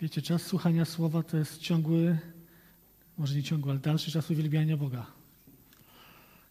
Wiecie, 0.00 0.22
czas 0.22 0.42
słuchania 0.42 0.84
słowa 0.84 1.22
to 1.22 1.36
jest 1.36 1.58
ciągły, 1.58 2.18
może 3.18 3.34
nie 3.34 3.42
ciągły, 3.42 3.70
ale 3.70 3.80
dalszy 3.80 4.10
czas 4.10 4.30
uwielbiania 4.30 4.76
Boga. 4.76 5.06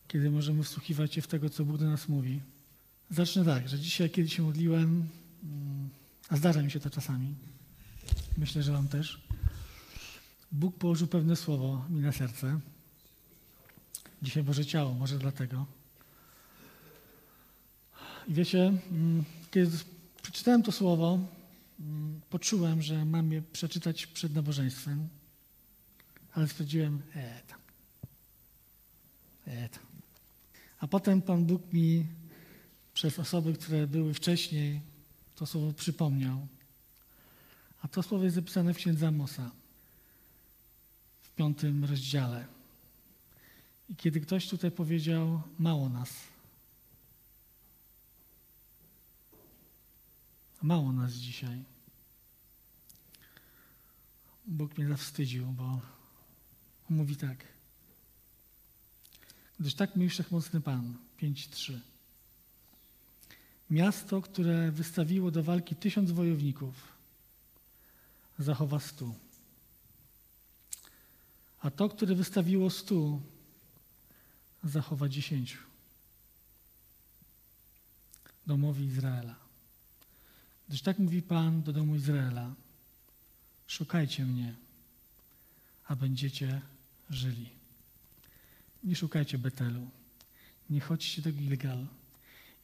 Kiedy 0.07 0.31
możemy 0.31 0.63
wsłuchiwać 0.63 1.13
się 1.13 1.21
w 1.21 1.27
tego, 1.27 1.49
co 1.49 1.65
Bóg 1.65 1.77
do 1.77 1.85
nas 1.85 2.09
mówi. 2.09 2.41
Zacznę 3.09 3.45
tak, 3.45 3.69
że 3.69 3.79
dzisiaj, 3.79 4.09
kiedy 4.09 4.29
się 4.29 4.43
modliłem, 4.43 5.07
mm, 5.43 5.89
a 6.29 6.37
zdarza 6.37 6.61
mi 6.61 6.71
się 6.71 6.79
to 6.79 6.89
czasami, 6.89 7.35
myślę, 8.37 8.63
że 8.63 8.71
Wam 8.71 8.87
też, 8.87 9.21
Bóg 10.51 10.77
położył 10.77 11.07
pewne 11.07 11.35
słowo 11.35 11.85
mi 11.89 12.01
na 12.01 12.11
serce. 12.11 12.59
Dzisiaj 14.21 14.43
Boże 14.43 14.65
ciało, 14.65 14.93
może 14.93 15.19
dlatego. 15.19 15.65
I 18.27 18.33
wiecie, 18.33 18.73
mm, 18.91 19.23
kiedy 19.51 19.77
przeczytałem 20.21 20.63
to 20.63 20.71
słowo, 20.71 21.19
poczułem, 22.29 22.81
że 22.81 23.05
mam 23.05 23.31
je 23.31 23.41
przeczytać 23.41 24.07
przed 24.07 24.35
nabożeństwem, 24.35 25.09
ale 26.33 26.47
stwierdziłem, 26.47 27.01
e 27.15 27.41
tam, 27.47 27.59
e 29.45 29.69
tam. 29.69 29.83
A 30.79 30.87
potem 30.87 31.21
Pan 31.21 31.45
Bóg 31.45 31.73
mi 31.73 32.05
przez 32.93 33.19
osoby, 33.19 33.53
które 33.53 33.87
były 33.87 34.13
wcześniej, 34.13 34.81
to 35.35 35.45
słowo 35.45 35.73
przypomniał. 35.73 36.47
A 37.81 37.87
to 37.87 38.03
słowo 38.03 38.23
jest 38.23 38.35
zapisane 38.35 38.73
w 38.73 38.77
księdze 38.77 39.07
Amosa 39.07 39.51
w 41.21 41.31
piątym 41.31 41.85
rozdziale. 41.85 42.45
I 43.89 43.95
kiedy 43.95 44.21
ktoś 44.21 44.47
tutaj 44.47 44.71
powiedział, 44.71 45.41
mało 45.59 45.89
nas, 45.89 46.13
mało 50.61 50.91
nas 50.91 51.13
dzisiaj, 51.13 51.63
Bóg 54.45 54.77
mnie 54.77 54.87
zawstydził, 54.87 55.45
bo 55.45 55.81
mówi 56.89 57.15
tak. 57.15 57.37
Gdyż 59.59 59.73
tak 59.73 59.95
mówi 59.95 60.09
Wszechmocny 60.09 60.61
Pan, 60.61 60.97
5.3. 61.21 61.79
Miasto, 63.69 64.21
które 64.21 64.71
wystawiło 64.71 65.31
do 65.31 65.43
walki 65.43 65.75
tysiąc 65.75 66.11
wojowników, 66.11 66.73
zachowa 68.39 68.79
stu. 68.79 69.15
A 71.59 71.71
to, 71.71 71.89
które 71.89 72.15
wystawiło 72.15 72.69
stu, 72.69 73.21
zachowa 74.63 75.09
dziesięciu. 75.09 75.57
Domowi 78.47 78.85
Izraela. 78.85 79.48
Gdyż 80.69 80.81
tak 80.81 80.99
mówi 80.99 81.21
Pan 81.21 81.61
do 81.61 81.73
domu 81.73 81.95
Izraela: 81.95 82.55
Szukajcie 83.67 84.25
mnie, 84.25 84.55
a 85.87 85.95
będziecie 85.95 86.61
żyli. 87.09 87.49
Nie 88.83 88.95
szukajcie 88.95 89.37
Betelu, 89.37 89.89
nie 90.69 90.79
chodźcie 90.79 91.21
do 91.21 91.31
Gilgal 91.31 91.87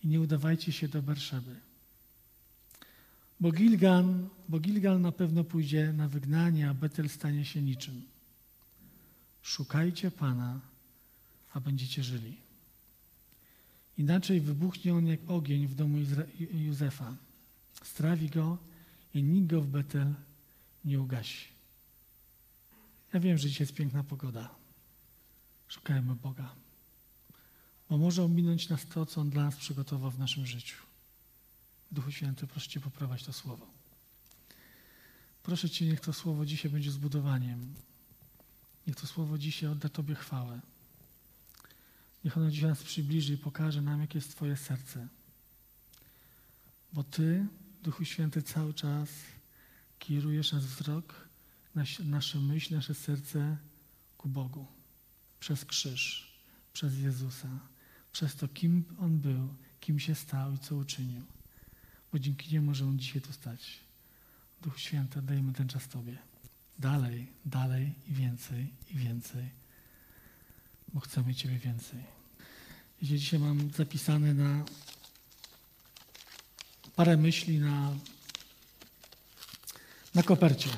i 0.03 0.07
nie 0.07 0.21
udawajcie 0.21 0.71
się 0.71 0.87
do 0.87 1.01
Berszeby. 1.01 1.55
Bo 3.39 3.51
Gilgal, 3.51 4.29
bo 4.49 4.59
Gilgal 4.59 5.01
na 5.01 5.11
pewno 5.11 5.43
pójdzie 5.43 5.93
na 5.93 6.07
wygnanie, 6.07 6.69
a 6.69 6.73
Betel 6.73 7.09
stanie 7.09 7.45
się 7.45 7.61
niczym. 7.61 8.01
Szukajcie 9.41 10.11
Pana, 10.11 10.59
a 11.53 11.59
będziecie 11.59 12.03
żyli. 12.03 12.37
Inaczej 13.97 14.41
wybuchnie 14.41 14.95
on 14.95 15.07
jak 15.07 15.19
ogień 15.27 15.67
w 15.67 15.75
domu 15.75 15.97
Józefa. 16.53 17.15
Strawi 17.83 18.29
go 18.29 18.57
i 19.13 19.23
nikt 19.23 19.47
go 19.47 19.61
w 19.61 19.67
Betel 19.67 20.13
nie 20.85 21.01
ugasi. 21.01 21.47
Ja 23.13 23.19
wiem, 23.19 23.37
że 23.37 23.49
dzisiaj 23.49 23.63
jest 23.63 23.73
piękna 23.73 24.03
pogoda. 24.03 24.55
Szukajmy 25.67 26.15
Boga. 26.15 26.55
Bo 27.89 27.97
może 27.97 28.23
ominąć 28.23 28.69
nas 28.69 28.85
to, 28.85 29.05
co 29.05 29.21
On 29.21 29.29
dla 29.29 29.43
nas 29.43 29.55
przygotował 29.55 30.11
w 30.11 30.19
naszym 30.19 30.45
życiu. 30.45 30.77
Duchu 31.91 32.11
Święty, 32.11 32.47
proszę 32.47 32.69
Cię 32.69 32.79
poprawać 32.79 33.23
to 33.23 33.33
słowo. 33.33 33.67
Proszę 35.43 35.69
Cię, 35.69 35.85
niech 35.85 35.99
to 35.99 36.13
słowo 36.13 36.45
dzisiaj 36.45 36.71
będzie 36.71 36.91
zbudowaniem. 36.91 37.73
Niech 38.87 38.95
to 38.95 39.07
słowo 39.07 39.37
dzisiaj 39.37 39.69
odda 39.69 39.89
Tobie 39.89 40.15
chwałę. 40.15 40.61
Niech 42.23 42.37
ono 42.37 42.51
dzisiaj 42.51 42.69
nas 42.69 42.83
przybliży 42.83 43.33
i 43.33 43.37
pokaże 43.37 43.81
nam, 43.81 44.01
jakie 44.01 44.17
jest 44.17 44.31
Twoje 44.31 44.57
serce. 44.57 45.07
Bo 46.93 47.03
Ty, 47.03 47.47
Duchu 47.85 48.05
Święty, 48.05 48.41
cały 48.41 48.73
czas 48.73 49.09
kierujesz 49.99 50.51
nasz 50.51 50.63
wzrok, 50.63 51.27
nasze 51.99 52.39
myśli, 52.39 52.75
nasze 52.75 52.93
serce 52.93 53.57
ku 54.17 54.29
Bogu. 54.29 54.67
Przez 55.39 55.65
krzyż, 55.65 56.31
przez 56.73 56.99
Jezusa, 56.99 57.49
przez 58.11 58.35
to, 58.35 58.47
kim 58.47 58.83
On 58.99 59.17
był, 59.17 59.53
kim 59.79 59.99
się 59.99 60.15
stał 60.15 60.53
i 60.53 60.59
co 60.59 60.75
uczynił. 60.75 61.21
Bo 62.11 62.19
dzięki 62.19 62.53
niemu 62.53 62.65
możemy 62.65 62.97
dzisiaj 62.97 63.21
tu 63.21 63.33
stać. 63.33 63.79
Duch 64.61 64.79
Święty, 64.79 65.21
dajmy 65.21 65.53
ten 65.53 65.67
czas 65.67 65.87
Tobie. 65.87 66.17
Dalej, 66.79 67.27
dalej 67.45 67.93
i 68.07 68.13
więcej, 68.13 68.73
i 68.89 68.97
więcej. 68.97 69.49
Bo 70.93 70.99
chcemy 70.99 71.35
Ciebie 71.35 71.59
więcej. 71.59 72.03
Jeśli 73.01 73.19
dzisiaj 73.19 73.39
mam 73.39 73.71
zapisane 73.71 74.33
na 74.33 74.65
parę 76.95 77.17
myśli 77.17 77.59
na, 77.59 77.93
na 80.15 80.23
kopercie. 80.23 80.69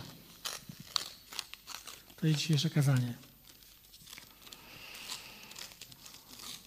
To 2.22 2.28
jest 2.28 2.39
dzisiejsze 2.39 2.69
kazanie. 2.69 3.13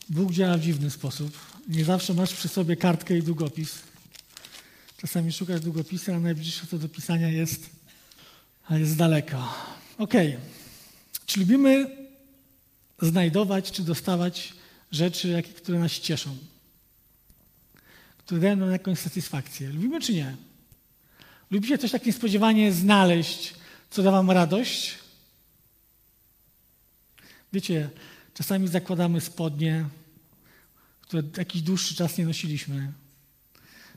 Bóg 0.09 0.33
działa 0.33 0.57
w 0.57 0.61
dziwny 0.61 0.91
sposób. 0.91 1.39
Nie 1.69 1.85
zawsze 1.85 2.15
masz 2.15 2.35
przy 2.35 2.49
sobie 2.49 2.77
kartkę 2.77 3.19
i 3.19 3.23
długopis. 3.23 3.79
Czasami 4.97 5.33
szukasz 5.33 5.61
długopisu, 5.61 6.13
a 6.13 6.21
najbliższe 6.21 6.67
co 6.67 6.79
do 6.79 6.89
pisania 6.89 7.29
jest, 7.29 7.71
a 8.67 8.79
jest 8.79 8.97
daleko. 8.97 9.55
Ok. 9.99 10.15
Czy 11.27 11.41
lubimy 11.41 11.97
znajdować, 13.03 13.73
czy 13.73 13.83
dostawać 13.83 14.55
rzeczy, 14.93 15.43
które 15.57 15.79
nas 15.79 15.93
cieszą? 15.93 16.37
Które 18.31 18.43
dają 18.43 18.57
nam 18.57 18.71
jakąś 18.71 18.99
satysfakcję. 18.99 19.69
Lubimy, 19.69 20.01
czy 20.01 20.15
nie? 20.15 20.37
Lubicie 21.51 21.79
coś 21.79 21.91
tak 21.91 22.07
niespodziewanie 22.07 22.73
znaleźć, 22.73 23.55
co 23.91 24.03
da 24.03 24.11
wam 24.11 24.31
radość? 24.31 24.99
Wiecie, 27.53 27.91
czasami 28.35 28.69
zakładamy 28.69 29.21
spodnie, 29.21 29.85
które 31.01 31.23
jakiś 31.37 31.63
dłuższy 31.63 31.95
czas 31.95 32.19
nie 32.19 32.25
nosiliśmy. 32.25 32.93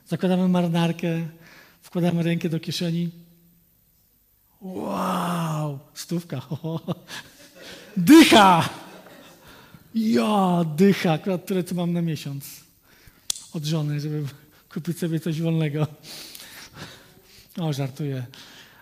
Zakładamy 0.07 0.47
marynarkę, 0.47 1.27
wkładamy 1.81 2.23
rękę 2.23 2.49
do 2.49 2.59
kieszeni. 2.59 3.09
Wow, 4.61 5.79
stówka. 5.93 6.41
Dycha! 7.97 8.69
Ja, 9.95 10.65
dycha, 10.75 11.11
akurat 11.11 11.45
tyle, 11.45 11.63
co 11.63 11.75
mam 11.75 11.93
na 11.93 12.01
miesiąc 12.01 12.63
od 13.53 13.65
żony, 13.65 13.99
żeby 13.99 14.25
kupić 14.73 14.97
sobie 14.99 15.19
coś 15.19 15.41
wolnego. 15.41 15.87
O, 17.57 17.73
żartuję. 17.73 18.25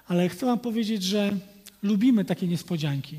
Ale 0.07 0.29
chcę 0.29 0.45
wam 0.45 0.59
powiedzieć, 0.59 1.03
że 1.03 1.37
lubimy 1.83 2.25
takie 2.25 2.47
niespodzianki. 2.47 3.17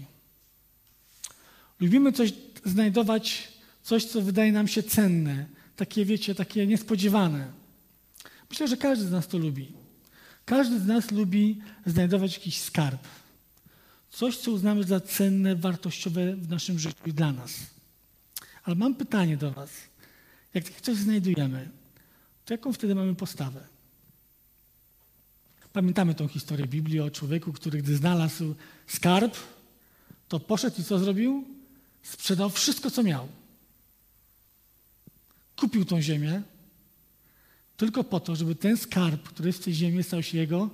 Lubimy 1.81 2.13
coś 2.13 2.33
znajdować, 2.65 3.49
coś, 3.83 4.05
co 4.05 4.23
wydaje 4.23 4.53
nam 4.53 4.69
się 4.69 4.83
cenne, 4.83 5.47
takie, 5.77 6.05
wiecie, 6.05 6.35
takie 6.35 6.67
niespodziewane. 6.67 7.53
Myślę, 8.51 8.69
że 8.69 8.77
każdy 8.77 9.05
z 9.05 9.11
nas 9.11 9.29
to 9.29 9.39
lubi. 9.39 9.73
Każdy 10.45 10.81
z 10.81 10.87
nas 10.87 11.11
lubi 11.11 11.61
znajdować 11.87 12.35
jakiś 12.35 12.61
skarb. 12.61 13.09
Coś, 14.11 14.37
co 14.37 14.51
uznamy 14.51 14.85
za 14.85 15.01
cenne, 15.01 15.57
wartościowe 15.57 16.37
w 16.37 16.49
naszym 16.49 16.79
życiu 16.79 16.97
i 17.07 17.13
dla 17.13 17.33
nas. 17.33 17.53
Ale 18.65 18.77
mam 18.77 18.95
pytanie 18.95 19.37
do 19.37 19.51
Was. 19.51 19.71
Jak 20.55 20.81
coś 20.81 20.97
znajdujemy, 20.97 21.69
to 22.45 22.55
jaką 22.55 22.73
wtedy 22.73 22.95
mamy 22.95 23.15
postawę? 23.15 23.67
Pamiętamy 25.73 26.15
tą 26.15 26.29
historię 26.29 26.67
Biblii 26.67 27.01
o 27.01 27.11
człowieku, 27.11 27.53
który 27.53 27.83
gdy 27.83 27.97
znalazł 27.97 28.55
skarb, 28.87 29.37
to 30.29 30.41
poszedł 30.41 30.81
i 30.81 30.85
co 30.85 30.99
zrobił? 30.99 31.45
Sprzedał 32.03 32.51
wszystko, 32.51 32.91
co 32.91 33.03
miał. 33.03 33.29
Kupił 35.57 35.85
tą 35.85 36.03
ziemię 36.03 36.43
tylko 37.83 38.05
po 38.05 38.21
to, 38.21 38.37
żeby 38.37 38.55
ten 38.55 38.77
skarb, 38.77 39.23
który 39.23 39.49
jest 39.49 39.59
w 39.59 39.65
tej 39.65 39.75
ziemi, 39.75 40.03
stał 40.03 40.23
się 40.23 40.39
jego 40.39 40.71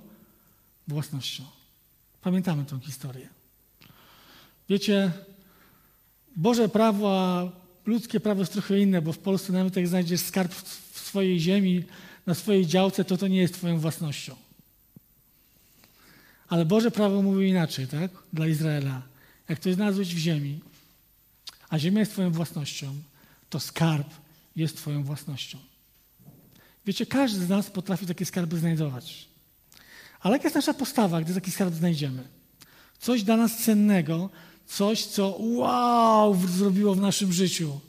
własnością. 0.89 1.45
Pamiętamy 2.23 2.65
tą 2.65 2.81
historię. 2.81 3.29
Wiecie, 4.69 5.13
Boże 6.37 6.69
prawo, 6.69 7.21
a 7.21 7.51
ludzkie 7.89 8.21
prawo 8.21 8.41
jest 8.41 8.53
trochę 8.53 8.79
inne, 8.79 9.03
bo 9.03 9.13
w 9.13 9.19
Polsce 9.19 9.53
nawet 9.53 9.77
jak 9.77 9.89
znajdziesz 9.89 10.21
skarb 10.21 10.55
w 10.93 11.01
swojej 11.01 11.41
ziemi, 11.41 11.85
na 12.27 12.35
swojej 12.35 12.67
działce, 12.67 13.05
to 13.05 13.17
to 13.17 13.29
nie 13.29 13.39
jest 13.39 13.55
twoją 13.55 13.79
własnością. 13.79 14.37
Ale 16.49 16.65
Boże 16.65 16.91
prawo 16.91 17.23
mówi 17.23 17.49
inaczej, 17.49 17.87
tak? 17.87 18.11
Dla 18.33 18.47
Izraela. 18.47 19.03
Jak 19.49 19.59
coś 19.59 19.75
znalazłeś 19.75 20.15
w 20.15 20.19
ziemi, 20.19 20.61
a 21.69 21.79
ziemia 21.79 22.01
jest 22.01 22.13
Twoją 22.13 22.31
własnością, 22.31 22.95
to 23.51 23.61
skarb 23.61 24.09
jest 24.57 24.77
Twoją 24.77 25.05
własnością. 25.05 25.59
Wiecie, 26.87 27.07
każdy 27.07 27.41
z 27.41 27.49
nas 27.49 27.71
potrafi 27.71 28.07
takie 28.07 28.25
skarby 28.25 28.59
znajdować. 28.59 29.29
Ale 30.21 30.33
jaka 30.33 30.45
jest 30.45 30.57
nasza 30.57 30.75
postawa, 30.75 31.21
gdy 31.21 31.35
taki 31.35 31.51
skarb 31.51 31.75
znajdziemy? 31.75 32.23
Coś 32.99 33.23
dla 33.23 33.37
nas 33.37 33.59
cennego, 33.59 34.31
coś, 34.69 35.05
co 35.05 35.37
wow, 35.39 36.37
zrobiło 36.47 36.95
w 36.95 37.01
naszym 37.01 37.33
życiu. 37.33 37.81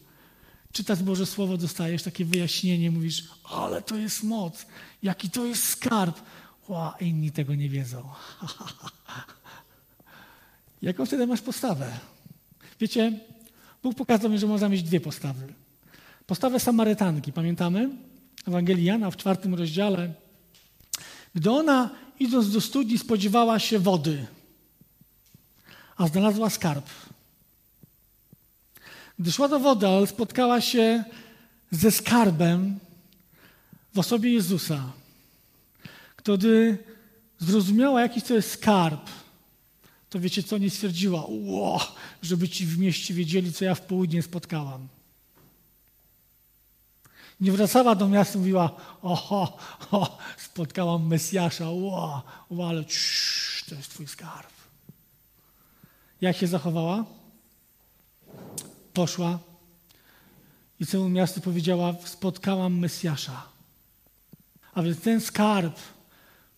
Czytasz 0.71 1.03
Boże 1.03 1.25
Słowo, 1.25 1.57
dostajesz 1.57 2.03
takie 2.03 2.25
wyjaśnienie, 2.25 2.91
mówisz, 2.91 3.23
ale 3.43 3.81
to 3.81 3.97
jest 3.97 4.23
moc, 4.23 4.65
jaki 5.03 5.29
to 5.29 5.45
jest 5.45 5.63
skarb. 5.63 6.21
Wow, 6.67 6.91
inni 6.99 7.31
tego 7.31 7.55
nie 7.55 7.69
wiedzą. 7.69 8.03
Jaką 10.81 11.05
wtedy 11.05 11.27
masz 11.27 11.41
postawę? 11.41 11.91
Wiecie, 12.79 13.19
Bóg 13.83 13.95
pokazał 13.95 14.29
mi, 14.29 14.39
że 14.39 14.47
można 14.47 14.69
mieć 14.69 14.83
dwie 14.83 14.99
postawy. 14.99 15.53
Postawę 16.27 16.59
Samarytanki, 16.59 17.33
pamiętamy? 17.33 17.89
Ewangelii 18.47 18.85
Jana 18.85 19.11
w 19.11 19.17
czwartym 19.17 19.55
rozdziale. 19.55 20.13
Gdy 21.35 21.51
ona, 21.51 21.89
idąc 22.19 22.51
do 22.51 22.61
studni, 22.61 22.97
spodziewała 22.97 23.59
się 23.59 23.79
wody, 23.79 24.25
a 25.99 26.07
znalazła 26.07 26.49
skarb. 26.49 26.85
Gdy 29.19 29.31
szła 29.31 29.47
do 29.47 29.59
wody, 29.59 29.87
ale 29.87 30.07
spotkała 30.07 30.61
się 30.61 31.03
ze 31.71 31.91
skarbem 31.91 32.79
w 33.93 33.99
osobie 33.99 34.33
Jezusa. 34.33 34.91
Gdy 36.17 36.77
zrozumiała, 37.39 38.01
jaki 38.01 38.21
to 38.21 38.33
jest 38.33 38.51
skarb, 38.51 39.09
to 40.09 40.19
wiecie 40.19 40.43
co, 40.43 40.57
nie 40.57 40.69
stwierdziła, 40.69 41.25
ło, 41.27 41.95
żeby 42.21 42.49
ci 42.49 42.65
w 42.65 42.77
mieście 42.77 43.13
wiedzieli, 43.13 43.53
co 43.53 43.65
ja 43.65 43.75
w 43.75 43.81
południe 43.81 44.23
spotkałam. 44.23 44.87
Nie 47.39 47.51
wracała 47.51 47.95
do 47.95 48.07
miasta 48.07 48.35
i 48.35 48.37
mówiła, 48.37 48.75
oho, 49.01 49.57
o, 49.91 50.17
spotkałam 50.37 51.07
Mesjasza, 51.07 51.69
ło, 51.69 52.23
ale 52.69 52.83
to 53.69 53.75
jest 53.75 53.89
twój 53.89 54.07
skarb. 54.07 54.58
Jak 56.21 56.37
się 56.37 56.47
zachowała? 56.47 57.05
Poszła 58.93 59.39
i 60.79 60.85
całemu 60.85 61.09
miastu 61.09 61.41
powiedziała, 61.41 61.95
spotkałam 62.05 62.79
Mesjasza. 62.79 63.49
A 64.73 64.83
więc 64.83 65.01
ten 65.01 65.21
skarb, 65.21 65.79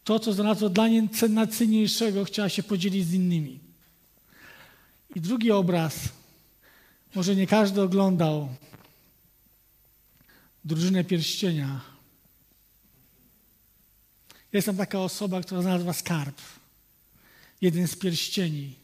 to, 0.03 0.19
co 0.19 0.33
znalazło 0.33 0.69
dla 0.69 0.87
niej 0.87 1.09
najcenniejszego, 1.29 2.25
chciała 2.25 2.49
się 2.49 2.63
podzielić 2.63 3.07
z 3.07 3.13
innymi. 3.13 3.59
I 5.15 5.21
drugi 5.21 5.51
obraz, 5.51 5.95
może 7.15 7.35
nie 7.35 7.47
każdy 7.47 7.81
oglądał, 7.81 8.49
drużynę 10.65 11.03
pierścienia. 11.03 11.81
Jest 14.53 14.65
tam 14.65 14.77
taka 14.77 14.99
osoba, 14.99 15.41
która 15.41 15.61
znalazła 15.61 15.93
skarb. 15.93 16.41
Jeden 17.61 17.87
z 17.87 17.95
pierścieni, 17.95 18.80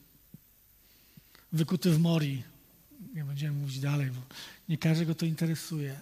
wykuty 1.51 1.91
w 1.91 1.99
mori. 1.99 2.43
Nie 3.13 3.23
będziemy 3.23 3.59
mówić 3.59 3.79
dalej, 3.79 4.11
bo 4.11 4.21
nie 4.69 4.77
każdego 4.77 5.15
to 5.15 5.25
interesuje. 5.25 5.99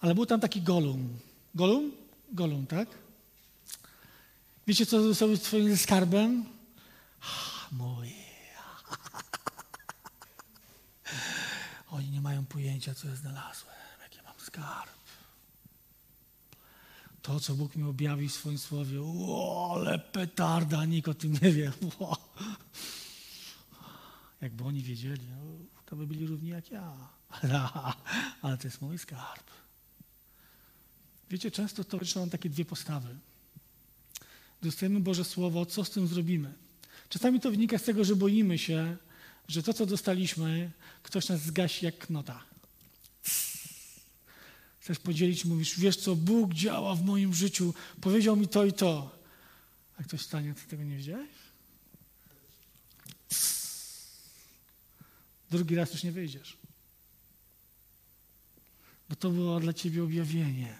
Ale 0.00 0.14
był 0.14 0.26
tam 0.26 0.40
taki 0.40 0.62
Golum. 0.62 1.18
Golum? 1.54 1.92
Golum, 2.32 2.66
tak? 2.66 2.88
Wiecie, 4.66 4.86
co 4.86 5.14
zrobił 5.14 5.36
z 5.36 5.40
twoim 5.40 5.76
skarbem? 5.76 6.44
Mój. 7.72 8.08
Oni 11.90 12.10
nie 12.10 12.20
mają 12.20 12.44
pojęcia, 12.44 12.94
co 12.94 13.08
ja 13.08 13.16
znalazłem, 13.16 13.74
jaki 14.02 14.18
mam 14.24 14.34
skarb. 14.38 14.94
To, 17.22 17.40
co 17.40 17.54
Bóg 17.54 17.76
mi 17.76 17.82
objawił 17.82 18.28
w 18.28 18.32
swoim 18.32 18.58
słowie, 18.58 19.02
o, 19.02 19.70
ale 19.74 19.98
petarda, 19.98 20.84
nikt 20.84 21.08
o 21.08 21.14
tym 21.14 21.32
nie 21.42 21.52
wie. 21.52 21.72
Jakby 24.44 24.64
oni 24.64 24.82
wiedzieli, 24.82 25.26
no, 25.30 25.36
to 25.86 25.96
by 25.96 26.06
byli 26.06 26.26
równi 26.26 26.50
jak 26.50 26.70
ja. 26.70 26.96
Ale 28.42 28.58
to 28.58 28.66
jest 28.66 28.82
mój 28.82 28.98
skarb. 28.98 29.50
Wiecie, 31.30 31.50
często 31.50 31.84
to 31.84 31.98
mam 32.16 32.30
takie 32.30 32.50
dwie 32.50 32.64
postawy. 32.64 33.16
Dostajemy 34.62 35.00
Boże 35.00 35.24
Słowo, 35.24 35.66
co 35.66 35.84
z 35.84 35.90
tym 35.90 36.06
zrobimy? 36.06 36.52
Czasami 37.08 37.40
to 37.40 37.50
wynika 37.50 37.78
z 37.78 37.82
tego, 37.82 38.04
że 38.04 38.16
boimy 38.16 38.58
się, 38.58 38.96
że 39.48 39.62
to, 39.62 39.74
co 39.74 39.86
dostaliśmy, 39.86 40.70
ktoś 41.02 41.28
nas 41.28 41.42
zgasi 41.42 41.84
jak 41.84 41.98
knota. 41.98 42.44
Chcesz 44.80 44.98
podzielić, 44.98 45.44
mówisz, 45.44 45.78
wiesz 45.78 45.96
co, 45.96 46.16
Bóg 46.16 46.54
działa 46.54 46.94
w 46.94 47.04
moim 47.04 47.34
życiu, 47.34 47.74
powiedział 48.00 48.36
mi 48.36 48.48
to 48.48 48.64
i 48.64 48.72
to. 48.72 49.18
A 49.98 50.02
ktoś 50.02 50.20
stanie, 50.20 50.54
ty 50.54 50.62
tego 50.68 50.82
nie 50.82 50.96
wiedziałeś? 50.96 51.43
Drugi 55.54 55.74
raz 55.74 55.92
już 55.92 56.02
nie 56.02 56.12
wyjdziesz. 56.12 56.56
Bo 59.08 59.16
to 59.16 59.30
było 59.30 59.60
dla 59.60 59.72
ciebie 59.72 60.04
objawienie, 60.04 60.78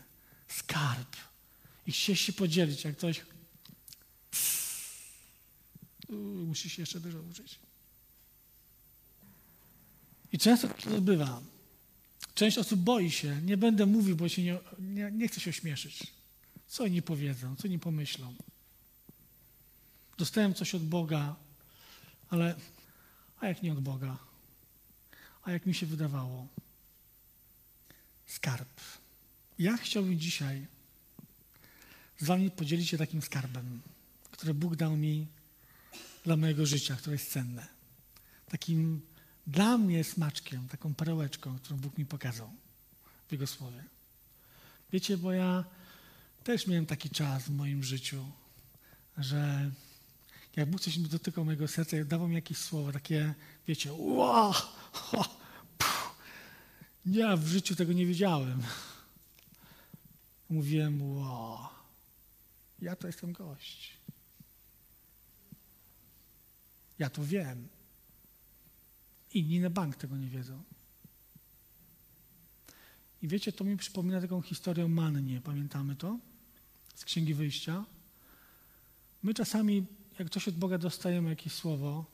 skarb. 0.48 1.16
I 1.86 1.92
chciałeś 1.92 2.20
się 2.20 2.32
podzielić, 2.32 2.84
jak 2.84 2.96
ktoś 2.96 3.22
musi 6.46 6.70
się 6.70 6.82
jeszcze 6.82 7.00
dużo 7.00 7.20
uczyć. 7.20 7.58
I 10.32 10.38
często 10.38 10.68
tak 10.68 10.82
to 10.82 11.00
bywa. 11.00 11.42
Część 12.34 12.58
osób 12.58 12.80
boi 12.80 13.10
się, 13.10 13.42
nie 13.42 13.56
będę 13.56 13.86
mówił, 13.86 14.16
bo 14.16 14.28
się 14.28 14.42
nie, 14.42 14.58
nie, 14.78 15.10
nie 15.12 15.28
chcę 15.28 15.40
się 15.40 15.50
ośmieszyć. 15.50 16.06
Co 16.66 16.84
oni 16.84 17.02
powiedzą, 17.02 17.56
co 17.56 17.68
oni 17.68 17.78
pomyślą. 17.78 18.34
Dostałem 20.18 20.54
coś 20.54 20.74
od 20.74 20.82
Boga, 20.82 21.36
ale 22.30 22.54
a 23.40 23.46
jak 23.46 23.62
nie 23.62 23.72
od 23.72 23.80
Boga? 23.80 24.33
A 25.44 25.50
jak 25.50 25.66
mi 25.66 25.74
się 25.74 25.86
wydawało? 25.86 26.46
Skarb. 28.26 28.80
Ja 29.58 29.76
chciałbym 29.76 30.18
dzisiaj 30.18 30.66
z 32.18 32.24
wami 32.24 32.50
podzielić 32.50 32.88
się 32.88 32.98
takim 32.98 33.22
skarbem, 33.22 33.80
który 34.30 34.54
Bóg 34.54 34.76
dał 34.76 34.96
mi 34.96 35.26
dla 36.24 36.36
mojego 36.36 36.66
życia, 36.66 36.96
które 36.96 37.14
jest 37.14 37.32
cenne. 37.32 37.66
Takim 38.48 39.00
dla 39.46 39.78
mnie 39.78 40.04
smaczkiem, 40.04 40.68
taką 40.68 40.94
perełeczką, 40.94 41.58
którą 41.58 41.76
Bóg 41.76 41.98
mi 41.98 42.06
pokazał 42.06 42.50
w 43.28 43.32
Jego 43.32 43.46
Słowie. 43.46 43.84
Wiecie, 44.92 45.16
bo 45.16 45.32
ja 45.32 45.64
też 46.44 46.66
miałem 46.66 46.86
taki 46.86 47.10
czas 47.10 47.42
w 47.42 47.50
moim 47.50 47.82
życiu, 47.82 48.24
że 49.18 49.70
jak 50.56 50.70
Bóg 50.70 50.80
coś 50.80 50.96
mi 50.96 51.08
dotykał 51.08 51.44
mojego 51.44 51.68
serca, 51.68 51.96
jak 51.96 52.06
dawał 52.06 52.28
mi 52.28 52.34
jakieś 52.34 52.58
słowo, 52.58 52.92
takie, 52.92 53.34
wiecie, 53.68 53.92
wow, 53.92 54.54
ja 57.06 57.36
w 57.36 57.46
życiu 57.46 57.76
tego 57.76 57.92
nie 57.92 58.06
wiedziałem. 58.06 58.62
Mówiłem, 60.50 61.16
wow, 61.16 61.58
ja 62.82 62.96
to 62.96 63.06
jestem 63.06 63.32
gość. 63.32 63.92
Ja 66.98 67.10
to 67.10 67.24
wiem. 67.24 67.68
Inni 69.34 69.60
na 69.60 69.70
bank 69.70 69.96
tego 69.96 70.16
nie 70.16 70.28
wiedzą. 70.28 70.62
I 73.22 73.28
wiecie, 73.28 73.52
to 73.52 73.64
mi 73.64 73.76
przypomina 73.76 74.20
taką 74.20 74.42
historię 74.42 74.88
mannie. 74.88 75.40
Pamiętamy 75.40 75.96
to? 75.96 76.18
Z 76.94 77.04
Księgi 77.04 77.34
Wyjścia. 77.34 77.84
My 79.22 79.34
czasami, 79.34 79.86
jak 80.18 80.30
coś 80.30 80.48
od 80.48 80.54
Boga 80.54 80.78
dostajemy, 80.78 81.30
jakieś 81.30 81.52
słowo, 81.52 82.04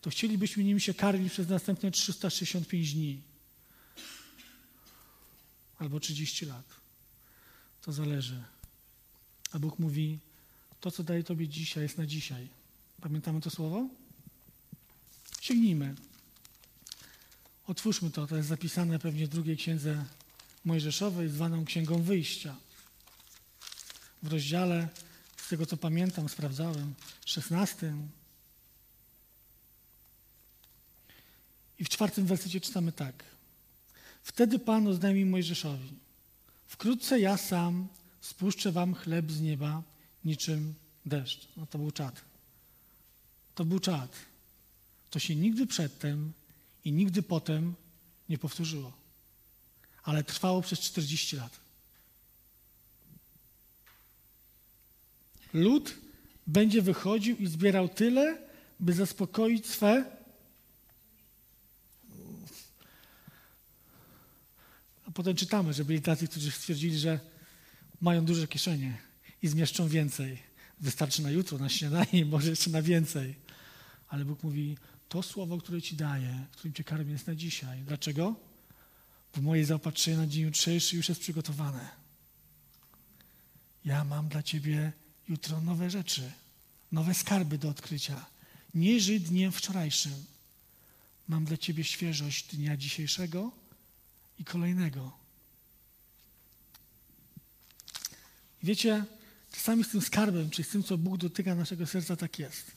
to 0.00 0.10
chcielibyśmy 0.10 0.64
nim 0.64 0.80
się 0.80 0.94
karmić 0.94 1.32
przez 1.32 1.48
następne 1.48 1.90
365 1.90 2.94
dni. 2.94 3.20
Albo 5.78 6.00
30 6.00 6.46
lat. 6.46 6.64
To 7.82 7.92
zależy. 7.92 8.42
A 9.52 9.58
Bóg 9.58 9.78
mówi, 9.78 10.18
to 10.80 10.90
co 10.90 11.02
daje 11.02 11.24
Tobie 11.24 11.48
dzisiaj 11.48 11.82
jest 11.82 11.98
na 11.98 12.06
dzisiaj. 12.06 12.48
Pamiętamy 13.00 13.40
to 13.40 13.50
słowo? 13.50 13.88
Sięgnijmy. 15.40 15.94
Otwórzmy 17.66 18.10
to, 18.10 18.26
to 18.26 18.36
jest 18.36 18.48
zapisane 18.48 18.98
pewnie 18.98 19.26
w 19.26 19.28
drugiej 19.28 19.56
księdze 19.56 20.04
Mojżeszowej, 20.64 21.28
zwaną 21.28 21.64
Księgą 21.64 22.02
Wyjścia. 22.02 22.56
W 24.22 24.32
rozdziale, 24.32 24.88
z 25.48 25.50
tego 25.50 25.66
co 25.66 25.76
pamiętam, 25.76 26.28
sprawdzałem, 26.28 26.94
16. 27.24 27.94
I 31.78 31.84
w 31.84 31.88
czwartym 31.88 32.26
wersecie 32.26 32.60
czytamy 32.60 32.92
tak. 32.92 33.24
Wtedy 34.22 34.58
Pan 34.58 34.86
oznajmił 34.86 35.26
Mojżeszowi: 35.26 35.92
Wkrótce 36.66 37.20
ja 37.20 37.36
sam 37.36 37.88
spuszczę 38.20 38.72
wam 38.72 38.94
chleb 38.94 39.32
z 39.32 39.40
nieba 39.40 39.82
niczym 40.24 40.74
deszcz. 41.06 41.48
No 41.56 41.66
to 41.66 41.78
był 41.78 41.90
czad. 41.90 42.20
to 43.54 43.64
był 43.64 43.80
czad. 43.80 44.16
To 45.10 45.18
się 45.18 45.36
nigdy 45.36 45.66
przedtem 45.66 46.32
i 46.84 46.92
nigdy 46.92 47.22
potem 47.22 47.74
nie 48.28 48.38
powtórzyło. 48.38 48.92
Ale 50.02 50.24
trwało 50.24 50.62
przez 50.62 50.80
40 50.80 51.36
lat. 51.36 51.67
Lud 55.58 55.94
będzie 56.46 56.82
wychodził 56.82 57.36
i 57.36 57.46
zbierał 57.46 57.88
tyle, 57.88 58.38
by 58.80 58.92
zaspokoić 58.92 59.66
swe 59.66 60.18
A 65.08 65.10
potem 65.10 65.36
czytamy, 65.36 65.72
że 65.72 65.84
byli 65.84 66.02
tacy, 66.02 66.28
którzy 66.28 66.50
stwierdzili, 66.50 66.98
że 66.98 67.20
mają 68.00 68.24
duże 68.24 68.48
kieszenie 68.48 68.98
i 69.42 69.48
zmieszczą 69.48 69.88
więcej. 69.88 70.42
Wystarczy 70.80 71.22
na 71.22 71.30
jutro, 71.30 71.58
na 71.58 71.68
śniadanie, 71.68 72.24
może 72.24 72.50
jeszcze 72.50 72.70
na 72.70 72.82
więcej. 72.82 73.34
Ale 74.08 74.24
Bóg 74.24 74.42
mówi, 74.42 74.76
to 75.08 75.22
słowo, 75.22 75.58
które 75.58 75.82
Ci 75.82 75.96
daję, 75.96 76.46
którym 76.52 76.74
Cię 76.74 76.84
karmię, 76.84 77.12
jest 77.12 77.26
na 77.26 77.34
dzisiaj. 77.34 77.82
Dlaczego? 77.82 78.34
Bo 79.36 79.42
moje 79.42 79.64
zaopatrzenie 79.64 80.16
na 80.16 80.26
dzień 80.26 80.42
jutrzejszy 80.42 80.96
już 80.96 81.08
jest 81.08 81.20
przygotowane. 81.20 81.88
Ja 83.84 84.04
mam 84.04 84.28
dla 84.28 84.42
Ciebie 84.42 84.92
jutro 85.28 85.60
nowe 85.60 85.90
rzeczy, 85.90 86.32
nowe 86.92 87.14
skarby 87.14 87.58
do 87.58 87.68
odkrycia. 87.68 88.26
Nie 88.74 89.00
żyj 89.00 89.20
dniem 89.20 89.52
wczorajszym. 89.52 90.24
Mam 91.28 91.44
dla 91.44 91.56
Ciebie 91.56 91.84
świeżość 91.84 92.56
dnia 92.56 92.76
dzisiejszego 92.76 93.50
i 94.38 94.44
kolejnego. 94.44 95.12
Wiecie, 98.62 99.04
czasami 99.52 99.84
z 99.84 99.88
tym 99.88 100.00
skarbem, 100.02 100.50
czy 100.50 100.64
z 100.64 100.68
tym, 100.68 100.82
co 100.82 100.98
Bóg 100.98 101.16
dotyka 101.16 101.54
naszego 101.54 101.86
serca, 101.86 102.16
tak 102.16 102.38
jest. 102.38 102.72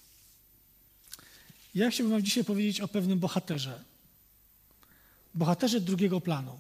Ja 1.75 1.91
chciałbym 1.91 2.11
Wam 2.11 2.23
dzisiaj 2.23 2.43
powiedzieć 2.43 2.81
o 2.81 2.87
pewnym 2.87 3.19
bohaterze. 3.19 3.83
Bohaterze 5.33 5.81
drugiego 5.81 6.21
planu. 6.21 6.59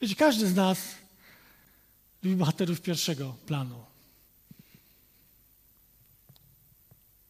Wiecie, 0.00 0.14
każdy 0.14 0.48
z 0.48 0.54
nas 0.54 0.78
lubi 2.22 2.36
bohaterów 2.36 2.80
pierwszego 2.80 3.36
planu. 3.46 3.91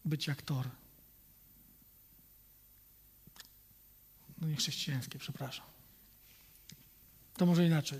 Być 0.05 0.27
jak 0.27 0.41
Tor. 0.41 0.69
No 4.37 4.47
nie 4.47 4.55
chrześcijańskie, 4.55 5.19
przepraszam. 5.19 5.65
To 7.37 7.45
może 7.45 7.65
inaczej. 7.65 7.99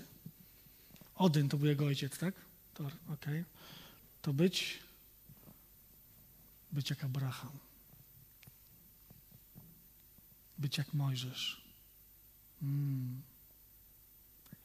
Odyn 1.14 1.48
to 1.48 1.56
był 1.56 1.66
jego 1.66 1.86
ojciec, 1.86 2.18
tak? 2.18 2.34
Tor, 2.74 2.92
okej. 3.08 3.40
Okay. 3.40 3.44
To 4.22 4.32
być, 4.32 4.78
być 6.72 6.90
jak 6.90 7.04
Abraham. 7.04 7.58
Być 10.58 10.78
jak 10.78 10.94
Mojżesz. 10.94 11.64
Mm. 12.62 13.22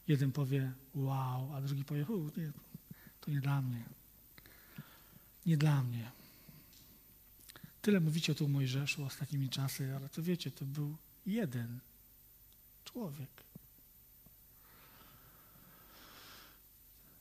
Jeden 0.07 0.31
powie 0.31 0.71
wow, 0.95 1.53
a 1.55 1.61
drugi 1.61 1.83
powie 1.83 2.05
nie, 2.37 2.51
to 3.21 3.31
nie 3.31 3.41
dla 3.41 3.61
mnie. 3.61 3.83
Nie 5.45 5.57
dla 5.57 5.83
mnie. 5.83 6.11
Tyle 7.81 7.99
mówicie 7.99 8.31
o 8.31 8.35
tu 8.35 8.47
Mojżeszu 8.47 9.05
ostatnimi 9.05 9.49
czasy, 9.49 9.95
ale 9.95 10.09
to 10.09 10.23
wiecie, 10.23 10.51
to 10.51 10.65
był 10.65 10.97
jeden 11.25 11.79
człowiek. 12.85 13.29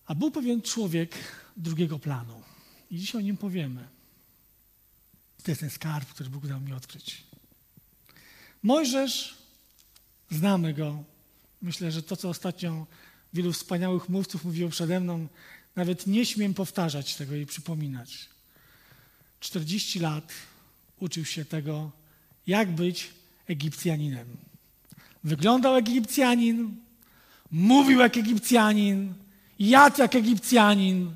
A 0.06 0.14
był 0.14 0.30
pewien 0.30 0.62
człowiek 0.62 1.14
drugiego 1.56 1.98
planu. 1.98 2.42
I 2.90 2.98
dzisiaj 2.98 3.20
o 3.20 3.24
nim 3.24 3.36
powiemy. 3.36 3.88
To 5.42 5.50
jest 5.50 5.60
ten 5.60 5.70
skarb, 5.70 6.08
który 6.08 6.30
Bóg 6.30 6.46
dał 6.46 6.60
mi 6.60 6.72
odkryć. 6.72 7.24
Mojżesz, 8.62 9.38
znamy 10.30 10.74
go. 10.74 11.04
Myślę, 11.62 11.92
że 11.92 12.02
to, 12.02 12.16
co 12.16 12.28
ostatnio 12.28 12.86
wielu 13.32 13.52
wspaniałych 13.52 14.08
mówców 14.08 14.44
mówiło 14.44 14.70
przede 14.70 15.00
mną, 15.00 15.28
nawet 15.76 16.06
nie 16.06 16.26
śmiem 16.26 16.54
powtarzać 16.54 17.14
tego 17.14 17.34
i 17.34 17.46
przypominać. 17.46 18.28
40 19.40 20.00
lat 20.00 20.32
uczył 21.00 21.24
się 21.24 21.44
tego, 21.44 21.90
jak 22.46 22.74
być 22.74 23.10
Egipcjaninem. 23.46 24.26
Wyglądał 25.24 25.74
jak 25.74 25.88
Egipcjanin, 25.88 26.76
mówił 27.50 28.00
jak 28.00 28.16
Egipcjanin, 28.16 29.14
jadł 29.58 30.00
jak 30.00 30.14
Egipcjanin. 30.14 31.14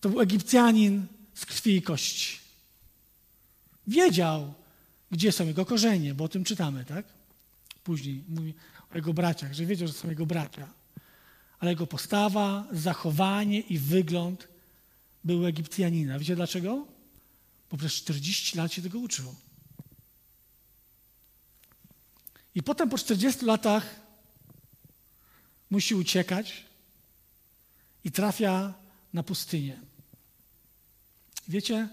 To 0.00 0.08
był 0.08 0.20
Egipcjanin 0.20 1.06
z 1.34 1.46
krwi 1.46 1.76
i 1.76 1.82
kości. 1.82 2.38
Wiedział, 3.86 4.54
gdzie 5.10 5.32
są 5.32 5.46
jego 5.46 5.66
korzenie, 5.66 6.14
bo 6.14 6.24
o 6.24 6.28
tym 6.28 6.44
czytamy, 6.44 6.84
tak? 6.84 7.06
Później 7.84 8.24
mówi 8.28 8.54
o 8.92 8.96
jego 8.96 9.14
braciach, 9.14 9.54
że 9.54 9.66
wiedział, 9.66 9.88
że 9.88 9.94
są 9.94 10.08
jego 10.08 10.26
bracia. 10.26 10.68
Ale 11.58 11.70
jego 11.70 11.86
postawa, 11.86 12.66
zachowanie 12.72 13.60
i 13.60 13.78
wygląd 13.78 14.48
były 15.26 15.46
Egipcjanina. 15.46 16.18
Wiecie 16.18 16.36
dlaczego? 16.36 16.86
Bo 17.70 17.76
przez 17.76 17.92
40 17.92 18.58
lat 18.58 18.72
się 18.72 18.82
tego 18.82 18.98
uczył. 18.98 19.34
I 22.54 22.62
potem 22.62 22.88
po 22.90 22.98
40 22.98 23.44
latach 23.44 24.00
musi 25.70 25.94
uciekać 25.94 26.64
i 28.04 28.12
trafia 28.12 28.74
na 29.12 29.22
pustynię. 29.22 29.80
Wiecie, 31.48 31.88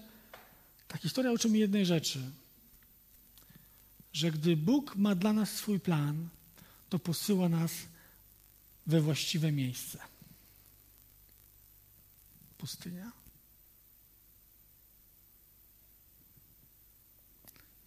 ta 0.88 0.98
historia 0.98 1.32
uczy 1.32 1.50
mi 1.50 1.58
jednej 1.58 1.86
rzeczy, 1.86 2.30
że 4.12 4.30
gdy 4.30 4.56
Bóg 4.56 4.96
ma 4.96 5.14
dla 5.14 5.32
nas 5.32 5.50
swój 5.50 5.80
plan, 5.80 6.28
to 6.90 6.98
posyła 6.98 7.48
nas 7.48 7.72
we 8.86 9.00
właściwe 9.00 9.52
miejsce. 9.52 9.98
Pustynia. 12.58 13.23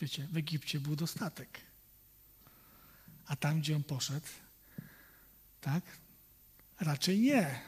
Wiecie, 0.01 0.27
w 0.31 0.37
Egipcie 0.37 0.79
był 0.79 0.95
dostatek. 0.95 1.59
A 3.25 3.35
tam, 3.35 3.59
gdzie 3.59 3.75
on 3.75 3.83
poszedł, 3.83 4.27
tak? 5.61 5.83
Raczej 6.79 7.19
nie. 7.19 7.61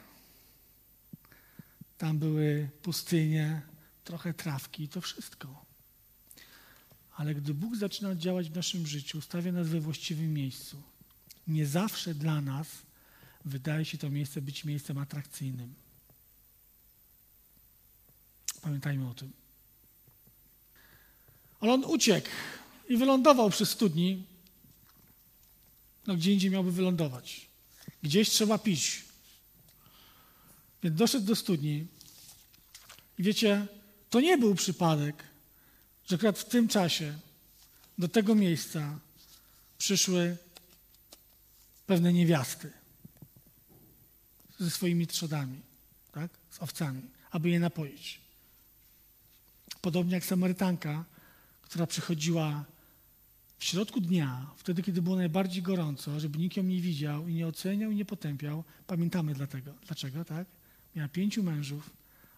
Tam 1.97 2.19
były 2.19 2.69
pustynie, 2.81 3.61
trochę 4.03 4.33
trawki 4.33 4.83
i 4.83 4.89
to 4.89 5.01
wszystko. 5.01 5.65
Ale 7.15 7.35
gdy 7.35 7.53
Bóg 7.53 7.75
zaczyna 7.75 8.15
działać 8.15 8.49
w 8.49 8.55
naszym 8.55 8.87
życiu, 8.87 9.21
stawia 9.21 9.51
nas 9.51 9.67
we 9.67 9.79
właściwym 9.79 10.33
miejscu, 10.33 10.83
nie 11.47 11.65
zawsze 11.65 12.15
dla 12.15 12.41
nas 12.41 12.67
wydaje 13.45 13.85
się 13.85 13.97
to 13.97 14.09
miejsce 14.09 14.41
być 14.41 14.65
miejscem 14.65 14.97
atrakcyjnym. 14.97 15.73
Pamiętajmy 18.61 19.09
o 19.09 19.13
tym. 19.13 19.38
Ale 21.59 21.73
on 21.73 21.85
uciekł 21.85 22.29
i 22.89 22.97
wylądował 22.97 23.49
przy 23.49 23.65
studni. 23.65 24.23
No, 26.07 26.15
gdzie 26.15 26.33
indziej 26.33 26.51
miałby 26.51 26.71
wylądować. 26.71 27.47
Gdzieś 28.03 28.29
trzeba 28.29 28.57
pić. 28.57 29.03
Więc 30.83 30.95
doszedł 30.95 31.25
do 31.25 31.35
studni. 31.35 31.87
I 33.19 33.23
wiecie, 33.23 33.67
to 34.09 34.21
nie 34.21 34.37
był 34.37 34.55
przypadek, 34.55 35.23
że 36.07 36.15
akurat 36.15 36.39
w 36.39 36.45
tym 36.45 36.67
czasie 36.67 37.19
do 37.97 38.07
tego 38.07 38.35
miejsca 38.35 38.99
przyszły 39.77 40.37
pewne 41.87 42.13
niewiasty 42.13 42.71
ze 44.59 44.69
swoimi 44.69 45.07
trzodami, 45.07 45.59
tak? 46.11 46.31
z 46.51 46.61
owcami, 46.61 47.01
aby 47.31 47.49
je 47.49 47.59
napoić. 47.59 48.19
Podobnie 49.81 50.13
jak 50.13 50.25
Samarytanka, 50.25 51.05
która 51.69 51.87
przychodziła 51.87 52.65
w 53.57 53.63
środku 53.63 54.01
dnia, 54.01 54.51
wtedy, 54.57 54.83
kiedy 54.83 55.01
było 55.01 55.15
najbardziej 55.15 55.63
gorąco, 55.63 56.19
żeby 56.19 56.39
nikt 56.39 56.57
ją 56.57 56.63
nie 56.63 56.81
widział 56.81 57.27
i 57.27 57.33
nie 57.33 57.47
oceniał 57.47 57.91
i 57.91 57.95
nie 57.95 58.05
potępiał. 58.05 58.63
Pamiętamy 58.87 59.33
dlatego. 59.33 59.73
Dlaczego, 59.87 60.25
tak? 60.25 60.47
Miała 60.95 61.09
pięciu 61.09 61.43
mężów, 61.43 61.89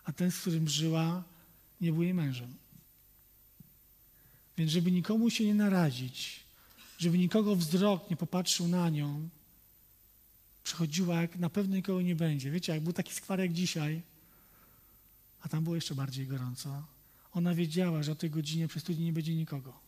a 0.04 0.14
ten, 0.14 0.32
z 0.32 0.40
którym 0.40 0.68
żyła, 0.68 1.24
nie 1.82 1.94
był 1.94 2.04
jej 2.04 2.14
mężem. 2.14 2.54
Więc 4.58 4.72
żeby 4.72 4.92
nikomu 4.92 5.30
się 5.30 5.46
nie 5.46 5.56
narazić, 5.56 6.40
żeby 6.98 7.18
nikogo 7.18 7.56
wzrok 7.56 8.10
nie 8.10 8.18
popatrzył 8.18 8.68
na 8.68 8.90
nią, 8.90 9.30
przychodziła, 10.64 11.22
jak 11.22 11.36
na 11.36 11.50
pewno 11.50 11.76
nikogo 11.76 12.02
nie 12.02 12.16
będzie. 12.16 12.52
Wiecie, 12.52 12.74
jak 12.74 12.84
był 12.84 12.94
taki 12.94 13.14
skwar 13.14 13.40
jak 13.40 13.54
dzisiaj, 13.54 14.02
a 15.42 15.50
tam 15.50 15.64
było 15.64 15.76
jeszcze 15.76 15.96
bardziej 15.96 16.28
gorąco, 16.28 16.84
ona 17.34 17.56
wiedziała, 17.56 18.04
że 18.04 18.12
o 18.12 18.16
tej 18.16 18.30
godzinie 18.30 18.68
przy 18.68 18.80
studni 18.80 19.06
nie 19.06 19.14
będzie 19.14 19.36
nikogo. 19.36 19.80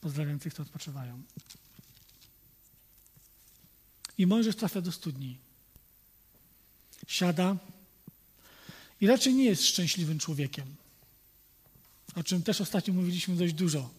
Pozdrawiam 0.00 0.38
tych, 0.38 0.54
którzy 0.54 0.68
odpoczywają. 0.68 1.22
I 4.18 4.26
Mojżesz 4.26 4.56
trafia 4.56 4.80
do 4.80 4.92
studni. 4.92 5.38
Siada 7.06 7.56
i 9.00 9.06
raczej 9.06 9.34
nie 9.34 9.44
jest 9.44 9.66
szczęśliwym 9.66 10.18
człowiekiem. 10.18 10.76
O 12.14 12.22
czym 12.22 12.42
też 12.42 12.60
ostatnio 12.60 12.94
mówiliśmy 12.94 13.36
dość 13.36 13.54
dużo. 13.54 13.90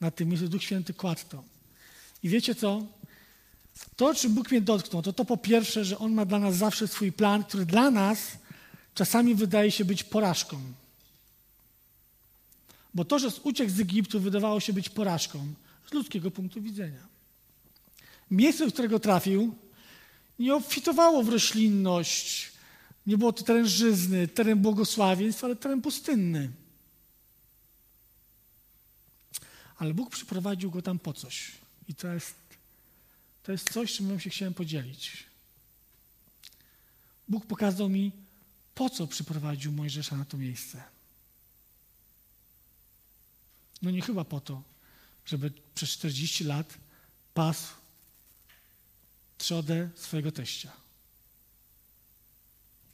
Na 0.00 0.10
tym 0.10 0.28
miejscu 0.28 0.48
Duch 0.48 0.62
Święty 0.62 0.94
kładł 0.94 1.20
to. 1.28 1.44
I 2.22 2.28
wiecie 2.28 2.54
co? 2.54 2.86
To, 3.96 4.14
czym 4.14 4.34
Bóg 4.34 4.50
mnie 4.50 4.60
dotknął, 4.60 5.02
to 5.02 5.12
to 5.12 5.24
po 5.24 5.36
pierwsze, 5.36 5.84
że 5.84 5.98
On 5.98 6.12
ma 6.14 6.24
dla 6.24 6.38
nas 6.38 6.56
zawsze 6.56 6.88
swój 6.88 7.12
plan, 7.12 7.44
który 7.44 7.66
dla 7.66 7.90
nas 7.90 8.18
czasami 8.94 9.34
wydaje 9.34 9.70
się 9.70 9.84
być 9.84 10.04
porażką. 10.04 10.60
Bo 12.94 13.04
to, 13.04 13.18
że 13.18 13.28
uciekł 13.42 13.70
z 13.70 13.80
Egiptu, 13.80 14.20
wydawało 14.20 14.60
się 14.60 14.72
być 14.72 14.88
porażką 14.88 15.54
z 15.90 15.92
ludzkiego 15.92 16.30
punktu 16.30 16.62
widzenia. 16.62 17.06
Miejsce, 18.30 18.66
w 18.66 18.72
którego 18.72 19.00
trafił, 19.00 19.54
nie 20.38 20.54
obfitowało 20.54 21.22
w 21.22 21.28
roślinność, 21.28 22.52
nie 23.06 23.18
było 23.18 23.32
to 23.32 23.44
teren 23.44 23.68
żyzny, 23.68 24.28
teren 24.28 24.58
błogosławieństw, 24.58 25.44
ale 25.44 25.56
teren 25.56 25.82
pustynny. 25.82 26.50
Ale 29.76 29.94
Bóg 29.94 30.10
przyprowadził 30.10 30.70
go 30.70 30.82
tam 30.82 30.98
po 30.98 31.12
coś. 31.12 31.52
I 31.88 31.94
to 31.94 32.12
jest, 32.12 32.34
to 33.42 33.52
jest 33.52 33.72
coś, 33.72 33.92
czym 33.92 34.20
się 34.20 34.30
chciałem 34.30 34.54
podzielić. 34.54 35.26
Bóg 37.28 37.46
pokazał 37.46 37.88
mi, 37.88 38.12
po 38.74 38.90
co 38.90 39.06
przyprowadził 39.06 39.72
Mojżesza 39.72 40.16
na 40.16 40.24
to 40.24 40.36
miejsce. 40.36 40.82
No 43.82 43.90
nie 43.90 44.02
chyba 44.02 44.24
po 44.24 44.40
to, 44.40 44.62
żeby 45.26 45.52
przez 45.74 45.90
40 45.90 46.44
lat 46.44 46.78
pasł 47.34 47.74
trzodę 49.38 49.90
swojego 49.96 50.32
teścia. 50.32 50.72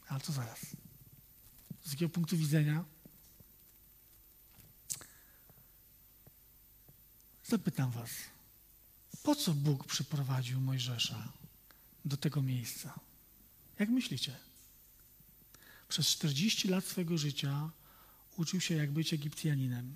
Ale 0.07 0.19
to 0.19 0.33
zaraz. 0.33 0.59
Z 1.85 1.91
jakiego 1.91 2.09
punktu 2.09 2.37
widzenia? 2.37 2.85
Zapytam 7.45 7.91
was, 7.91 8.09
po 9.23 9.35
co 9.35 9.53
Bóg 9.53 9.87
przyprowadził 9.87 10.61
Mojżesza 10.61 11.33
do 12.05 12.17
tego 12.17 12.41
miejsca? 12.41 12.99
Jak 13.79 13.89
myślicie? 13.89 14.48
Przez 15.89 16.07
40 16.07 16.67
lat 16.67 16.85
swojego 16.85 17.17
życia 17.17 17.69
uczył 18.37 18.61
się, 18.61 18.75
jak 18.75 18.91
być 18.91 19.13
Egipcjaninem. 19.13 19.95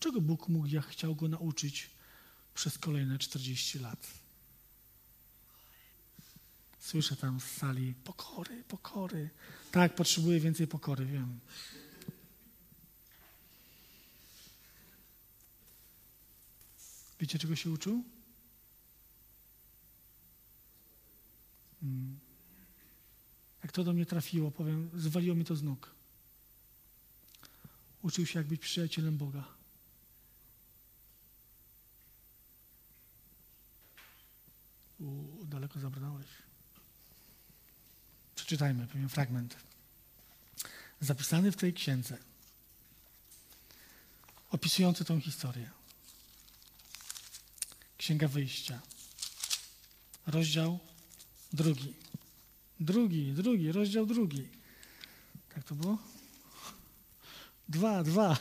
Czego 0.00 0.20
Bóg 0.20 0.48
mógł, 0.48 0.66
jak 0.66 0.86
chciał 0.86 1.14
go 1.14 1.28
nauczyć 1.28 1.90
przez 2.54 2.78
kolejne 2.78 3.18
40 3.18 3.78
lat? 3.78 4.06
Słyszę 6.80 7.16
tam 7.16 7.40
z 7.40 7.44
sali 7.44 7.94
pokory, 7.94 8.64
pokory. 8.64 9.30
Tak, 9.72 9.94
potrzebuję 9.94 10.40
więcej 10.40 10.66
pokory, 10.66 11.06
wiem. 11.06 11.40
Wiecie, 17.20 17.38
czego 17.38 17.56
się 17.56 17.70
uczył? 17.70 18.04
Hmm. 21.80 22.29
Jak 23.62 23.72
to 23.72 23.84
do 23.84 23.92
mnie 23.92 24.06
trafiło, 24.06 24.50
powiem, 24.50 24.90
zwaliło 24.94 25.36
mi 25.36 25.44
to 25.44 25.56
z 25.56 25.62
nóg. 25.62 25.94
Uczył 28.02 28.26
się, 28.26 28.38
jak 28.38 28.46
być 28.46 28.60
przyjacielem 28.60 29.18
Boga. 29.18 29.44
U, 35.00 35.24
daleko 35.44 35.80
zabrnąłeś. 35.80 36.26
Przeczytajmy 38.34 38.86
pewien 38.86 39.08
fragment. 39.08 39.56
Zapisany 41.00 41.52
w 41.52 41.56
tej 41.56 41.72
księdze, 41.74 42.18
opisujący 44.50 45.04
tą 45.04 45.20
historię. 45.20 45.70
Księga 47.98 48.28
Wyjścia, 48.28 48.80
rozdział 50.26 50.78
drugi. 51.52 51.94
Drugi, 52.80 53.32
drugi, 53.32 53.72
rozdział 53.72 54.06
drugi. 54.06 54.48
Tak 55.54 55.64
to 55.64 55.74
było? 55.74 55.98
Dwa, 57.68 58.04
dwa. 58.04 58.36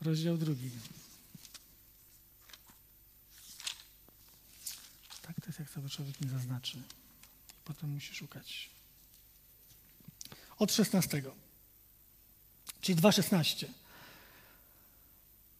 Rozdział 0.00 0.36
drugi. 0.36 0.70
Tak 5.22 5.40
to 5.40 5.46
jest, 5.46 5.58
jak 5.58 5.70
sobie 5.70 5.88
człowiek 5.88 6.20
nie 6.20 6.28
zaznaczy. 6.28 6.82
Potem 7.64 7.90
musi 7.90 8.14
szukać. 8.14 8.70
Od 10.58 10.72
16. 10.72 11.22
Czyli 12.80 12.98
2,16. 12.98 13.66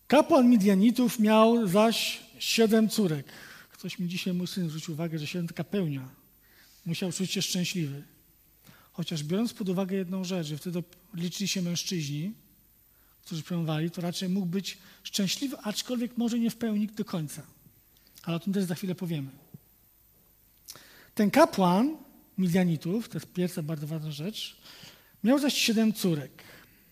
Kapłan 0.07 0.49
Midianitów 0.49 1.19
miał 1.19 1.69
zaś 1.69 2.21
siedem 2.39 2.89
córek. 2.89 3.27
Ktoś 3.73 3.99
mi 3.99 4.09
dzisiaj 4.09 4.35
mój 4.35 4.47
syn 4.47 4.69
zwrócił 4.69 4.95
uwagę, 4.95 5.19
że 5.19 5.27
siedem 5.27 5.49
taka 5.49 5.65
pełnia. 5.65 6.18
Musiał 6.89 7.13
czuć 7.13 7.31
się 7.31 7.43
szczęśliwy. 7.43 8.03
Chociaż 8.93 9.25
biorąc 9.25 9.53
pod 9.53 9.69
uwagę 9.69 9.97
jedną 9.97 10.25
rzecz, 10.25 10.47
że 10.47 10.57
wtedy 10.57 10.83
liczyli 11.15 11.49
się 11.49 11.63
mężczyźni, 11.63 12.33
którzy 13.25 13.43
pełnowali, 13.43 13.91
to 13.91 14.01
raczej 14.01 14.29
mógł 14.29 14.47
być 14.47 14.79
szczęśliwy, 15.03 15.57
aczkolwiek 15.59 16.17
może 16.17 16.39
nie 16.39 16.51
w 16.51 16.57
pełni 16.57 16.87
do 16.87 17.05
końca. 17.05 17.43
Ale 18.23 18.37
o 18.37 18.41
tym 18.41 18.53
też 18.53 18.65
za 18.65 18.75
chwilę 18.75 18.95
powiemy. 18.95 19.31
Ten 21.15 21.31
kapłan 21.31 21.97
Midianitów, 22.39 23.09
to 23.09 23.17
jest 23.17 23.33
pierwsza 23.33 23.63
bardzo 23.63 23.87
ważna 23.87 24.11
rzecz, 24.11 24.57
miał 25.25 25.39
zaś 25.39 25.55
siedem 25.55 25.93
córek. 25.93 26.43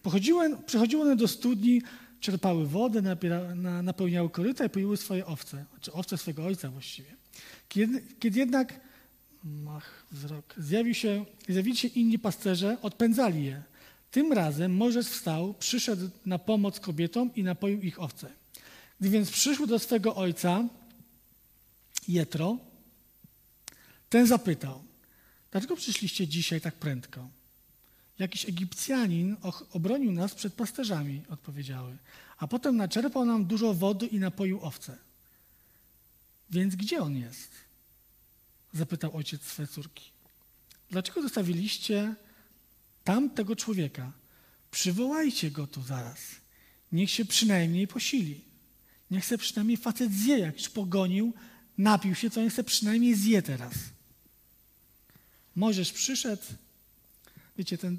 Pochodziły, 0.02 0.58
przychodziły 0.66 1.02
one 1.02 1.16
do 1.16 1.28
studni 1.28 1.82
czerpały 2.20 2.66
wodę, 2.66 3.02
napełniały 3.82 4.30
koryta 4.30 4.64
i 4.64 4.70
poiły 4.70 4.96
swoje 4.96 5.26
owce, 5.26 5.64
czy 5.80 5.92
owce 5.92 6.18
swojego 6.18 6.44
ojca 6.44 6.70
właściwie. 6.70 7.16
Kiedy, 7.68 8.04
kiedy 8.20 8.38
jednak 8.38 8.85
ach, 9.70 10.06
wzrok, 10.12 10.54
zjawił 10.58 10.94
się, 10.94 11.24
zjawili 11.48 11.76
się 11.76 11.88
inni 11.88 12.18
pasterze, 12.18 12.76
odpędzali 12.82 13.44
je. 13.44 13.62
Tym 14.10 14.32
razem 14.32 14.76
Mojżesz 14.76 15.06
wstał, 15.06 15.54
przyszedł 15.54 16.10
na 16.26 16.38
pomoc 16.38 16.80
kobietom 16.80 17.34
i 17.34 17.42
napoił 17.42 17.80
ich 17.80 18.00
owce. 18.00 18.32
Gdy 19.00 19.10
więc 19.10 19.30
przyszły 19.30 19.66
do 19.66 19.78
swego 19.78 20.16
ojca, 20.16 20.64
Jetro, 22.08 22.58
ten 24.08 24.26
zapytał, 24.26 24.82
dlaczego 25.50 25.76
przyszliście 25.76 26.28
dzisiaj 26.28 26.60
tak 26.60 26.74
prędko? 26.74 27.28
Jakiś 28.18 28.48
Egipcjanin 28.48 29.36
obronił 29.72 30.12
nas 30.12 30.34
przed 30.34 30.54
pasterzami, 30.54 31.22
odpowiedziały. 31.28 31.96
A 32.38 32.46
potem 32.46 32.76
naczerpał 32.76 33.24
nam 33.24 33.44
dużo 33.44 33.74
wody 33.74 34.06
i 34.06 34.18
napoił 34.18 34.60
owce. 34.62 34.98
Więc 36.50 36.76
gdzie 36.76 37.02
on 37.02 37.16
jest? 37.16 37.65
Zapytał 38.76 39.16
ojciec 39.16 39.42
swe 39.42 39.66
córki. 39.66 40.10
Dlaczego 40.90 41.22
zostawiliście 41.22 42.14
tam 43.04 43.30
tego 43.30 43.56
człowieka? 43.56 44.12
Przywołajcie 44.70 45.50
go 45.50 45.66
tu 45.66 45.82
zaraz. 45.82 46.18
Niech 46.92 47.10
się 47.10 47.24
przynajmniej 47.24 47.88
posili. 47.88 48.40
Niech 49.10 49.24
se 49.24 49.38
przynajmniej 49.38 49.76
facet 49.76 50.12
zje, 50.12 50.38
jak 50.38 50.58
już 50.58 50.68
pogonił, 50.68 51.32
napił 51.78 52.14
się, 52.14 52.30
to 52.30 52.42
niech 52.42 52.52
se 52.52 52.64
przynajmniej 52.64 53.14
zje 53.14 53.42
teraz. 53.42 53.74
Możesz 55.56 55.92
przyszedł, 55.92 56.42
Wiecie, 57.58 57.78
ten 57.78 57.98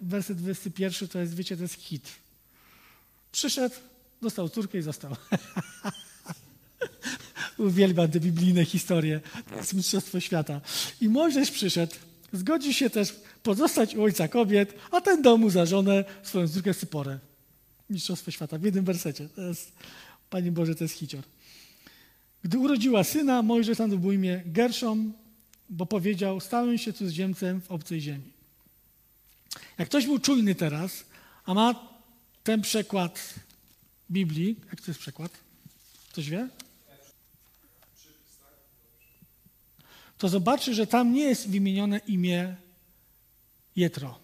werset 0.00 0.38
21 0.38 1.08
to 1.08 1.18
jest, 1.18 1.34
wiecie, 1.34 1.56
to 1.56 1.62
jest 1.62 1.74
hit. 1.74 2.08
Przyszedł, 3.32 3.74
dostał 4.22 4.48
córkę 4.48 4.78
i 4.78 4.82
został. 4.82 5.16
Uwielbiam 7.62 8.10
te 8.10 8.20
biblijne 8.20 8.64
historie. 8.64 9.20
To 9.50 9.56
jest 9.56 9.74
mistrzostwo 9.74 10.20
świata. 10.20 10.60
I 11.00 11.08
Mojżesz 11.08 11.50
przyszedł, 11.50 11.94
zgodził 12.32 12.72
się 12.72 12.90
też 12.90 13.14
pozostać 13.42 13.94
u 13.94 14.02
ojca 14.02 14.28
kobiet, 14.28 14.74
a 14.90 15.00
ten 15.00 15.22
domu 15.22 15.50
za 15.50 15.66
żonę 15.66 16.04
swoją 16.22 16.48
córkę 16.48 16.74
Syporę. 16.74 17.18
Mistrzostwo 17.90 18.30
świata 18.30 18.58
w 18.58 18.62
jednym 18.62 18.84
wersecie. 18.84 19.28
To 19.28 19.42
jest, 19.42 19.72
Panie 20.30 20.52
Boże, 20.52 20.74
to 20.74 20.84
jest 20.84 20.94
hicior. 20.94 21.22
Gdy 22.42 22.58
urodziła 22.58 23.04
syna, 23.04 23.42
Mojżesz 23.42 23.78
był 23.78 24.12
imię 24.12 24.42
Gerszom, 24.46 25.12
bo 25.70 25.86
powiedział, 25.86 26.40
stałem 26.40 26.78
się 26.78 26.92
cudzoziemcem 26.92 27.60
w 27.60 27.70
obcej 27.70 28.00
ziemi. 28.00 28.32
Jak 29.78 29.88
ktoś 29.88 30.06
był 30.06 30.18
czujny 30.18 30.54
teraz, 30.54 31.04
a 31.44 31.54
ma 31.54 31.88
ten 32.44 32.62
przekład 32.62 33.34
Biblii, 34.10 34.56
jak 34.70 34.80
to 34.80 34.90
jest 34.90 35.00
przekład? 35.00 35.32
Ktoś 36.12 36.30
wie? 36.30 36.48
To 40.22 40.28
zobaczy, 40.28 40.74
że 40.74 40.86
tam 40.86 41.12
nie 41.12 41.24
jest 41.24 41.50
wymienione 41.50 41.98
imię 41.98 42.56
Jetro. 43.76 44.18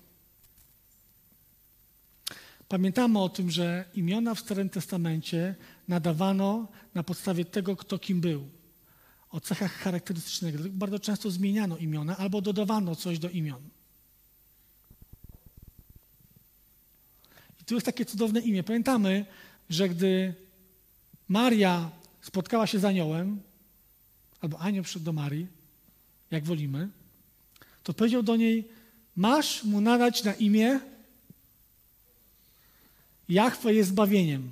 Pamiętamy 2.69 3.19
o 3.19 3.29
tym, 3.29 3.51
że 3.51 3.85
imiona 3.95 4.35
w 4.35 4.41
Starym 4.41 4.71
Testamencie 4.71 5.55
nadawano 5.89 6.69
na 6.95 7.03
podstawie 7.03 7.45
tego, 7.45 7.77
kto 7.77 7.99
kim 7.99 8.21
był. 8.21 8.49
o 9.31 9.41
cechach 9.41 9.73
charakterystycznych. 9.73 10.69
Bardzo 10.69 10.99
często 10.99 11.31
zmieniano 11.31 11.77
imiona 11.77 12.17
albo 12.17 12.41
dodawano 12.41 12.97
coś 12.97 13.19
do 13.19 13.29
imion. 13.29 13.63
I 17.61 17.65
tu 17.65 17.75
jest 17.75 17.87
takie 17.87 18.05
cudowne 18.05 18.41
imię. 18.41 18.63
Pamiętamy, 18.63 19.27
że 19.71 19.89
gdy 19.89 20.35
Maria 21.29 21.91
spotkała 22.23 22.67
się 22.67 22.79
z 22.79 22.85
aniołem, 22.85 23.41
albo 24.41 24.59
anioł 24.59 24.85
przyszedł 24.85 25.05
do 25.05 25.13
Marii, 25.13 25.58
jak 26.31 26.45
wolimy, 26.45 26.89
to 27.83 27.95
powiedział 27.95 28.23
do 28.23 28.37
niej, 28.37 28.69
masz 29.17 29.65
mu 29.65 29.81
nadać 29.81 30.25
na 30.25 30.35
imię 30.35 30.81
Jachwę 33.29 33.75
jest 33.75 33.91
zbawieniem. 33.91 34.51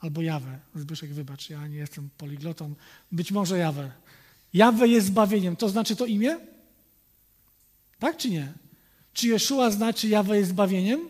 Albo 0.00 0.22
Jawę. 0.22 0.58
Zbyszek, 0.74 1.12
wybacz, 1.12 1.50
ja 1.50 1.66
nie 1.66 1.76
jestem 1.76 2.10
poliglotą. 2.18 2.74
Być 3.12 3.32
może 3.32 3.58
Jawę. 3.58 3.92
Jawę 4.54 4.88
jest 4.88 5.06
zbawieniem. 5.06 5.56
To 5.56 5.68
znaczy 5.68 5.96
to 5.96 6.06
imię? 6.06 6.38
Tak 7.98 8.16
czy 8.16 8.30
nie? 8.30 8.52
Czy 9.12 9.28
Jeszua 9.28 9.70
znaczy 9.70 10.08
Jawę 10.08 10.36
jest 10.36 10.50
zbawieniem? 10.50 11.08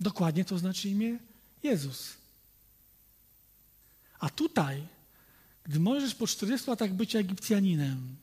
Dokładnie 0.00 0.44
to 0.44 0.58
znaczy 0.58 0.88
imię 0.88 1.18
Jezus. 1.62 2.14
A 4.20 4.30
tutaj, 4.30 4.82
gdy 5.64 5.80
możesz 5.80 6.14
po 6.14 6.26
40 6.26 6.70
latach 6.70 6.92
bycia 6.92 7.18
Egipcjaninem, 7.18 8.16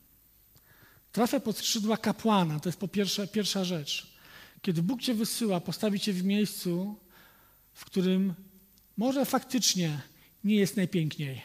trafia 1.16 1.40
pod 1.40 1.58
skrzydła 1.58 1.96
kapłana, 1.96 2.60
to 2.60 2.68
jest 2.68 2.78
po 2.78 2.88
pierwsze, 2.88 3.26
pierwsza 3.26 3.64
rzecz. 3.64 4.06
Kiedy 4.62 4.82
Bóg 4.82 5.02
cię 5.02 5.14
wysyła, 5.14 5.60
postawi 5.60 6.00
cię 6.00 6.12
w 6.12 6.24
miejscu, 6.24 6.96
w 7.74 7.84
którym 7.84 8.34
może 8.96 9.24
faktycznie 9.24 10.00
nie 10.44 10.56
jest 10.56 10.76
najpiękniej. 10.76 11.42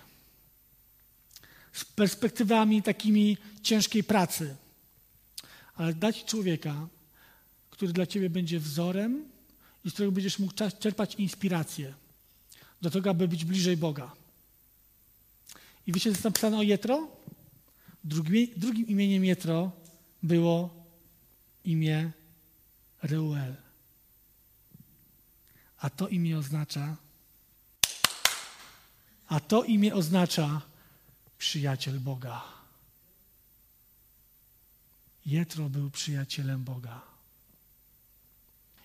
Z 1.73 1.85
perspektywami 1.85 2.83
takimi 2.83 3.37
ciężkiej 3.63 4.03
pracy. 4.03 4.55
Ale 5.75 5.93
dać 5.93 6.25
człowieka, 6.25 6.87
który 7.69 7.93
dla 7.93 8.05
ciebie 8.05 8.29
będzie 8.29 8.59
wzorem 8.59 9.25
i 9.85 9.89
z 9.89 9.93
którego 9.93 10.11
będziesz 10.11 10.39
mógł 10.39 10.53
czerpać 10.79 11.15
inspirację 11.15 11.93
do 12.81 12.89
tego, 12.89 13.09
aby 13.09 13.27
być 13.27 13.45
bliżej 13.45 13.77
Boga. 13.77 14.11
I 15.87 15.93
wiecie, 15.93 16.03
co 16.03 16.09
jest 16.09 16.23
napisane 16.23 16.57
o 16.57 16.61
Jetro? 16.61 17.07
Drugim, 18.03 18.47
drugim 18.57 18.87
imieniem 18.87 19.25
Jetro 19.25 19.71
było 20.23 20.85
imię 21.65 22.11
Reuel. 23.01 23.55
A 25.77 25.89
to 25.89 26.07
imię 26.07 26.37
oznacza, 26.37 26.97
a 29.27 29.39
to 29.39 29.63
imię 29.63 29.95
oznacza 29.95 30.61
przyjaciel 31.37 31.99
Boga. 31.99 32.43
Jetro 35.25 35.69
był 35.69 35.89
przyjacielem 35.89 36.63
Boga. 36.63 37.01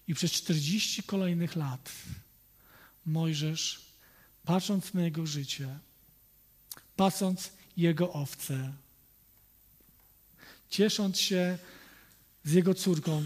I 0.09 0.15
przez 0.15 0.33
40 0.33 1.03
kolejnych 1.03 1.57
lat 1.57 1.93
Mojżesz, 3.07 3.87
patrząc 4.45 4.95
na 4.95 5.03
jego 5.03 5.27
życie, 5.27 5.79
pasąc 6.97 7.53
jego 7.77 8.13
owce, 8.13 8.73
ciesząc 10.71 11.21
się 11.21 11.59
z 12.45 12.53
jego 12.53 12.75
córką, 12.75 13.23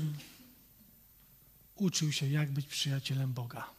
uczył 1.77 2.13
się, 2.13 2.29
jak 2.29 2.51
być 2.51 2.67
przyjacielem 2.67 3.33
Boga. 3.33 3.71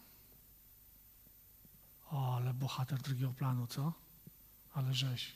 O, 2.12 2.36
ale 2.36 2.54
bohater 2.54 3.00
drugiego 3.02 3.34
planu, 3.34 3.67
co? 3.67 3.93
Ale 4.74 4.93
żeś. 4.93 5.32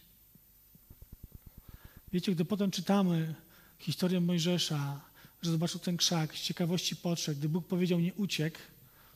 Wiecie, 2.13 2.31
gdy 2.31 2.45
potem 2.45 2.71
czytamy 2.71 3.35
historię 3.79 4.21
Mojżesza, 4.21 5.01
że 5.41 5.51
zobaczył 5.51 5.79
ten 5.79 5.97
krzak, 5.97 6.35
z 6.35 6.41
ciekawości 6.41 6.95
podszedł, 6.95 7.39
gdy 7.39 7.49
Bóg 7.49 7.67
powiedział 7.67 7.99
nie 7.99 8.13
uciekł, 8.13 8.59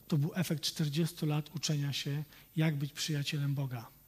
to 0.08 0.18
był 0.18 0.32
efekt 0.34 0.62
40 0.62 1.26
lat 1.26 1.56
uczenia 1.56 1.92
się, 1.92 2.24
jak 2.56 2.76
być 2.76 2.92
przyjacielem 2.92 3.54
Boga. 3.54 3.99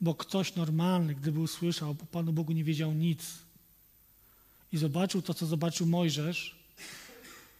Bo 0.00 0.14
ktoś 0.14 0.54
normalny, 0.54 1.14
gdyby 1.14 1.40
usłyszał, 1.40 1.90
o 1.90 1.94
Panu 1.94 2.32
Bogu 2.32 2.52
nie 2.52 2.64
wiedział 2.64 2.92
nic 2.92 3.24
i 4.72 4.78
zobaczył 4.78 5.22
to, 5.22 5.34
co 5.34 5.46
zobaczył 5.46 5.86
Mojżesz, 5.86 6.56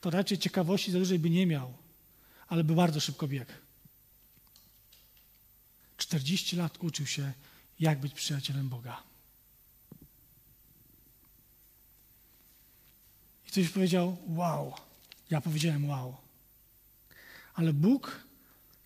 to 0.01 0.11
raczej 0.11 0.39
ciekawości 0.39 0.93
za 0.93 0.99
dużej 0.99 1.19
by 1.19 1.31
nie 1.31 1.47
miał, 1.47 1.75
ale 2.49 2.65
by 2.65 2.75
bardzo 2.75 3.01
szybko 3.01 3.29
biegł. 3.29 3.53
40 5.97 6.57
lat 6.57 6.79
uczył 6.83 7.07
się, 7.07 7.33
jak 7.81 8.01
być 8.01 8.15
przyjacielem 8.15 8.69
Boga. 8.69 9.03
I 13.47 13.51
ktoś 13.51 13.69
powiedział, 13.69 14.17
wow. 14.27 14.75
Ja 15.31 15.41
powiedziałem, 15.41 15.89
wow. 15.89 16.17
Ale 17.55 17.73
Bóg 17.73 18.25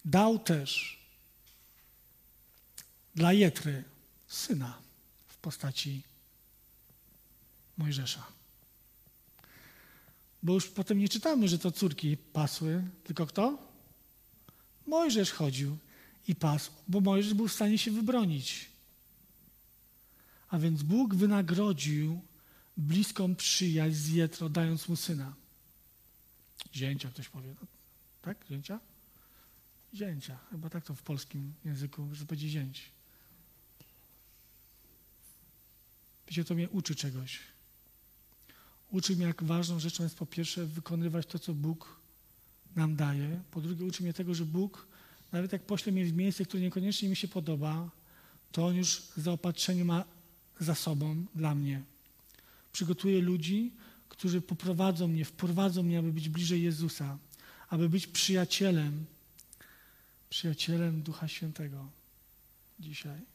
dał 0.04 0.38
też 0.38 1.03
dla 3.14 3.32
Jetry 3.32 3.84
syna 4.28 4.78
w 5.26 5.36
postaci 5.36 6.02
Mojżesza. 7.78 8.26
Bo 10.42 10.54
już 10.54 10.66
potem 10.66 10.98
nie 10.98 11.08
czytamy, 11.08 11.48
że 11.48 11.58
to 11.58 11.72
córki 11.72 12.16
pasły, 12.16 12.82
tylko 13.04 13.26
kto? 13.26 13.58
Mojżesz 14.86 15.32
chodził 15.32 15.78
i 16.28 16.34
pasł, 16.34 16.70
bo 16.88 17.00
Mojżesz 17.00 17.34
był 17.34 17.48
w 17.48 17.52
stanie 17.52 17.78
się 17.78 17.90
wybronić. 17.90 18.70
A 20.48 20.58
więc 20.58 20.82
Bóg 20.82 21.14
wynagrodził 21.14 22.20
bliską 22.76 23.34
przyjaźń 23.34 23.94
z 23.94 24.08
Jetro, 24.08 24.48
dając 24.48 24.88
mu 24.88 24.96
syna. 24.96 25.34
Zięcia, 26.74 27.08
ktoś 27.08 27.28
powie. 27.28 27.54
No, 27.60 27.66
tak? 28.22 28.46
Zięcia? 28.50 28.80
Zięcia. 29.94 30.38
Chyba 30.50 30.70
tak 30.70 30.84
to 30.84 30.94
w 30.94 31.02
polskim 31.02 31.52
języku, 31.64 32.08
że 32.12 32.24
będzie 32.24 32.48
zięć. 32.48 32.93
Wiecie, 36.28 36.44
to 36.44 36.54
mnie 36.54 36.68
uczy 36.68 36.94
czegoś. 36.94 37.38
Uczy 38.90 39.16
mnie, 39.16 39.26
jak 39.26 39.42
ważną 39.42 39.80
rzeczą 39.80 40.02
jest 40.02 40.16
po 40.16 40.26
pierwsze 40.26 40.66
wykonywać 40.66 41.26
to, 41.26 41.38
co 41.38 41.54
Bóg 41.54 42.00
nam 42.76 42.96
daje. 42.96 43.40
Po 43.50 43.60
drugie, 43.60 43.84
uczy 43.84 44.02
mnie 44.02 44.12
tego, 44.12 44.34
że 44.34 44.44
Bóg, 44.44 44.86
nawet 45.32 45.52
jak 45.52 45.62
pośle 45.62 45.92
mnie 45.92 46.04
w 46.04 46.12
miejsce, 46.12 46.44
które 46.44 46.62
niekoniecznie 46.62 47.08
mi 47.08 47.16
się 47.16 47.28
podoba, 47.28 47.90
to 48.52 48.66
On 48.66 48.76
już 48.76 49.02
zaopatrzenie 49.16 49.84
ma 49.84 50.04
za 50.60 50.74
sobą 50.74 51.26
dla 51.34 51.54
mnie. 51.54 51.82
Przygotuje 52.72 53.22
ludzi, 53.22 53.72
którzy 54.08 54.40
poprowadzą 54.40 55.08
mnie, 55.08 55.24
wprowadzą 55.24 55.82
mnie, 55.82 55.98
aby 55.98 56.12
być 56.12 56.28
bliżej 56.28 56.62
Jezusa, 56.62 57.18
aby 57.68 57.88
być 57.88 58.06
przyjacielem, 58.06 59.04
przyjacielem 60.30 61.02
Ducha 61.02 61.28
Świętego 61.28 61.88
dzisiaj. 62.80 63.33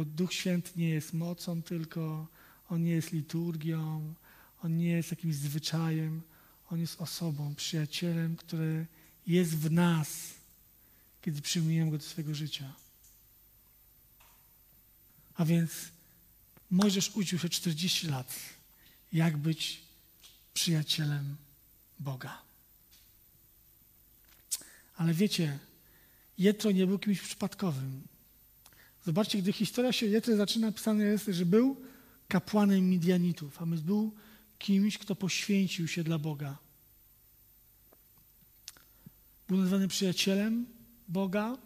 Bo 0.00 0.04
Duch 0.04 0.32
Święty 0.32 0.70
nie 0.76 0.88
jest 0.88 1.12
mocą 1.12 1.62
tylko, 1.62 2.26
On 2.68 2.84
nie 2.84 2.90
jest 2.90 3.12
liturgią, 3.12 4.14
on 4.62 4.76
nie 4.76 4.90
jest 4.90 5.10
jakimś 5.10 5.34
zwyczajem, 5.34 6.22
on 6.70 6.80
jest 6.80 7.00
osobą, 7.00 7.54
przyjacielem, 7.54 8.36
który 8.36 8.86
jest 9.26 9.56
w 9.56 9.70
nas, 9.70 10.34
kiedy 11.22 11.42
przyjmujemy 11.42 11.90
go 11.90 11.98
do 11.98 12.04
swojego 12.04 12.34
życia. 12.34 12.72
A 15.34 15.44
więc 15.44 15.72
Mojżesz 16.70 17.10
uczył 17.10 17.38
się 17.38 17.48
40 17.48 18.06
lat, 18.06 18.34
jak 19.12 19.36
być 19.36 19.82
przyjacielem 20.54 21.36
Boga. 21.98 22.42
Ale 24.96 25.14
wiecie, 25.14 25.58
Jetro 26.38 26.70
nie 26.70 26.86
był 26.86 26.98
kimś 26.98 27.20
przypadkowym. 27.20 28.09
Zobaczcie, 29.04 29.38
gdy 29.38 29.52
historia 29.52 29.92
się 29.92 30.06
Jetro 30.06 30.36
zaczyna, 30.36 30.66
napisane 30.66 31.04
jest, 31.04 31.26
że 31.26 31.46
był 31.46 31.76
kapłanem 32.28 32.90
Midianitów, 32.90 33.62
a 33.62 33.66
więc 33.66 33.80
był 33.80 34.14
kimś, 34.58 34.98
kto 34.98 35.16
poświęcił 35.16 35.88
się 35.88 36.04
dla 36.04 36.18
Boga. 36.18 36.58
Był 39.48 39.58
nazwany 39.58 39.88
przyjacielem 39.88 40.66
Boga 41.08 41.58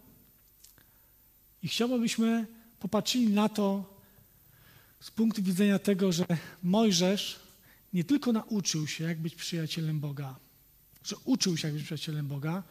i 1.62 1.68
chciałbym, 1.68 1.98
abyśmy 1.98 2.46
popatrzyli 2.80 3.28
na 3.28 3.48
to 3.48 3.94
z 5.00 5.10
punktu 5.10 5.42
widzenia 5.42 5.78
tego, 5.78 6.12
że 6.12 6.24
Mojżesz 6.62 7.40
nie 7.92 8.04
tylko 8.04 8.32
nauczył 8.32 8.86
się, 8.86 9.04
jak 9.04 9.20
być 9.20 9.34
przyjacielem 9.34 10.00
Boga, 10.00 10.36
że 11.04 11.16
uczył 11.24 11.56
się, 11.56 11.68
jak 11.68 11.74
być 11.74 11.84
przyjacielem 11.84 12.28
Boga, 12.28 12.62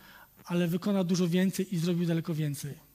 ale 0.45 0.67
wykonał 0.67 1.03
dużo 1.03 1.27
więcej 1.27 1.75
i 1.75 1.77
zrobił 1.77 2.05
daleko 2.05 2.33
więcej. 2.33 2.92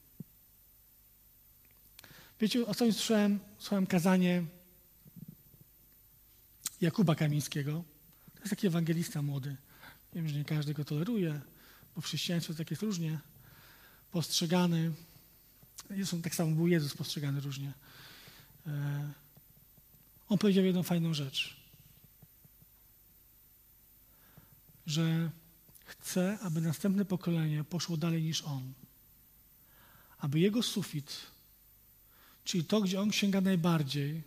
Wiecie, 2.40 2.66
ostatnio 2.66 2.92
słyszałem, 2.92 3.38
słyszałem 3.58 3.86
kazanie 3.86 4.44
Jakuba 6.80 7.14
Kamińskiego. 7.14 7.84
To 8.34 8.40
jest 8.40 8.50
taki 8.50 8.66
ewangelista 8.66 9.22
młody. 9.22 9.56
Wiem, 10.14 10.28
że 10.28 10.34
nie 10.34 10.44
każdy 10.44 10.74
go 10.74 10.84
toleruje, 10.84 11.40
bo 11.94 12.00
w 12.00 12.04
chrześcijaństwie 12.04 12.54
tak 12.54 12.70
jest 12.70 12.82
różnie 12.82 13.18
postrzegany. 14.12 14.92
Zresztą 15.90 16.22
tak 16.22 16.34
samo 16.34 16.52
był 16.52 16.68
Jezus 16.68 16.94
postrzegany 16.94 17.40
różnie. 17.40 17.72
E, 18.66 19.12
on 20.28 20.38
powiedział 20.38 20.64
jedną 20.64 20.82
fajną 20.82 21.14
rzecz. 21.14 21.56
Że 24.86 25.30
chce, 25.84 26.38
aby 26.42 26.60
następne 26.60 27.04
pokolenie 27.04 27.64
poszło 27.64 27.96
dalej 27.96 28.22
niż 28.22 28.42
on. 28.42 28.72
Aby 30.18 30.40
jego 30.40 30.62
sufit, 30.62 31.37
czyli 32.48 32.64
to, 32.64 32.80
gdzie 32.80 33.00
on 33.00 33.12
sięga 33.12 33.40
najbardziej, 33.40 34.22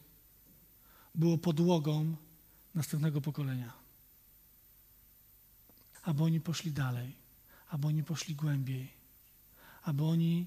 było 1.15 1.37
podłogą 1.37 2.15
następnego 2.75 3.21
pokolenia. 3.21 3.73
Aby 6.03 6.23
oni 6.23 6.41
poszli 6.41 6.71
dalej, 6.71 7.15
aby 7.69 7.87
oni 7.87 8.03
poszli 8.03 8.35
głębiej, 8.35 8.91
aby 9.83 10.03
oni 10.03 10.45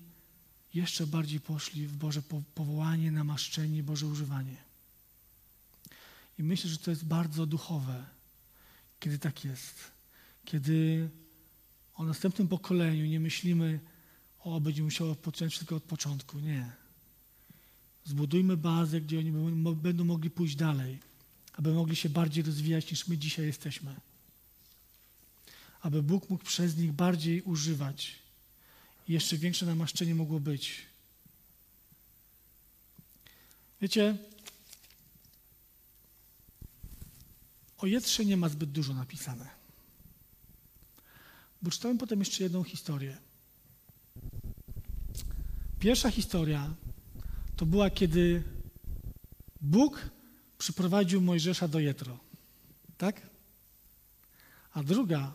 jeszcze 0.75 1.07
bardziej 1.07 1.41
poszli 1.41 1.87
w 1.87 1.97
Boże 1.97 2.23
powołanie, 2.55 3.11
namaszczenie, 3.11 3.83
Boże 3.83 4.07
używanie. 4.07 4.57
I 6.39 6.43
myślę, 6.43 6.71
że 6.71 6.79
to 6.79 6.91
jest 6.91 7.05
bardzo 7.05 7.47
duchowe, 7.47 8.05
kiedy 9.01 9.19
tak 9.19 9.45
jest. 9.45 9.91
Kiedy 10.45 11.11
o 11.95 12.05
następnym 12.05 12.49
pokoleniu 12.49 13.07
nie 13.07 13.21
myślimy, 13.21 13.81
o, 14.39 14.61
będzie 14.61 14.83
musiało 14.83 15.15
począć 15.15 15.53
wszystko 15.53 15.77
od 15.77 15.83
początku. 15.83 16.39
Nie. 16.39 16.84
Zbudujmy 18.05 18.57
bazę, 18.57 19.01
gdzie 19.01 19.19
oni 19.19 19.33
będą 19.75 20.05
mogli 20.05 20.31
pójść 20.31 20.57
dalej, 20.57 20.99
aby 21.53 21.75
mogli 21.75 21.97
się 21.97 22.09
bardziej 22.09 22.45
rozwijać 22.45 22.91
niż 22.91 23.09
my 23.09 23.19
dzisiaj 23.19 23.47
jesteśmy. 23.47 23.95
Aby 25.81 26.03
Bóg 26.03 26.31
mógł 26.31 26.45
przez 26.45 26.77
nich 26.77 26.93
bardziej 26.93 27.43
używać 27.43 28.17
i 29.09 29.13
jeszcze 29.13 29.37
większe 29.37 29.67
namaszczenie 29.67 30.15
mogło 30.15 30.41
być. 30.41 30.83
Wiecie, 33.81 34.17
o 37.79 37.87
Jetrze 37.87 38.25
nie 38.25 38.37
ma 38.37 38.49
zbyt 38.49 38.71
dużo 38.71 38.95
napisane. 38.95 39.51
Bo 41.63 41.71
czytałem 41.71 41.99
potem 41.99 42.19
jeszcze 42.19 42.43
jedną 42.43 42.65
historię. 42.65 43.17
Pierwsza 45.81 46.11
historia 46.11 46.75
to 47.65 47.69
była, 47.69 47.91
kiedy 47.91 48.43
Bóg 49.61 50.11
przyprowadził 50.59 51.21
Mojżesza 51.21 51.69
do 51.69 51.81
Jetro. 51.81 52.19
Tak? 52.99 53.21
A 54.73 54.83
druga 54.83 55.33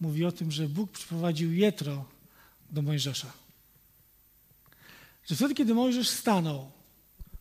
mówi 0.00 0.24
o 0.24 0.32
tym, 0.32 0.50
że 0.50 0.68
Bóg 0.68 0.90
przyprowadził 0.92 1.52
Jetro 1.52 2.04
do 2.70 2.82
Mojżesza. 2.82 3.32
Że 5.26 5.36
wtedy, 5.36 5.54
kiedy 5.54 5.74
Mojżesz 5.74 6.08
stanął 6.08 6.70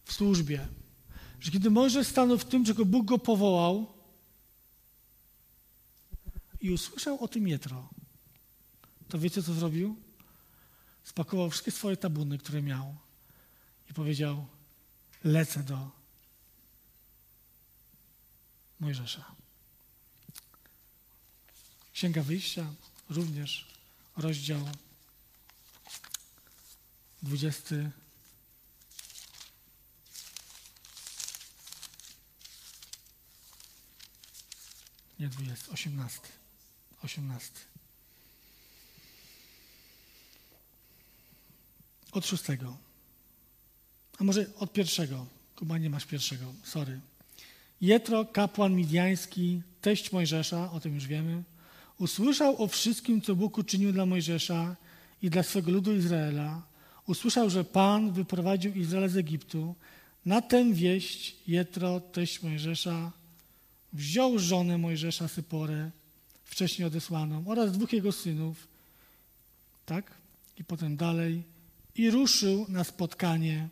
w 0.05 0.13
służbie, 0.13 0.67
że 1.39 1.51
kiedy 1.51 1.69
Mojżesz 1.69 2.07
stanął 2.07 2.37
w 2.37 2.45
tym, 2.45 2.65
czego 2.65 2.85
Bóg 2.85 3.05
go 3.05 3.19
powołał 3.19 3.93
i 6.61 6.71
usłyszał 6.71 7.23
o 7.23 7.27
tym 7.27 7.47
Jetro, 7.47 7.89
to 9.09 9.19
wiecie, 9.19 9.43
co 9.43 9.53
zrobił? 9.53 9.95
Spakował 11.03 11.49
wszystkie 11.49 11.71
swoje 11.71 11.97
tabuny, 11.97 12.37
które 12.37 12.61
miał 12.61 13.02
i 13.89 13.93
powiedział, 13.93 14.45
lecę 15.23 15.63
do 15.63 15.91
Mojżesza. 18.79 19.35
Księga 21.93 22.23
Wyjścia, 22.23 22.73
również 23.09 23.67
rozdział 24.17 24.69
20. 27.23 27.75
Nie 35.19 35.29
20, 35.29 35.71
18. 35.71 36.19
18. 37.03 37.51
Od 42.11 42.25
szóstego. 42.25 42.77
A 44.19 44.23
może 44.23 44.45
od 44.59 44.73
pierwszego. 44.73 45.25
Kuba, 45.55 45.77
nie 45.77 45.89
masz 45.89 46.05
pierwszego, 46.05 46.45
sorry. 46.63 46.99
Jetro, 47.81 48.25
kapłan 48.25 48.75
midiański, 48.75 49.61
teść 49.81 50.11
Mojżesza, 50.11 50.71
o 50.71 50.79
tym 50.79 50.95
już 50.95 51.07
wiemy, 51.07 51.43
usłyszał 51.99 52.63
o 52.63 52.67
wszystkim, 52.67 53.21
co 53.21 53.35
Bóg 53.35 53.57
uczynił 53.57 53.91
dla 53.91 54.05
Mojżesza 54.05 54.75
i 55.21 55.29
dla 55.29 55.43
swego 55.43 55.71
ludu 55.71 55.95
Izraela. 55.95 56.61
Usłyszał, 57.07 57.49
że 57.49 57.63
Pan 57.63 58.11
wyprowadził 58.11 58.73
Izrael 58.73 59.09
z 59.09 59.17
Egiptu. 59.17 59.75
Na 60.25 60.41
tę 60.41 60.73
wieść 60.73 61.35
Jetro, 61.47 61.99
teść 61.99 62.43
Mojżesza, 62.43 63.11
wziął 63.93 64.39
żonę 64.39 64.77
Mojżesza 64.77 65.27
Syporę, 65.27 65.91
wcześniej 66.43 66.87
odesłaną, 66.87 67.43
oraz 67.47 67.71
dwóch 67.71 67.93
jego 67.93 68.11
synów, 68.11 68.67
tak? 69.85 70.11
I 70.59 70.63
potem 70.63 70.97
dalej, 70.97 71.43
i 71.95 72.11
ruszył 72.11 72.65
na 72.69 72.83
spotkanie 72.83 73.69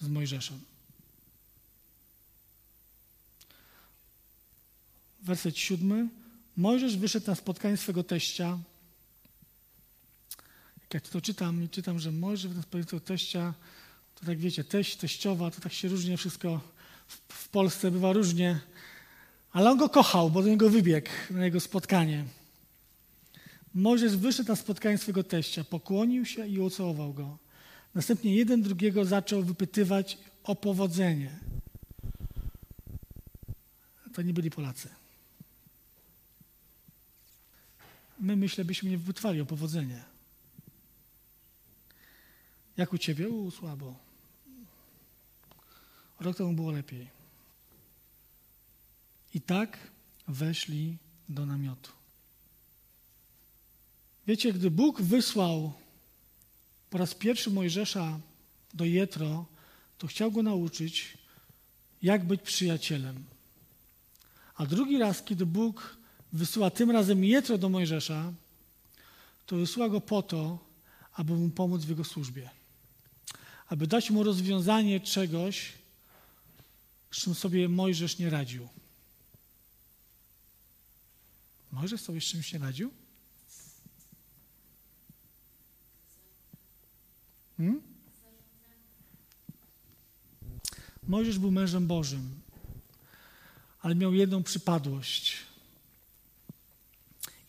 z 0.00 0.08
Mojżeszem. 0.08 0.60
Werset 5.22 5.58
siódmy. 5.58 6.08
Mojżesz 6.56 6.96
wyszedł 6.96 7.26
na 7.26 7.34
spotkanie 7.34 7.76
swego 7.76 8.04
teścia. 8.04 8.58
Jak 10.94 11.08
to 11.08 11.20
czytam, 11.20 11.68
czytam, 11.68 11.98
że 11.98 12.12
Mojżesz 12.12 12.42
wyszedł 12.42 12.56
na 12.56 12.62
spotkanie 12.62 12.84
swego 12.84 13.00
teścia, 13.00 13.54
to 14.14 14.26
tak 14.26 14.38
wiecie, 14.38 14.64
teść, 14.64 14.96
teściowa, 14.96 15.50
to 15.50 15.60
tak 15.60 15.72
się 15.72 15.88
różnie 15.88 16.16
wszystko 16.16 16.60
w, 17.06 17.34
w 17.34 17.48
Polsce 17.48 17.90
bywa 17.90 18.12
różnie. 18.12 18.60
Ale 19.52 19.70
on 19.70 19.78
go 19.78 19.88
kochał, 19.88 20.30
bo 20.30 20.42
do 20.42 20.48
niego 20.48 20.70
wybiegł 20.70 21.10
na 21.30 21.44
jego 21.44 21.60
spotkanie. 21.60 22.24
Mojżesz 23.74 24.16
wyszedł 24.16 24.48
na 24.48 24.56
spotkanie 24.56 24.98
swego 24.98 25.24
teścia, 25.24 25.64
pokłonił 25.64 26.26
się 26.26 26.46
i 26.46 26.60
ucałował 26.60 27.12
go. 27.12 27.38
Następnie 27.94 28.34
jeden 28.34 28.62
drugiego 28.62 29.04
zaczął 29.04 29.42
wypytywać 29.42 30.18
o 30.44 30.56
powodzenie. 30.56 31.38
To 34.12 34.22
nie 34.22 34.34
byli 34.34 34.50
Polacy. 34.50 34.88
My, 38.20 38.36
myślę, 38.36 38.64
byśmy 38.64 38.90
nie 38.90 38.98
wypytywali 38.98 39.40
o 39.40 39.46
powodzenie. 39.46 40.04
Jak 42.76 42.92
u 42.92 42.98
ciebie? 42.98 43.28
U, 43.28 43.50
słabo. 43.50 43.94
Rok 46.20 46.36
temu 46.36 46.52
było 46.52 46.70
lepiej. 46.70 47.08
I 49.34 49.40
tak 49.40 49.78
weszli 50.28 50.96
do 51.28 51.46
namiotu. 51.46 51.92
Wiecie, 54.26 54.52
gdy 54.52 54.70
Bóg 54.70 55.02
wysłał 55.02 55.72
po 56.90 56.98
raz 56.98 57.14
pierwszy 57.14 57.50
Mojżesza 57.50 58.20
do 58.74 58.84
Jetro, 58.84 59.46
to 59.98 60.06
chciał 60.06 60.32
go 60.32 60.42
nauczyć, 60.42 61.18
jak 62.02 62.24
być 62.24 62.42
przyjacielem. 62.42 63.24
A 64.54 64.66
drugi 64.66 64.98
raz, 64.98 65.22
kiedy 65.22 65.46
Bóg 65.46 65.96
wysyła 66.32 66.70
tym 66.70 66.90
razem 66.90 67.24
Jetro 67.24 67.58
do 67.58 67.68
Mojżesza, 67.68 68.32
to 69.46 69.56
wysyła 69.56 69.88
go 69.88 70.00
po 70.00 70.22
to, 70.22 70.58
aby 71.12 71.34
mu 71.34 71.50
pomóc 71.50 71.84
w 71.84 71.88
jego 71.88 72.04
służbie. 72.04 72.50
Aby 73.68 73.86
dać 73.86 74.10
mu 74.10 74.22
rozwiązanie 74.22 75.00
czegoś, 75.00 75.72
z 77.10 77.16
czym 77.16 77.34
sobie 77.34 77.68
Mojżesz 77.68 78.18
nie 78.18 78.30
radził. 78.30 78.68
Mojżesz 81.72 82.00
sobie 82.00 82.20
z 82.20 82.24
czymś 82.24 82.52
nie 82.52 82.58
radził? 82.58 82.90
Hmm? 87.58 87.82
Mojżesz 91.08 91.38
był 91.38 91.50
mężem 91.50 91.86
Bożym, 91.86 92.40
ale 93.80 93.94
miał 93.94 94.14
jedną 94.14 94.42
przypadłość. 94.42 95.36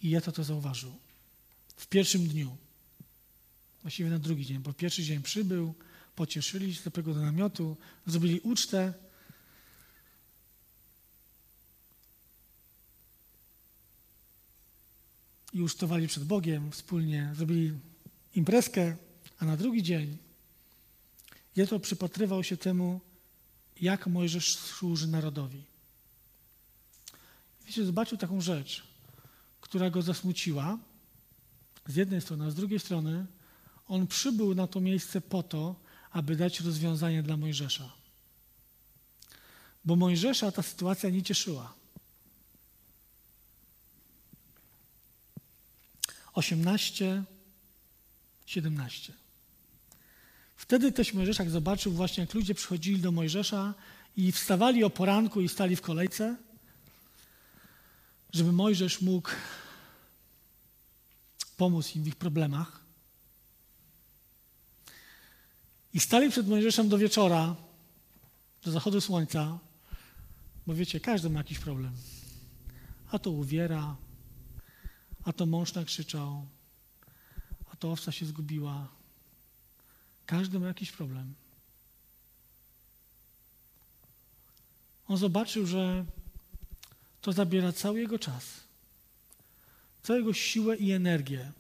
I 0.04 0.10
ja 0.10 0.22
to 0.22 0.32
to 0.32 0.44
zauważył. 0.44 0.96
W 1.78 1.88
pierwszym 1.88 2.28
dniu, 2.28 2.58
właściwie 3.82 4.10
na 4.10 4.20
drugi 4.20 4.46
dzień, 4.46 4.60
bo 4.60 4.74
pierwszy 4.74 5.04
dzień 5.04 5.22
przybył, 5.22 5.74
pocieszyli 6.16 6.76
się 6.76 6.90
do 6.90 7.02
do 7.02 7.22
namiotu, 7.22 7.78
zrobili 8.06 8.40
ucztę. 8.40 8.94
I 15.54 15.62
ucztowali 15.62 16.08
przed 16.08 16.24
Bogiem 16.24 16.72
wspólnie, 16.72 17.34
zrobili 17.36 17.74
imprezkę, 18.36 18.98
a 19.40 19.46
na 19.46 19.58
drugi 19.58 19.84
dzień 19.84 20.18
Jetro 21.56 21.80
przypatrywał 21.80 22.44
się 22.44 22.58
temu, 22.58 23.02
jak 23.82 24.08
Mojżesz 24.08 24.56
służy 24.56 25.08
narodowi. 25.08 25.64
Wiecie, 27.66 27.86
zobaczył 27.86 28.18
taką 28.18 28.42
rzecz, 28.42 28.84
która 29.62 29.90
go 29.90 30.02
zasmuciła 30.02 30.78
z 31.88 31.96
jednej 31.96 32.22
strony, 32.22 32.46
a 32.46 32.52
z 32.52 32.56
drugiej 32.56 32.80
strony 32.80 33.26
On 33.88 34.08
przybył 34.08 34.56
na 34.56 34.68
to 34.68 34.80
miejsce 34.80 35.22
po 35.22 35.44
to, 35.44 35.76
aby 36.12 36.36
dać 36.36 36.60
rozwiązanie 36.60 37.24
dla 37.24 37.38
Mojżesza. 37.38 37.92
Bo 39.86 39.96
Mojżesza 39.96 40.52
ta 40.52 40.64
sytuacja 40.64 41.10
nie 41.10 41.24
cieszyła. 41.24 41.74
18, 46.34 47.24
17. 48.46 49.14
Wtedy 50.60 50.92
też 50.92 51.14
Mojżeszak 51.14 51.50
zobaczył 51.50 51.92
właśnie, 51.92 52.22
jak 52.22 52.34
ludzie 52.34 52.56
przychodzili 52.56 53.02
do 53.02 53.12
Mojżesza 53.12 53.74
i 54.18 54.32
wstawali 54.32 54.84
o 54.84 54.90
poranku 54.90 55.42
i 55.42 55.50
stali 55.50 55.76
w 55.76 55.82
kolejce, 55.82 56.36
żeby 58.34 58.52
Mojżesz 58.52 59.02
mógł 59.02 59.30
pomóc 61.58 61.96
im 61.96 62.04
w 62.04 62.08
ich 62.08 62.16
problemach. 62.16 62.80
I 65.94 66.00
stali 66.00 66.30
przed 66.30 66.48
Mojżeszem 66.48 66.90
do 66.90 66.98
wieczora, 66.98 67.56
do 68.64 68.72
zachodu 68.72 69.02
słońca, 69.02 69.60
bo 70.68 70.74
wiecie, 70.74 71.00
każdy 71.00 71.30
ma 71.30 71.40
jakiś 71.40 71.60
problem. 71.60 71.92
A 73.12 73.20
to 73.20 73.32
uwiera, 73.32 73.96
a 75.24 75.34
to 75.34 75.46
mąż 75.46 75.74
nakrzyczał, 75.74 76.46
a 77.72 77.76
to 77.76 77.92
owca 77.92 78.12
się 78.12 78.26
zgubiła. 78.26 78.99
Każdy 80.30 80.60
ma 80.60 80.68
jakiś 80.68 80.92
problem. 80.92 81.34
On 85.08 85.18
zobaczył, 85.18 85.66
że 85.66 86.06
to 87.22 87.34
zabiera 87.34 87.72
cały 87.72 88.00
jego 88.00 88.20
czas, 88.20 88.44
całą 90.04 90.20
jego 90.20 90.34
siłę 90.34 90.78
i 90.78 90.92
energię. 90.92 91.52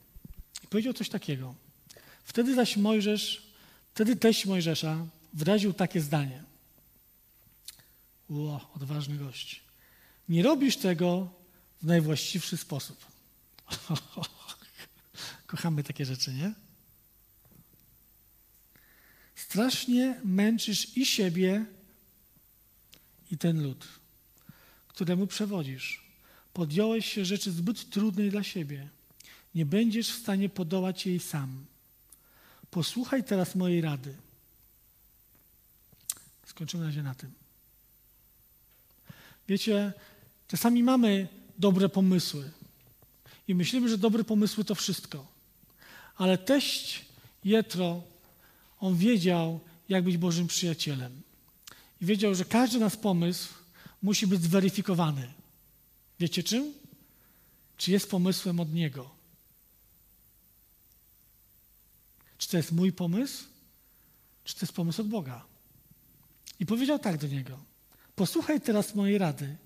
I 0.63 0.67
powiedział 0.67 0.93
coś 0.93 1.09
takiego. 1.09 1.55
Wtedy 2.23 2.55
zaś 2.55 2.77
Mojżesz, 2.77 3.41
wtedy 3.93 4.15
teść 4.15 4.45
Mojżesza 4.45 5.05
wyraził 5.33 5.73
takie 5.73 6.01
zdanie. 6.01 6.43
Ło, 8.29 8.69
odważny 8.75 9.17
gość. 9.17 9.61
Nie 10.29 10.43
robisz 10.43 10.77
tego 10.77 11.29
w 11.81 11.85
najwłaściwszy 11.85 12.57
sposób. 12.57 13.05
Kochamy 15.47 15.83
takie 15.83 16.05
rzeczy, 16.05 16.33
nie? 16.33 16.68
Strasznie 19.43 20.21
męczysz 20.23 20.97
i 20.97 21.05
siebie, 21.05 21.65
i 23.31 23.37
ten 23.37 23.63
lud, 23.63 23.87
któremu 24.87 25.27
przewodzisz. 25.27 26.03
Podjąłeś 26.53 27.13
się 27.13 27.25
rzeczy 27.25 27.51
zbyt 27.51 27.89
trudnej 27.89 28.31
dla 28.31 28.43
siebie. 28.43 28.89
Nie 29.55 29.65
będziesz 29.65 30.09
w 30.09 30.21
stanie 30.21 30.49
podołać 30.49 31.05
jej 31.05 31.19
sam. 31.19 31.65
Posłuchaj 32.71 33.23
teraz 33.23 33.55
mojej 33.55 33.81
rady. 33.81 34.15
Skończymy 36.45 36.83
na 36.83 36.89
razie 36.89 37.03
na 37.03 37.15
tym. 37.15 37.31
Wiecie, 39.47 39.93
czasami 40.47 40.83
mamy 40.83 41.27
dobre 41.57 41.89
pomysły 41.89 42.51
i 43.47 43.55
myślimy, 43.55 43.89
że 43.89 43.97
dobre 43.97 44.23
pomysły 44.23 44.65
to 44.65 44.75
wszystko. 44.75 45.27
Ale 46.15 46.37
teść 46.37 47.05
Jetro, 47.45 48.03
on 48.79 48.97
wiedział, 48.97 49.59
jak 49.89 50.03
być 50.03 50.17
Bożym 50.17 50.47
przyjacielem. 50.47 51.21
I 52.01 52.05
wiedział, 52.05 52.35
że 52.35 52.45
każdy 52.45 52.79
nasz 52.79 52.95
pomysł 52.95 53.53
musi 54.01 54.27
być 54.27 54.41
zweryfikowany. 54.41 55.33
Wiecie 56.19 56.43
czym? 56.43 56.73
Czy 57.77 57.91
jest 57.91 58.09
pomysłem 58.09 58.59
od 58.59 58.73
Niego? 58.73 59.09
Czy 62.37 62.49
to 62.49 62.57
jest 62.57 62.71
mój 62.71 62.91
pomysł? 62.91 63.43
Czy 64.43 64.55
to 64.55 64.59
jest 64.61 64.73
pomysł 64.73 65.01
od 65.01 65.07
Boga? 65.07 65.45
I 66.59 66.65
powiedział 66.65 66.99
tak 66.99 67.17
do 67.17 67.27
niego: 67.27 67.59
Posłuchaj 68.15 68.61
teraz 68.61 68.95
mojej 68.95 69.17
rady 69.17 69.57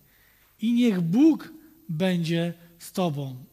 i 0.59 0.73
niech 0.73 1.01
Bóg 1.01 1.53
będzie 1.89 2.53
z 2.79 2.91
tobą. 2.91 3.45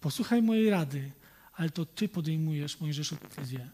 Posłuchaj 0.00 0.42
mojej 0.42 0.70
rady, 0.70 1.10
ale 1.54 1.70
to 1.70 1.86
ty 1.86 2.08
podejmujesz, 2.08 2.80
Mojżeszu, 2.80 3.16
decyzję. 3.22 3.70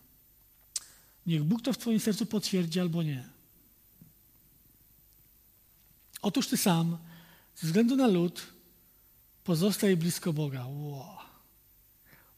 Niech 1.26 1.42
Bóg 1.42 1.62
to 1.62 1.72
w 1.72 1.78
twoim 1.78 2.00
sercu 2.00 2.26
potwierdzi 2.26 2.80
albo 2.80 3.02
nie. 3.02 3.24
Otóż 6.22 6.48
ty 6.48 6.56
sam, 6.56 6.98
ze 7.56 7.66
względu 7.66 7.96
na 7.96 8.06
lud, 8.06 8.46
pozostaj 9.44 9.96
blisko 9.96 10.32
Boga. 10.32 10.66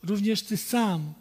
Również 0.03 0.43
ty 0.43 0.57
sam 0.57 1.15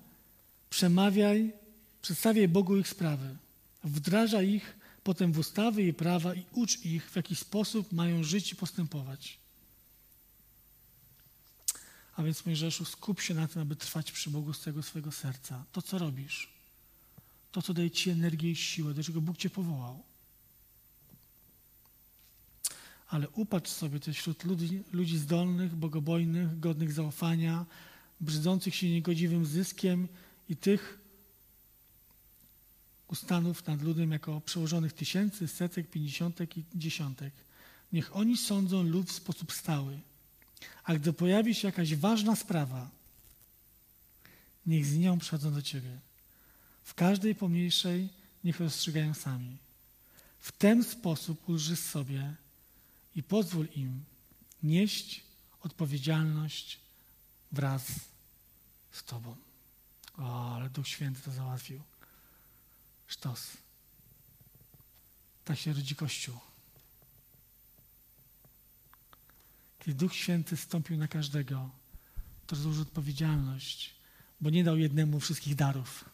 przemawiaj, 0.69 1.53
przedstawiaj 2.01 2.47
Bogu 2.47 2.77
ich 2.77 2.87
sprawy. 2.87 3.35
Wdrażaj 3.83 4.49
ich 4.49 4.75
potem 5.03 5.33
w 5.33 5.37
ustawy 5.37 5.83
i 5.83 5.93
prawa 5.93 6.35
i 6.35 6.45
ucz 6.51 6.85
ich, 6.85 7.11
w 7.11 7.15
jaki 7.15 7.35
sposób 7.35 7.91
mają 7.91 8.23
żyć 8.23 8.51
i 8.51 8.55
postępować. 8.55 9.37
A 12.15 12.23
więc, 12.23 12.45
Mojżeszu, 12.45 12.85
skup 12.85 13.21
się 13.21 13.33
na 13.33 13.47
tym, 13.47 13.61
aby 13.61 13.75
trwać 13.75 14.11
przy 14.11 14.29
Bogu 14.29 14.53
z 14.53 14.61
tego 14.61 14.83
swojego 14.83 15.11
serca. 15.11 15.65
To, 15.71 15.81
co 15.81 15.97
robisz, 15.97 16.52
to, 17.53 17.61
co 17.61 17.73
daje 17.73 17.91
Ci 17.91 18.09
energię 18.09 18.51
i 18.51 18.55
siłę, 18.55 18.93
do 18.93 19.03
czego 19.03 19.21
Bóg 19.21 19.37
Cię 19.37 19.49
powołał. 19.49 20.03
Ale 23.07 23.29
upatrz 23.29 23.71
sobie 23.71 23.99
też 23.99 24.17
wśród 24.17 24.43
ludzi, 24.43 24.83
ludzi 24.93 25.17
zdolnych, 25.17 25.75
bogobojnych, 25.75 26.59
godnych 26.59 26.91
zaufania, 26.91 27.65
brzydzących 28.21 28.75
się 28.75 28.89
niegodziwym 28.89 29.45
zyskiem 29.45 30.07
i 30.49 30.55
tych 30.55 30.99
ustanów 33.07 33.67
nad 33.67 33.81
ludem 33.81 34.11
jako 34.11 34.41
przełożonych 34.41 34.93
tysięcy, 34.93 35.47
setek, 35.47 35.89
pięćdziesiątek 35.89 36.57
i 36.57 36.63
dziesiątek. 36.75 37.33
Niech 37.91 38.15
oni 38.15 38.37
sądzą 38.37 38.83
lud 38.83 39.09
w 39.09 39.11
sposób 39.11 39.51
stały. 39.51 39.99
A 40.83 40.95
gdy 40.95 41.13
pojawi 41.13 41.55
się 41.55 41.67
jakaś 41.67 41.95
ważna 41.95 42.35
sprawa, 42.35 42.89
niech 44.65 44.85
z 44.85 44.97
nią 44.97 45.19
przychodzą 45.19 45.53
do 45.53 45.61
Ciebie. 45.61 46.12
W 46.83 46.93
każdej 46.93 47.35
pomniejszej 47.35 48.09
niech 48.43 48.59
rozstrzygają 48.59 49.13
sami. 49.13 49.57
W 50.39 50.51
ten 50.51 50.83
sposób 50.83 51.49
ulżysz 51.49 51.79
sobie 51.79 52.35
i 53.15 53.23
pozwól 53.23 53.67
im 53.75 54.03
nieść 54.63 55.23
odpowiedzialność 55.61 56.79
wraz 57.51 57.83
z 58.91 59.03
Tobą. 59.03 59.35
O, 60.17 60.55
ale 60.55 60.69
Duch 60.69 60.87
Święty 60.87 61.21
to 61.21 61.31
załatwił. 61.31 61.81
Sztos. 63.07 63.57
Tak 65.45 65.59
się 65.59 65.73
rodzi 65.73 65.95
Kościół. 65.95 66.39
Kiedy 69.79 69.97
Duch 69.97 70.15
Święty 70.15 70.57
stąpił 70.57 70.97
na 70.97 71.07
każdego, 71.07 71.69
to 72.47 72.55
złożył 72.55 72.81
odpowiedzialność, 72.81 73.93
bo 74.41 74.49
nie 74.49 74.63
dał 74.63 74.77
jednemu 74.77 75.19
wszystkich 75.19 75.55
darów, 75.55 76.05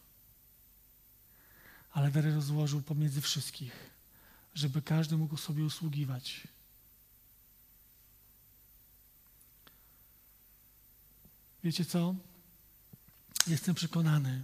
ale 1.91 2.11
dary 2.11 2.35
rozłożył 2.35 2.81
pomiędzy 2.81 3.21
wszystkich, 3.21 3.73
żeby 4.55 4.81
każdy 4.81 5.17
mógł 5.17 5.37
sobie 5.37 5.65
usługiwać. 5.65 6.47
Wiecie 11.63 11.85
co? 11.85 12.15
Jestem 13.47 13.75
przekonany, 13.75 14.43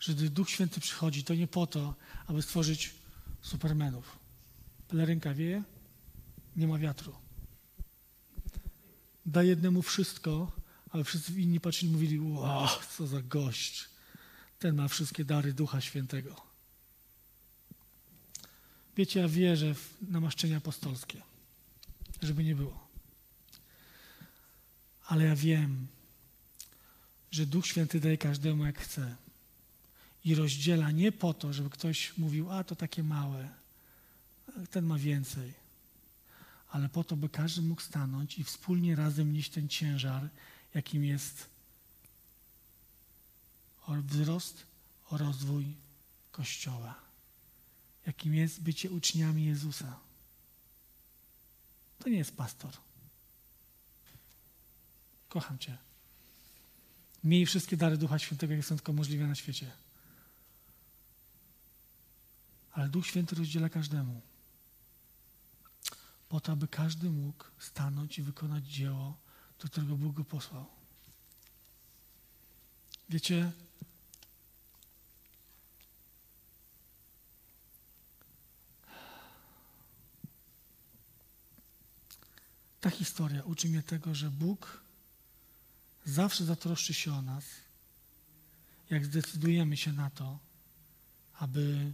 że 0.00 0.14
gdy 0.14 0.30
Duch 0.30 0.50
Święty 0.50 0.80
przychodzi, 0.80 1.24
to 1.24 1.34
nie 1.34 1.46
po 1.46 1.66
to, 1.66 1.94
aby 2.26 2.42
stworzyć 2.42 2.94
supermenów. 3.42 4.18
Pelerynka 4.88 5.34
wieje, 5.34 5.62
nie 6.56 6.66
ma 6.66 6.78
wiatru. 6.78 7.14
Da 9.26 9.42
jednemu 9.42 9.82
wszystko, 9.82 10.52
ale 10.90 11.04
wszyscy 11.04 11.40
inni 11.40 11.60
patrzyli 11.60 11.90
i 11.90 11.94
mówili, 11.94 12.20
wow, 12.20 12.68
co 12.96 13.06
za 13.06 13.22
gość. 13.22 13.88
Ten 14.58 14.76
ma 14.76 14.88
wszystkie 14.88 15.24
dary 15.24 15.52
Ducha 15.52 15.80
Świętego. 15.80 16.49
Wiecie, 19.00 19.20
ja 19.20 19.28
wierzę 19.28 19.74
w 19.74 19.94
namaszczenie 20.08 20.56
apostolskie, 20.56 21.22
żeby 22.22 22.44
nie 22.44 22.54
było. 22.54 22.88
Ale 25.06 25.24
ja 25.24 25.36
wiem, 25.36 25.86
że 27.30 27.46
Duch 27.46 27.66
Święty 27.66 28.00
daje 28.00 28.18
każdemu 28.18 28.66
jak 28.66 28.78
chce. 28.78 29.16
I 30.24 30.34
rozdziela 30.34 30.90
nie 30.90 31.12
po 31.12 31.34
to, 31.34 31.52
żeby 31.52 31.70
ktoś 31.70 32.18
mówił, 32.18 32.52
a 32.52 32.64
to 32.64 32.76
takie 32.76 33.02
małe, 33.02 33.48
ten 34.70 34.84
ma 34.84 34.98
więcej, 34.98 35.52
ale 36.70 36.88
po 36.88 37.04
to, 37.04 37.16
by 37.16 37.28
każdy 37.28 37.62
mógł 37.62 37.82
stanąć 37.82 38.38
i 38.38 38.44
wspólnie 38.44 38.96
razem 38.96 39.32
nieść 39.32 39.50
ten 39.50 39.68
ciężar, 39.68 40.28
jakim 40.74 41.04
jest 41.04 41.46
wzrost, 43.88 44.66
rozwój 45.10 45.64
Kościoła, 46.32 47.09
jakim 48.06 48.34
jest 48.34 48.60
bycie 48.60 48.90
uczniami 48.90 49.44
Jezusa. 49.44 50.00
To 51.98 52.08
nie 52.08 52.18
jest 52.18 52.36
pastor. 52.36 52.72
Kocham 55.28 55.58
Cię. 55.58 55.78
Miej 57.24 57.46
wszystkie 57.46 57.76
dary 57.76 57.96
Ducha 57.96 58.18
Świętego, 58.18 58.54
jak 58.54 58.64
są 58.64 58.76
tylko 58.76 58.92
możliwe 58.92 59.26
na 59.26 59.34
świecie. 59.34 59.70
Ale 62.72 62.88
Duch 62.88 63.06
Święty 63.06 63.36
rozdziela 63.36 63.68
każdemu. 63.68 64.20
Po 66.28 66.40
to, 66.40 66.52
aby 66.52 66.68
każdy 66.68 67.10
mógł 67.10 67.44
stanąć 67.58 68.18
i 68.18 68.22
wykonać 68.22 68.66
dzieło, 68.66 69.16
do 69.58 69.68
którego 69.68 69.96
Bóg 69.96 70.16
go 70.16 70.24
posłał. 70.24 70.66
Wiecie, 73.08 73.52
ta 82.80 82.90
historia 82.90 83.42
uczy 83.42 83.68
mnie 83.68 83.82
tego, 83.82 84.14
że 84.14 84.30
Bóg 84.30 84.82
zawsze 86.04 86.44
zatroszczy 86.44 86.94
się 86.94 87.14
o 87.14 87.22
nas, 87.22 87.44
jak 88.90 89.04
zdecydujemy 89.04 89.76
się 89.76 89.92
na 89.92 90.10
to, 90.10 90.38
aby 91.34 91.92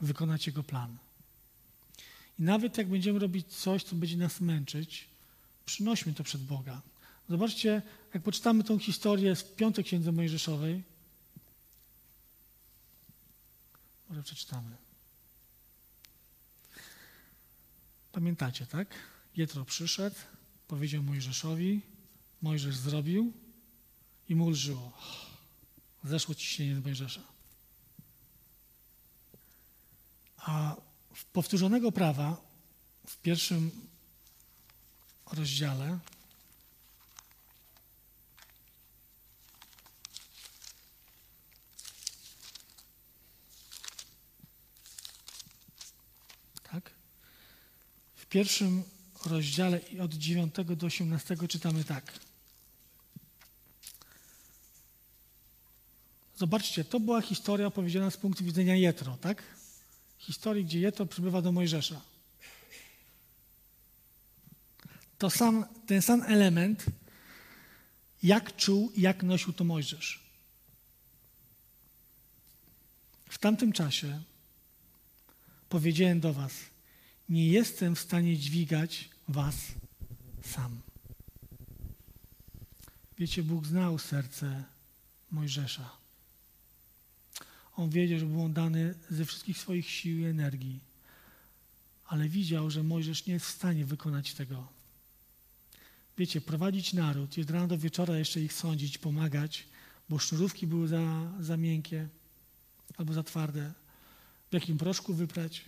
wykonać 0.00 0.46
Jego 0.46 0.62
plan. 0.62 0.98
I 2.38 2.42
nawet 2.42 2.78
jak 2.78 2.88
będziemy 2.88 3.18
robić 3.18 3.46
coś, 3.46 3.84
co 3.84 3.96
będzie 3.96 4.16
nas 4.16 4.40
męczyć, 4.40 5.08
przynośmy 5.66 6.14
to 6.14 6.24
przed 6.24 6.42
Boga. 6.42 6.82
Zobaczcie, 7.28 7.82
jak 8.14 8.22
poczytamy 8.22 8.64
tą 8.64 8.78
historię 8.78 9.36
z 9.36 9.42
piątej 9.42 9.84
księdze 9.84 10.12
Mojżeszowej, 10.12 10.82
może 14.08 14.22
przeczytamy. 14.22 14.76
Pamiętacie, 18.12 18.66
tak? 18.66 18.88
Jetro 19.38 19.64
przyszedł, 19.64 20.16
powiedział 20.68 21.02
Mojżeszowi, 21.02 21.80
Mojżesz 22.42 22.76
zrobił 22.76 23.32
i 24.28 24.34
mu 24.34 24.44
ulżyło. 24.44 24.92
Zeszło 26.04 26.34
ciśnienie 26.34 26.76
z 26.76 26.84
Mojżesza. 26.84 27.20
A 30.36 30.76
w 31.14 31.24
powtórzonego 31.24 31.92
prawa 31.92 32.36
w 33.06 33.16
pierwszym 33.16 33.70
rozdziale 35.32 35.98
tak? 46.62 46.90
W 48.16 48.26
pierwszym 48.26 48.97
rozdziale 49.26 49.78
i 49.78 50.00
od 50.00 50.14
9 50.14 50.54
do 50.76 50.86
18 50.86 51.36
czytamy 51.48 51.84
tak. 51.84 52.12
Zobaczcie, 56.36 56.84
to 56.84 57.00
była 57.00 57.20
historia 57.20 57.66
opowiedziana 57.66 58.10
z 58.10 58.16
punktu 58.16 58.44
widzenia 58.44 58.76
Jetro, 58.76 59.16
tak? 59.16 59.42
Historii, 60.18 60.64
gdzie 60.64 60.80
Jetro 60.80 61.06
przybywa 61.06 61.42
do 61.42 61.52
Mojżesza. 61.52 62.00
To 65.18 65.30
sam, 65.30 65.64
ten 65.86 66.02
sam 66.02 66.22
element, 66.22 66.84
jak 68.22 68.56
czuł 68.56 68.92
i 68.94 69.00
jak 69.00 69.22
nosił 69.22 69.52
to 69.52 69.64
Mojżesz. 69.64 70.22
W 73.28 73.38
tamtym 73.38 73.72
czasie 73.72 74.22
powiedziałem 75.68 76.20
do 76.20 76.32
was, 76.32 76.52
nie 77.28 77.48
jestem 77.48 77.94
w 77.94 78.00
stanie 78.00 78.36
dźwigać 78.36 79.08
was 79.28 79.56
sam. 80.42 80.80
Wiecie, 83.18 83.42
Bóg 83.42 83.66
znał 83.66 83.98
serce 83.98 84.64
Mojżesza. 85.30 85.90
On 87.76 87.90
wiedział, 87.90 88.18
że 88.18 88.26
był 88.26 88.42
on 88.42 88.52
dany 88.52 88.94
ze 89.10 89.24
wszystkich 89.24 89.58
swoich 89.58 89.90
sił 89.90 90.18
i 90.18 90.24
energii, 90.24 90.80
ale 92.06 92.28
widział, 92.28 92.70
że 92.70 92.82
Mojżesz 92.82 93.26
nie 93.26 93.34
jest 93.34 93.46
w 93.46 93.50
stanie 93.50 93.84
wykonać 93.84 94.34
tego. 94.34 94.68
Wiecie, 96.18 96.40
prowadzić 96.40 96.92
naród, 96.92 97.36
jest 97.36 97.50
rano 97.50 97.66
do 97.66 97.78
wieczora 97.78 98.18
jeszcze 98.18 98.40
ich 98.40 98.52
sądzić, 98.52 98.98
pomagać, 98.98 99.66
bo 100.08 100.18
sznurówki 100.18 100.66
były 100.66 100.88
za, 100.88 101.32
za 101.40 101.56
miękkie 101.56 102.08
albo 102.96 103.12
za 103.12 103.22
twarde. 103.22 103.72
W 104.50 104.54
jakim 104.54 104.78
proszku 104.78 105.14
wyprać? 105.14 105.64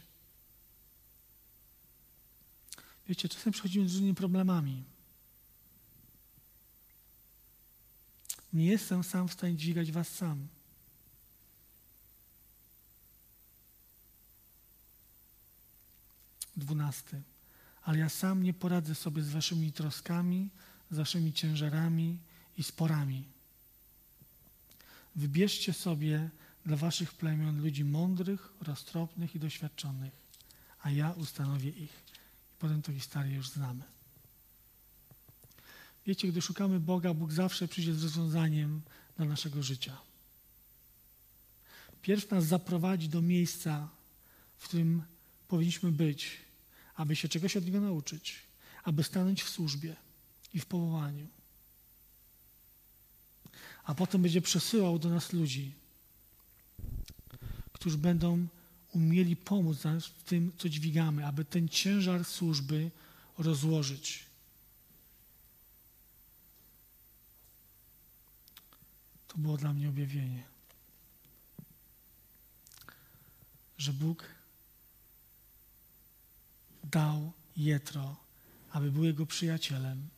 Wiecie, 3.10 3.28
czasem 3.28 3.52
przechodzimy 3.52 3.88
z 3.88 3.92
różnymi 3.92 4.14
problemami. 4.14 4.84
Nie 8.52 8.66
jestem 8.66 9.04
sam 9.04 9.28
w 9.28 9.32
stanie 9.32 9.56
dźwigać 9.56 9.92
was 9.92 10.08
sam. 10.08 10.48
Dwunasty. 16.56 17.22
Ale 17.82 17.98
ja 17.98 18.08
sam 18.08 18.42
nie 18.42 18.54
poradzę 18.54 18.94
sobie 18.94 19.22
z 19.22 19.30
waszymi 19.30 19.72
troskami, 19.72 20.50
z 20.90 20.96
waszymi 20.96 21.32
ciężarami 21.32 22.18
i 22.58 22.62
sporami. 22.62 23.24
Wybierzcie 25.16 25.72
sobie 25.72 26.30
dla 26.66 26.76
waszych 26.76 27.14
plemion 27.14 27.62
ludzi 27.62 27.84
mądrych, 27.84 28.52
roztropnych 28.60 29.34
i 29.34 29.38
doświadczonych, 29.38 30.12
a 30.82 30.90
ja 30.90 31.10
ustanowię 31.10 31.70
ich. 31.70 32.09
Potem 32.60 32.82
tę 32.82 32.94
historię 32.94 33.34
już 33.34 33.48
znamy. 33.48 33.82
Wiecie, 36.06 36.28
gdy 36.28 36.42
szukamy 36.42 36.80
Boga, 36.80 37.14
Bóg 37.14 37.32
zawsze 37.32 37.68
przyjdzie 37.68 37.94
z 37.94 38.02
rozwiązaniem 38.02 38.82
dla 39.16 39.26
naszego 39.26 39.62
życia. 39.62 39.96
Pierw 42.02 42.30
nas 42.30 42.44
zaprowadzi 42.44 43.08
do 43.08 43.22
miejsca, 43.22 43.88
w 44.58 44.64
którym 44.64 45.02
powinniśmy 45.48 45.92
być, 45.92 46.36
aby 46.94 47.16
się 47.16 47.28
czegoś 47.28 47.56
od 47.56 47.64
Niego 47.64 47.80
nauczyć, 47.80 48.42
aby 48.84 49.04
stanąć 49.04 49.42
w 49.42 49.48
służbie 49.48 49.96
i 50.54 50.60
w 50.60 50.66
powołaniu. 50.66 51.26
A 53.84 53.94
potem 53.94 54.22
będzie 54.22 54.40
przesyłał 54.40 54.98
do 54.98 55.10
nas 55.10 55.32
ludzi, 55.32 55.74
którzy 57.72 57.98
będą 57.98 58.46
umieli 58.92 59.36
pomóc 59.36 59.84
nam 59.84 60.00
w 60.00 60.22
tym, 60.24 60.52
co 60.58 60.68
dźwigamy, 60.68 61.26
aby 61.26 61.44
ten 61.44 61.68
ciężar 61.68 62.24
służby 62.24 62.90
rozłożyć. 63.38 64.26
To 69.28 69.38
było 69.38 69.56
dla 69.56 69.72
mnie 69.72 69.88
objawienie, 69.88 70.42
że 73.78 73.92
Bóg 73.92 74.24
dał 76.84 77.32
Jetro, 77.56 78.16
aby 78.70 78.92
był 78.92 79.04
jego 79.04 79.26
przyjacielem, 79.26 80.08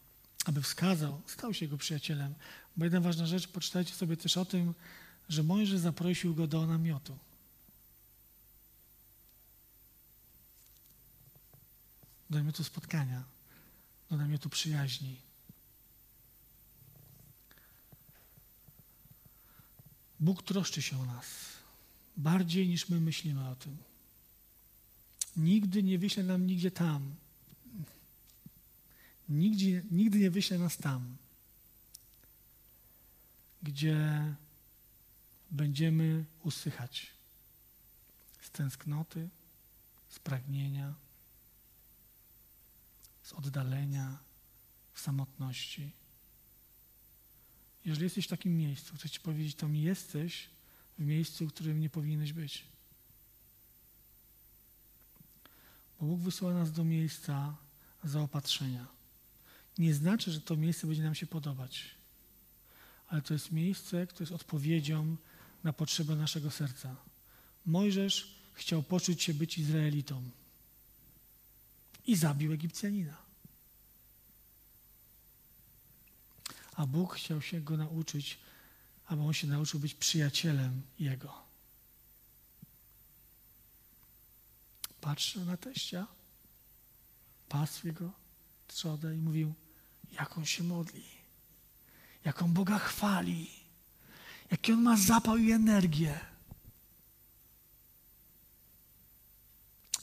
aby 0.45 0.63
wskazał, 0.63 1.23
stał 1.27 1.55
się 1.55 1.65
jego 1.65 1.79
przyjacielem. 1.79 2.35
Bo 2.77 2.85
jedna 2.85 3.01
ważna 3.01 3.27
rzecz, 3.27 3.49
poczytajcie 3.49 3.95
sobie 3.95 4.17
też 4.17 4.37
o 4.37 4.45
tym, 4.45 4.75
że 5.29 5.43
Mojżesz 5.43 5.81
zaprosił 5.81 6.35
go 6.35 6.47
do 6.47 6.67
namiotu. 6.67 7.19
Do 12.33 12.39
namiotu 12.39 12.65
spotkania, 12.65 13.25
do 14.11 14.17
namiotu 14.17 14.49
przyjaźni. 14.49 15.17
Bóg 20.21 20.43
troszczy 20.43 20.83
się 20.83 21.01
o 21.01 21.07
nas 21.07 21.27
bardziej 22.17 22.69
niż 22.69 22.89
my 22.89 23.01
myślimy 23.01 23.49
o 23.49 23.57
tym. 23.57 23.77
Nigdy 25.37 25.83
nie 25.83 25.99
wyśle 25.99 26.23
nam 26.23 26.47
nigdzie 26.47 26.71
tam. 26.71 27.15
Nigdzie, 29.29 29.83
nigdy 29.91 30.19
nie 30.19 30.31
wyśle 30.31 30.59
nas 30.59 30.77
tam, 30.77 31.17
gdzie 33.63 33.99
będziemy 35.51 36.25
usychać 36.43 37.11
z 38.41 38.51
tęsknoty, 38.51 39.29
z 40.09 40.19
pragnienia 40.19 40.95
oddalenia, 43.33 44.19
w 44.93 45.01
samotności. 45.01 45.91
Jeżeli 47.85 48.05
jesteś 48.05 48.27
w 48.27 48.31
takim 48.31 48.57
miejscu, 48.57 48.95
chcę 48.97 49.09
Ci 49.09 49.21
powiedzieć, 49.21 49.55
to 49.55 49.69
mi 49.69 49.83
jesteś 49.83 50.49
w 50.99 51.05
miejscu, 51.05 51.47
w 51.47 51.53
którym 51.53 51.81
nie 51.81 51.91
powinieneś 51.91 52.33
być. 52.33 52.65
Bo 56.01 56.07
Bóg 56.07 56.21
wysyła 56.21 56.55
nas 56.55 56.73
do 56.73 56.85
miejsca 56.85 57.57
zaopatrzenia. 58.05 58.87
Nie 59.79 59.95
znaczy, 59.95 60.33
że 60.33 60.41
to 60.41 60.57
miejsce 60.57 60.87
będzie 60.87 61.03
nam 61.03 61.15
się 61.15 61.27
podobać, 61.27 61.85
ale 63.09 63.23
to 63.23 63.35
jest 63.35 63.53
miejsce, 63.53 64.07
które 64.07 64.23
jest 64.23 64.33
odpowiedzią 64.33 65.17
na 65.65 65.73
potrzeby 65.73 66.17
naszego 66.17 66.51
serca. 66.51 66.97
Mojżesz 67.67 68.43
chciał 68.53 68.83
poczuć 68.83 69.23
się 69.23 69.35
być 69.35 69.59
Izraelitą 69.59 70.31
i 72.07 72.17
zabił 72.17 72.53
Egipcjanina. 72.53 73.17
A 76.77 76.87
Bóg 76.87 77.15
chciał 77.15 77.43
się 77.43 77.61
go 77.61 77.77
nauczyć 77.77 78.39
aby 79.13 79.23
on 79.23 79.33
się 79.33 79.47
nauczył 79.47 79.81
być 79.81 79.95
przyjacielem 79.95 80.83
Jego. 80.99 81.43
Patrzył 85.01 85.45
na 85.45 85.57
teścia, 85.57 86.07
pasł 87.49 87.87
jego 87.87 88.11
trzodę 88.69 89.17
i 89.17 89.19
mówił, 89.19 89.55
jak 90.13 90.39
on 90.39 90.45
się 90.45 90.63
modli, 90.63 91.05
jak 92.25 92.43
on 92.43 92.53
Boga 92.53 92.79
chwali, 92.79 93.51
jaki 94.51 94.73
on 94.73 94.83
ma 94.83 94.97
zapał 94.97 95.37
i 95.37 95.53
energię. 95.53 96.21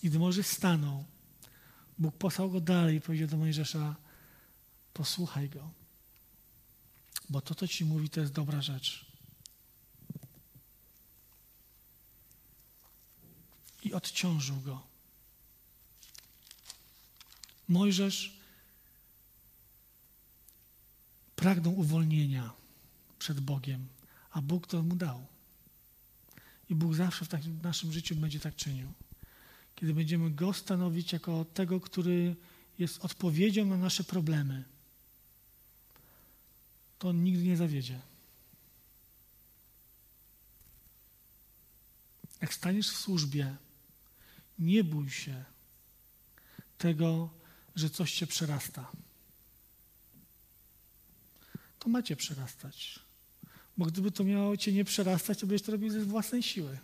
I 0.03 0.09
gdy 0.09 0.19
Mojżesz 0.19 0.47
stanął, 0.47 1.05
Bóg 1.99 2.17
posłał 2.17 2.51
go 2.51 2.61
dalej 2.61 2.95
i 2.95 3.01
powiedział 3.01 3.27
do 3.27 3.37
Mojżesza, 3.37 3.95
posłuchaj 4.93 5.49
go, 5.49 5.71
bo 7.29 7.41
to, 7.41 7.55
co 7.55 7.67
ci 7.67 7.85
mówi, 7.85 8.09
to 8.09 8.19
jest 8.21 8.33
dobra 8.33 8.61
rzecz. 8.61 9.05
I 13.83 13.93
odciążył 13.93 14.61
go. 14.61 14.83
Mojżesz 17.67 18.39
pragnął 21.35 21.79
uwolnienia 21.79 22.51
przed 23.19 23.39
Bogiem, 23.39 23.87
a 24.31 24.41
Bóg 24.41 24.67
to 24.67 24.83
mu 24.83 24.95
dał. 24.95 25.25
I 26.69 26.75
Bóg 26.75 26.95
zawsze 26.95 27.25
w 27.25 27.27
takim 27.27 27.61
naszym 27.61 27.91
życiu 27.91 28.15
będzie 28.15 28.39
tak 28.39 28.55
czynił. 28.55 28.93
Kiedy 29.80 29.93
będziemy 29.93 30.30
Go 30.30 30.53
stanowić 30.53 31.13
jako 31.13 31.45
tego, 31.45 31.80
który 31.80 32.36
jest 32.80 33.05
odpowiedzią 33.05 33.65
na 33.65 33.77
nasze 33.77 34.03
problemy, 34.03 34.63
to 36.99 37.09
On 37.09 37.23
nigdy 37.23 37.43
nie 37.43 37.57
zawiedzie. 37.57 37.99
Jak 42.41 42.53
staniesz 42.53 42.89
w 42.89 42.97
służbie, 42.97 43.55
nie 44.59 44.84
bój 44.84 45.09
się 45.09 45.45
tego, 46.77 47.30
że 47.75 47.89
coś 47.89 48.13
cię 48.13 48.27
przerasta. 48.27 48.91
To 51.80 51.89
macie 51.89 52.15
przerastać. 52.15 52.99
Bo 53.77 53.86
gdyby 53.86 54.11
to 54.11 54.23
miało 54.23 54.57
cię 54.57 54.73
nie 54.73 54.86
przerastać, 54.86 55.39
to 55.39 55.47
byś 55.47 55.61
to 55.61 55.71
robił 55.71 55.89
ze 55.89 55.99
własnej 55.99 56.43
siły. 56.43 56.80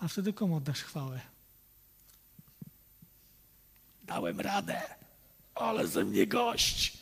A 0.00 0.08
wtedy 0.08 0.32
komu 0.32 0.56
oddasz 0.56 0.82
chwałę? 0.82 1.20
Dałem 4.02 4.40
radę, 4.40 4.82
ale 5.54 5.88
ze 5.88 6.04
mnie 6.04 6.26
gość. 6.26 6.98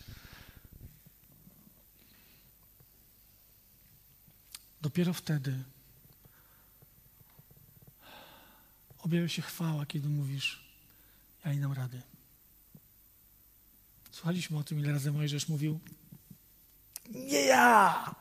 Dopiero 4.80 5.12
wtedy 5.12 5.64
objawia 8.98 9.28
się 9.28 9.42
chwała, 9.42 9.86
kiedy 9.86 10.08
mówisz, 10.08 10.64
ja 11.44 11.52
nie 11.52 11.60
dam 11.60 11.72
rady. 11.72 12.02
Słuchaliśmy 14.12 14.58
o 14.58 14.64
tym, 14.64 14.78
ile 14.78 14.92
razy 14.92 15.12
Mojżesz 15.12 15.48
mówił, 15.48 15.80
nie 17.08 17.40
ja, 17.40 18.14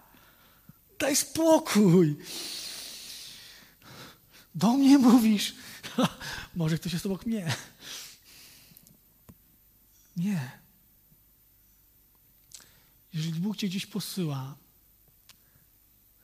daj 1.00 1.16
spokój. 1.16 2.16
Do 4.58 4.74
mnie 4.74 4.97
mówisz. 4.97 5.55
Może 6.55 6.78
ktoś 6.78 6.93
jest 6.93 7.05
obok 7.05 7.26
mnie. 7.26 7.55
Nie. 10.18 10.51
Jeżeli 13.14 13.39
Bóg 13.39 13.58
cię 13.58 13.68
gdzieś 13.68 13.86
posyła, 13.86 14.55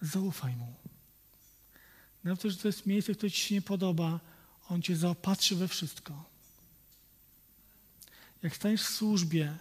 zaufaj 0.02 0.56
Mu. 0.56 0.74
Nawet 2.24 2.42
że 2.44 2.58
to 2.58 2.68
jest 2.68 2.86
miejsce, 2.86 3.16
które 3.16 3.32
ci 3.32 3.42
się 3.42 3.56
nie 3.56 3.62
podoba, 3.62 4.20
On 4.70 4.82
cię 4.82 4.96
zaopatrzy 4.96 5.56
we 5.56 5.68
wszystko. 5.68 6.26
Jak 8.44 8.56
staniesz 8.56 8.84
w 8.84 8.90
służbie 8.90 9.58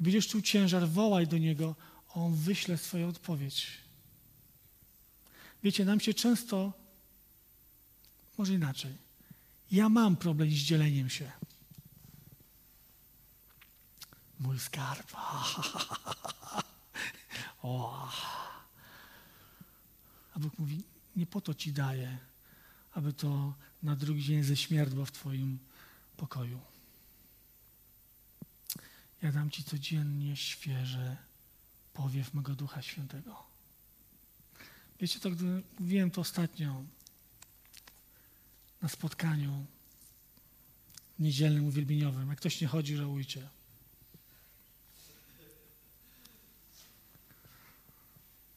i 0.00 0.02
będziesz 0.02 0.28
czuł 0.28 0.40
ciężar, 0.40 0.88
wołaj 0.88 1.26
do 1.26 1.38
Niego, 1.38 1.74
On 2.08 2.34
wyśle 2.34 2.78
swoją 2.78 3.08
odpowiedź. 3.08 3.66
Wiecie, 5.62 5.84
nam 5.84 6.00
się 6.00 6.14
często, 6.14 6.83
może 8.38 8.54
inaczej, 8.54 8.98
ja 9.70 9.88
mam 9.88 10.16
problem 10.16 10.50
z 10.50 10.52
dzieleniem 10.52 11.10
się. 11.10 11.32
Mój 14.40 14.60
skarb. 14.60 15.12
o. 17.62 18.08
A 20.34 20.38
Bóg 20.38 20.58
mówi, 20.58 20.82
nie 21.16 21.26
po 21.26 21.40
to 21.40 21.54
ci 21.54 21.72
daję, 21.72 22.18
aby 22.92 23.12
to 23.12 23.54
na 23.82 23.96
drugi 23.96 24.24
dzień 24.24 24.42
ześmierdło 24.42 25.04
w 25.04 25.12
twoim 25.12 25.58
pokoju. 26.16 26.60
Ja 29.22 29.32
dam 29.32 29.50
Ci 29.50 29.64
codziennie 29.64 30.36
świeże 30.36 31.16
powiew 31.94 32.34
mego 32.34 32.54
Ducha 32.54 32.82
Świętego. 32.82 33.42
Wiecie, 35.00 35.20
to 35.20 35.30
gdy 35.30 35.62
mówiłem 35.78 36.10
to 36.10 36.20
ostatnio 36.20 36.84
na 38.84 38.88
spotkaniu 38.88 39.66
niedzielnym, 41.18 41.66
uwielbieniowym. 41.66 42.28
Jak 42.28 42.38
ktoś 42.38 42.60
nie 42.60 42.66
chodzi, 42.66 42.96
żałujcie. 42.96 43.48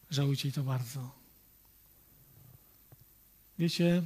Żałujcie 0.09 0.49
i 0.49 0.51
to 0.51 0.63
bardzo. 0.63 1.11
Wiecie, 3.59 4.03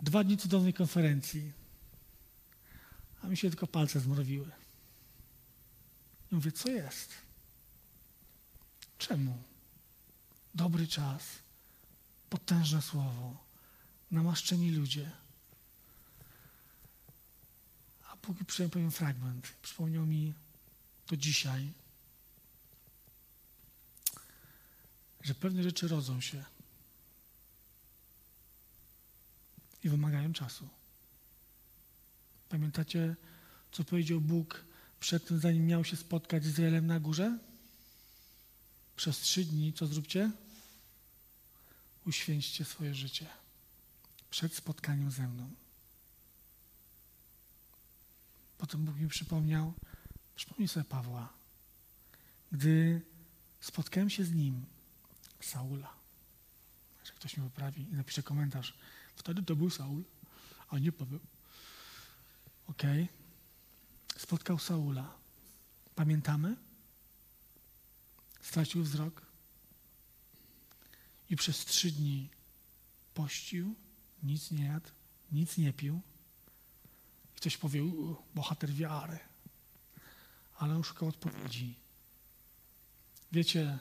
dwa 0.00 0.24
dni 0.24 0.36
cudownej 0.38 0.74
konferencji, 0.74 1.52
a 3.22 3.26
mi 3.26 3.36
się 3.36 3.48
tylko 3.48 3.66
palce 3.66 4.00
zmrowiły. 4.00 4.50
I 6.32 6.34
mówię, 6.34 6.52
co 6.52 6.68
jest? 6.68 7.10
Czemu? 8.98 9.42
Dobry 10.54 10.86
czas, 10.86 11.22
potężne 12.30 12.82
słowo, 12.82 13.47
namaszczeni 14.10 14.70
ludzie. 14.70 15.10
A 18.12 18.16
póki 18.16 18.44
przyjąłem 18.44 18.70
pewien 18.70 18.90
fragment, 18.90 19.46
przypomniał 19.62 20.06
mi 20.06 20.34
to 21.06 21.16
dzisiaj, 21.16 21.72
że 25.20 25.34
pewne 25.34 25.62
rzeczy 25.62 25.88
rodzą 25.88 26.20
się 26.20 26.44
i 29.84 29.88
wymagają 29.88 30.32
czasu. 30.32 30.68
Pamiętacie, 32.48 33.16
co 33.72 33.84
powiedział 33.84 34.20
Bóg 34.20 34.64
przed 35.00 35.26
tym, 35.26 35.40
zanim 35.40 35.66
miał 35.66 35.84
się 35.84 35.96
spotkać 35.96 36.44
z 36.44 36.48
Izraelem 36.48 36.86
na 36.86 37.00
górze? 37.00 37.38
Przez 38.96 39.18
trzy 39.18 39.44
dni 39.44 39.72
co 39.72 39.86
zróbcie? 39.86 40.30
Uświęćcie 42.06 42.64
swoje 42.64 42.94
życie 42.94 43.26
przed 44.30 44.54
spotkaniem 44.54 45.10
ze 45.10 45.28
mną. 45.28 45.50
Potem 48.58 48.84
Bóg 48.84 48.96
mi 48.96 49.08
przypomniał, 49.08 49.72
przypomnij 50.36 50.68
sobie 50.68 50.84
Pawła, 50.84 51.32
gdy 52.52 53.00
spotkałem 53.60 54.10
się 54.10 54.24
z 54.24 54.32
nim, 54.32 54.66
Saula. 55.40 55.94
Że 57.04 57.12
ktoś 57.12 57.36
mi 57.36 57.44
poprawi 57.44 57.82
i 57.82 57.94
napisze 57.94 58.22
komentarz. 58.22 58.74
Wtedy 59.16 59.42
to 59.42 59.56
był 59.56 59.70
Saul, 59.70 60.04
a 60.68 60.78
nie 60.78 60.92
Paweł. 60.92 61.20
Okej. 62.66 63.02
Okay 63.02 63.18
spotkał 64.18 64.58
Saula. 64.58 65.14
Pamiętamy? 65.94 66.56
Stracił 68.42 68.82
wzrok 68.82 69.22
i 71.30 71.36
przez 71.36 71.64
trzy 71.64 71.90
dni 71.90 72.28
pościł, 73.14 73.74
nic 74.22 74.50
nie 74.50 74.64
jadł, 74.64 74.88
nic 75.32 75.58
nie 75.58 75.72
pił. 75.72 76.00
Ktoś 77.36 77.56
powie, 77.56 77.82
bohater 78.34 78.70
wiary, 78.70 79.18
ale 80.58 80.76
on 80.76 80.84
szukał 80.84 81.08
odpowiedzi. 81.08 81.74
Wiecie, 83.32 83.78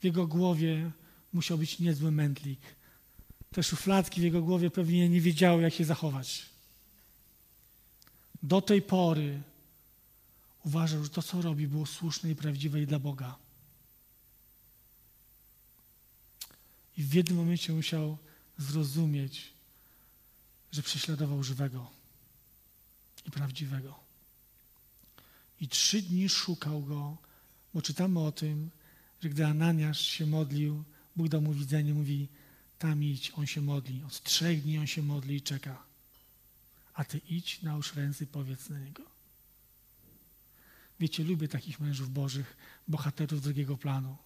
w 0.00 0.04
jego 0.04 0.26
głowie 0.26 0.90
musiał 1.32 1.58
być 1.58 1.78
niezły 1.78 2.10
mętlik. 2.10 2.60
Te 3.52 3.62
szufladki 3.62 4.20
w 4.20 4.24
jego 4.24 4.42
głowie 4.42 4.70
pewnie 4.70 5.08
nie 5.08 5.20
wiedziały, 5.20 5.62
jak 5.62 5.74
się 5.74 5.84
zachować. 5.84 6.46
Do 8.42 8.60
tej 8.60 8.82
pory 8.82 9.42
uważał, 10.64 11.04
że 11.04 11.10
to, 11.10 11.22
co 11.22 11.42
robi, 11.42 11.68
było 11.68 11.86
słuszne 11.86 12.30
i 12.30 12.36
prawdziwe 12.36 12.82
i 12.82 12.86
dla 12.86 12.98
Boga. 12.98 13.36
I 16.96 17.02
w 17.02 17.14
jednym 17.14 17.38
momencie 17.38 17.72
musiał 17.72 18.18
zrozumieć, 18.58 19.52
że 20.76 20.82
prześladował 20.82 21.42
żywego 21.42 21.90
i 23.26 23.30
prawdziwego. 23.30 24.00
I 25.60 25.68
trzy 25.68 26.02
dni 26.02 26.28
szukał 26.28 26.82
go, 26.82 27.16
bo 27.74 27.82
czytamy 27.82 28.20
o 28.20 28.32
tym, 28.32 28.70
że 29.22 29.28
gdy 29.28 29.46
Ananiasz 29.46 30.00
się 30.00 30.26
modlił, 30.26 30.84
Bóg 31.16 31.28
dał 31.28 31.40
mu 31.40 31.52
widzenie, 31.52 31.94
mówi, 31.94 32.28
tam 32.78 33.04
idź, 33.04 33.32
on 33.36 33.46
się 33.46 33.60
modli. 33.60 34.02
Od 34.06 34.22
trzech 34.22 34.62
dni 34.62 34.78
on 34.78 34.86
się 34.86 35.02
modli 35.02 35.36
i 35.36 35.42
czeka. 35.42 35.82
A 36.94 37.04
ty 37.04 37.20
idź, 37.28 37.62
nałóż 37.62 37.94
ręce 37.94 38.24
i 38.24 38.26
powiedz 38.26 38.68
na 38.68 38.78
niego. 38.78 39.02
Wiecie, 41.00 41.24
lubię 41.24 41.48
takich 41.48 41.80
mężów 41.80 42.12
bożych, 42.12 42.56
bohaterów 42.88 43.42
drugiego 43.42 43.76
planu. 43.76 44.16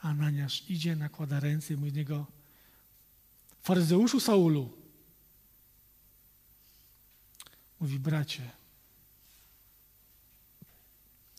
Ananiasz 0.00 0.70
idzie, 0.70 0.96
nakłada 0.96 1.40
ręce 1.40 1.74
i 1.74 1.76
mówi 1.76 1.92
do 1.92 1.98
niego, 1.98 2.26
faryzeuszu 3.62 4.20
Saulu, 4.20 4.77
mówi, 7.80 7.98
bracie, 7.98 8.50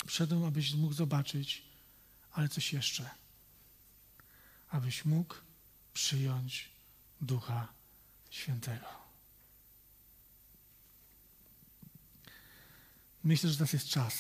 Wszedłem, 0.10 0.44
abyś 0.44 0.74
mógł 0.74 0.94
zobaczyć, 0.94 1.64
ale 2.32 2.50
coś 2.50 2.74
jeszcze. 2.74 3.10
Abyś 4.70 5.06
mógł 5.06 5.36
przyjąć 5.94 6.70
Ducha 7.22 7.68
Świętego. 8.30 8.86
Myślę, 13.24 13.50
że 13.50 13.56
teraz 13.56 13.74
jest 13.74 13.88
czas 13.88 14.14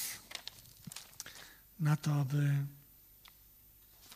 na 1.79 1.97
to, 1.97 2.15
aby 2.15 2.65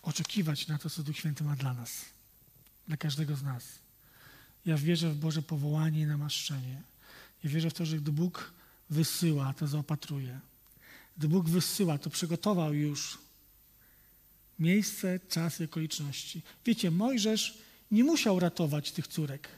oczekiwać 0.01 0.67
na 0.67 0.77
to, 0.77 0.89
co 0.89 1.03
Duch 1.03 1.17
Święty 1.17 1.43
ma 1.43 1.55
dla 1.55 1.73
nas, 1.73 2.05
dla 2.87 2.97
każdego 2.97 3.35
z 3.35 3.43
nas. 3.43 3.63
Ja 4.65 4.77
wierzę 4.77 5.09
w 5.09 5.17
Boże 5.17 5.41
powołanie 5.41 6.01
i 6.01 6.05
namaszczenie. 6.05 6.81
Ja 7.43 7.49
wierzę 7.49 7.69
w 7.69 7.73
to, 7.73 7.85
że 7.85 7.97
gdy 7.97 8.11
Bóg 8.11 8.53
wysyła, 8.89 9.53
to 9.53 9.67
zaopatruje. 9.67 10.39
Gdy 11.17 11.27
Bóg 11.27 11.49
wysyła, 11.49 11.97
to 11.97 12.09
przygotował 12.09 12.73
już 12.73 13.17
miejsce, 14.59 15.19
czas 15.29 15.59
i 15.59 15.63
okoliczności. 15.63 16.41
Wiecie, 16.65 16.91
Mojżesz 16.91 17.57
nie 17.91 18.03
musiał 18.03 18.39
ratować 18.39 18.91
tych 18.91 19.07
córek. 19.07 19.49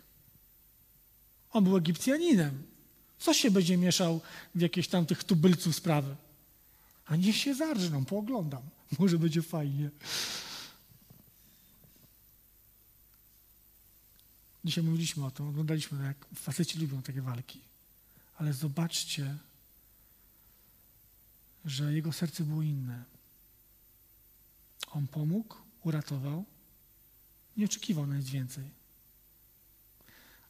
On 1.52 1.64
był 1.64 1.78
Egipcjaninem. 1.78 2.64
Co 3.20 3.34
się 3.34 3.52
będzie 3.52 3.78
mieszał 3.78 4.22
w 4.56 4.62
jakieś 4.62 4.88
tam 4.88 5.06
tych 5.06 5.24
tubylców 5.24 5.76
sprawy? 5.76 6.16
A 7.06 7.16
niech 7.16 7.36
się 7.36 7.56
zarżną, 7.56 8.06
pooglądam. 8.06 8.62
Może 9.00 9.20
będzie 9.20 9.42
fajnie. 9.42 9.90
Dzisiaj 14.66 14.84
mówiliśmy 14.84 15.26
o 15.26 15.32
tym, 15.32 15.48
oglądaliśmy, 15.48 16.04
jak 16.04 16.28
faceci 16.36 16.80
lubią 16.80 17.02
takie 17.02 17.22
walki. 17.22 17.60
Ale 18.36 18.54
zobaczcie, 18.54 19.38
że 21.66 21.94
jego 21.94 22.14
serce 22.14 22.44
było 22.44 22.62
inne. 22.62 23.04
On 24.92 25.08
pomógł, 25.08 25.56
uratował, 25.82 26.46
nie 27.58 27.66
oczekiwał 27.66 28.08
na 28.08 28.18
nic 28.18 28.30
więcej. 28.30 28.70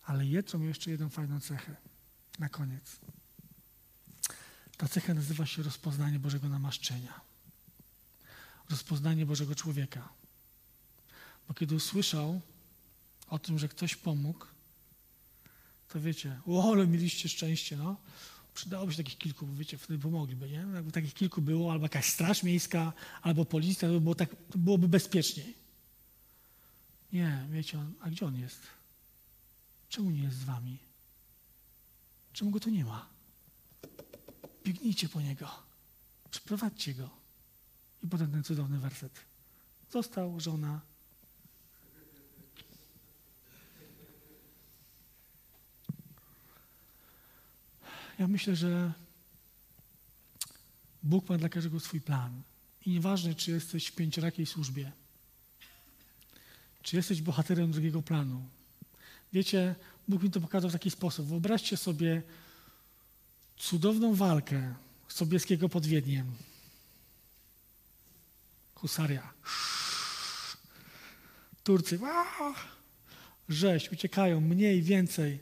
Ale 0.04 0.26
Jetro 0.26 0.60
miał 0.60 0.68
jeszcze 0.68 0.92
jedną 0.92 1.10
fajną 1.10 1.40
cechę 1.40 1.76
na 2.40 2.50
koniec. 2.50 3.00
Ta 4.78 4.88
cecha 4.88 5.14
nazywa 5.14 5.46
się 5.46 5.64
rozpoznanie 5.64 6.20
Bożego 6.20 6.50
namaszczenia. 6.50 7.22
Rozpoznanie 8.70 9.26
Bożego 9.26 9.56
człowieka. 9.56 10.10
Bo 11.48 11.54
kiedy 11.54 11.76
usłyszał 11.76 12.42
o 13.28 13.40
tym, 13.40 13.60
że 13.60 13.68
ktoś 13.70 13.96
pomógł, 13.96 14.46
to 15.96 16.02
wiecie, 16.02 16.40
o, 16.48 16.72
ale 16.74 16.88
mieliście 16.88 17.30
szczęście, 17.30 17.78
no. 17.78 17.98
Przydałoby 18.54 18.92
się 18.92 18.98
takich 18.98 19.18
kilku, 19.18 19.48
bo 19.48 19.56
wiecie, 19.56 19.78
wtedy 19.78 20.00
pomogliby, 20.00 20.50
nie? 20.50 20.66
Jakby 20.74 20.92
takich 20.92 21.14
kilku 21.14 21.42
było, 21.42 21.72
albo 21.72 21.86
jakaś 21.86 22.06
straż 22.06 22.44
miejska, 22.44 22.94
albo 23.22 23.46
policja, 23.46 23.88
to, 23.88 23.94
by 23.94 24.02
było 24.02 24.16
tak, 24.16 24.30
to 24.30 24.58
byłoby 24.58 24.88
bezpieczniej. 24.88 25.56
Nie, 27.14 27.48
wiecie, 27.52 27.80
on, 27.80 27.94
a 28.02 28.10
gdzie 28.10 28.26
on 28.26 28.36
jest? 28.36 28.60
Czemu 29.90 30.12
nie 30.12 30.24
jest 30.24 30.38
z 30.38 30.44
wami? 30.44 30.78
Czemu 32.34 32.52
go 32.52 32.60
tu 32.60 32.70
nie 32.70 32.86
ma? 32.86 33.10
Biegnijcie 34.64 35.10
po 35.10 35.22
niego. 35.22 35.50
Przyprowadźcie 36.32 36.94
go. 36.94 37.10
I 38.04 38.08
potem 38.08 38.32
ten 38.32 38.44
cudowny 38.44 38.80
werset. 38.80 39.20
Został 39.92 40.40
żona. 40.40 40.82
Ja 48.20 48.28
myślę, 48.28 48.56
że 48.56 48.94
Bóg 51.04 51.30
ma 51.30 51.38
dla 51.38 51.50
każdego 51.50 51.80
swój 51.80 52.02
plan. 52.02 52.42
I 52.86 52.90
nieważne, 52.90 53.36
czy 53.36 53.52
jesteś 53.52 53.88
w 53.88 53.96
pięciorakiej 53.96 54.46
służbie, 54.46 54.92
czy 56.82 56.96
jesteś 56.96 57.22
bohaterem 57.22 57.72
drugiego 57.72 58.02
planu. 58.02 58.46
Wiecie, 59.34 59.76
Bóg 60.08 60.24
mi 60.24 60.32
to 60.32 60.42
pokazał 60.42 60.70
w 60.70 60.74
taki 60.74 60.92
sposób. 60.92 61.28
Wyobraźcie 61.28 61.78
sobie 61.78 62.22
cudowną 63.58 64.16
walkę 64.16 64.76
Sobieskiego 65.08 65.70
pod 65.70 65.86
Wiedniem. 65.86 66.32
Husaria. 68.76 69.34
Turcy. 71.64 72.00
Rzeź, 73.50 73.92
uciekają, 73.92 74.42
mniej, 74.42 74.82
więcej. 74.82 75.40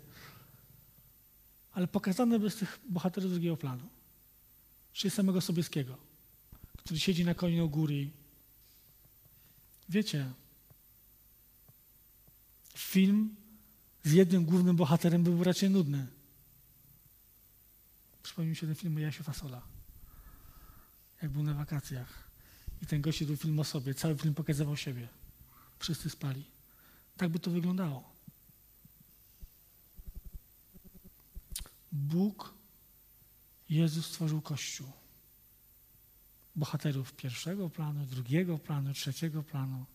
Ale 1.74 1.88
pokazane 1.88 2.40
bez 2.40 2.56
tych 2.56 2.80
bohaterów 2.90 3.32
drugiego 3.32 3.58
planu. 3.58 3.90
Czyli 4.94 5.12
samego 5.12 5.42
Sobieskiego, 5.42 5.98
który 6.78 7.00
siedzi 7.00 7.26
na 7.26 7.34
koniu 7.34 7.70
góry. 7.70 8.10
Wiecie, 9.90 10.34
film 12.78 13.36
z 14.04 14.12
jednym 14.12 14.46
głównym 14.46 14.76
bohaterem 14.76 15.24
był 15.24 15.44
raczej 15.44 15.70
nudny. 15.70 16.08
Przypomniał 18.24 18.56
się 18.56 18.68
ten 18.68 18.76
film 18.76 19.00
Jasiu 19.00 19.24
Fasola. 19.24 19.62
Jak 21.22 21.32
był 21.32 21.44
na 21.44 21.54
wakacjach. 21.54 22.24
I 22.82 22.86
ten 22.86 23.02
gość 23.02 23.24
był 23.24 23.38
film 23.38 23.60
o 23.60 23.64
sobie. 23.64 23.94
Cały 23.94 24.18
film 24.18 24.34
pokazywał 24.34 24.78
siebie. 24.78 25.08
Wszyscy 25.80 26.10
spali. 26.10 26.44
Tak 27.18 27.30
by 27.30 27.40
to 27.40 27.52
wyglądało. 27.52 28.13
Bóg, 31.94 32.54
Jezus 33.70 34.06
stworzył 34.06 34.42
Kościół. 34.42 34.92
Bohaterów 36.56 37.14
pierwszego 37.14 37.70
planu, 37.70 38.06
drugiego 38.06 38.58
planu, 38.58 38.94
trzeciego 38.94 39.44
planu. 39.44 39.86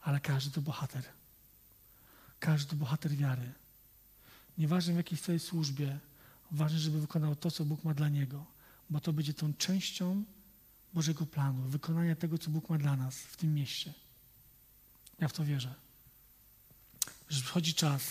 Ale 0.00 0.20
każdy 0.20 0.50
to 0.50 0.62
bohater. 0.62 1.04
Każdy 2.40 2.76
bohater 2.76 3.16
wiary. 3.16 3.52
Nieważne 4.58 4.92
w 4.92 4.96
jakiej 4.96 5.18
swojej 5.18 5.40
służbie, 5.40 5.98
ważne, 6.50 6.78
żeby 6.78 7.00
wykonał 7.00 7.36
to, 7.36 7.50
co 7.50 7.64
Bóg 7.64 7.84
ma 7.84 7.94
dla 7.94 8.08
niego, 8.08 8.46
bo 8.90 9.00
to 9.00 9.12
będzie 9.12 9.34
tą 9.34 9.54
częścią 9.54 10.24
Bożego 10.94 11.26
planu, 11.26 11.62
wykonania 11.62 12.16
tego, 12.16 12.38
co 12.38 12.50
Bóg 12.50 12.70
ma 12.70 12.78
dla 12.78 12.96
nas 12.96 13.18
w 13.18 13.36
tym 13.36 13.54
mieście. 13.54 13.94
Ja 15.18 15.28
w 15.28 15.32
to 15.32 15.44
wierzę. 15.44 15.74
Że 17.28 17.42
przychodzi 17.42 17.74
czas 17.74 18.02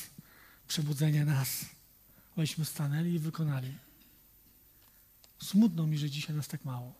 przebudzenia 0.68 1.26
nas, 1.26 1.66
abyśmy 2.38 2.66
stanęli 2.66 3.14
i 3.14 3.20
wykonali. 3.20 3.74
Smutno 5.44 5.88
mi, 5.88 5.98
że 5.98 6.10
dzisiaj 6.10 6.36
nas 6.36 6.48
tak 6.48 6.66
mało. 6.66 6.94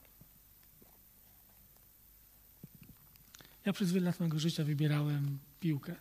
Ja 3.66 3.74
przez 3.74 3.92
wiele 3.92 4.06
lat 4.06 4.20
mojego 4.20 4.40
życia 4.40 4.64
wybierałem 4.64 5.40
piłkę. 5.60 5.96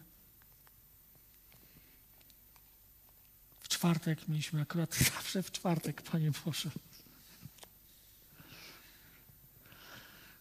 czwartek 3.77 4.29
mieliśmy 4.29 4.61
akurat 4.61 4.95
zawsze 5.15 5.43
w 5.43 5.53
czwartek, 5.53 6.03
Panie 6.03 6.33
Boże. 6.45 6.71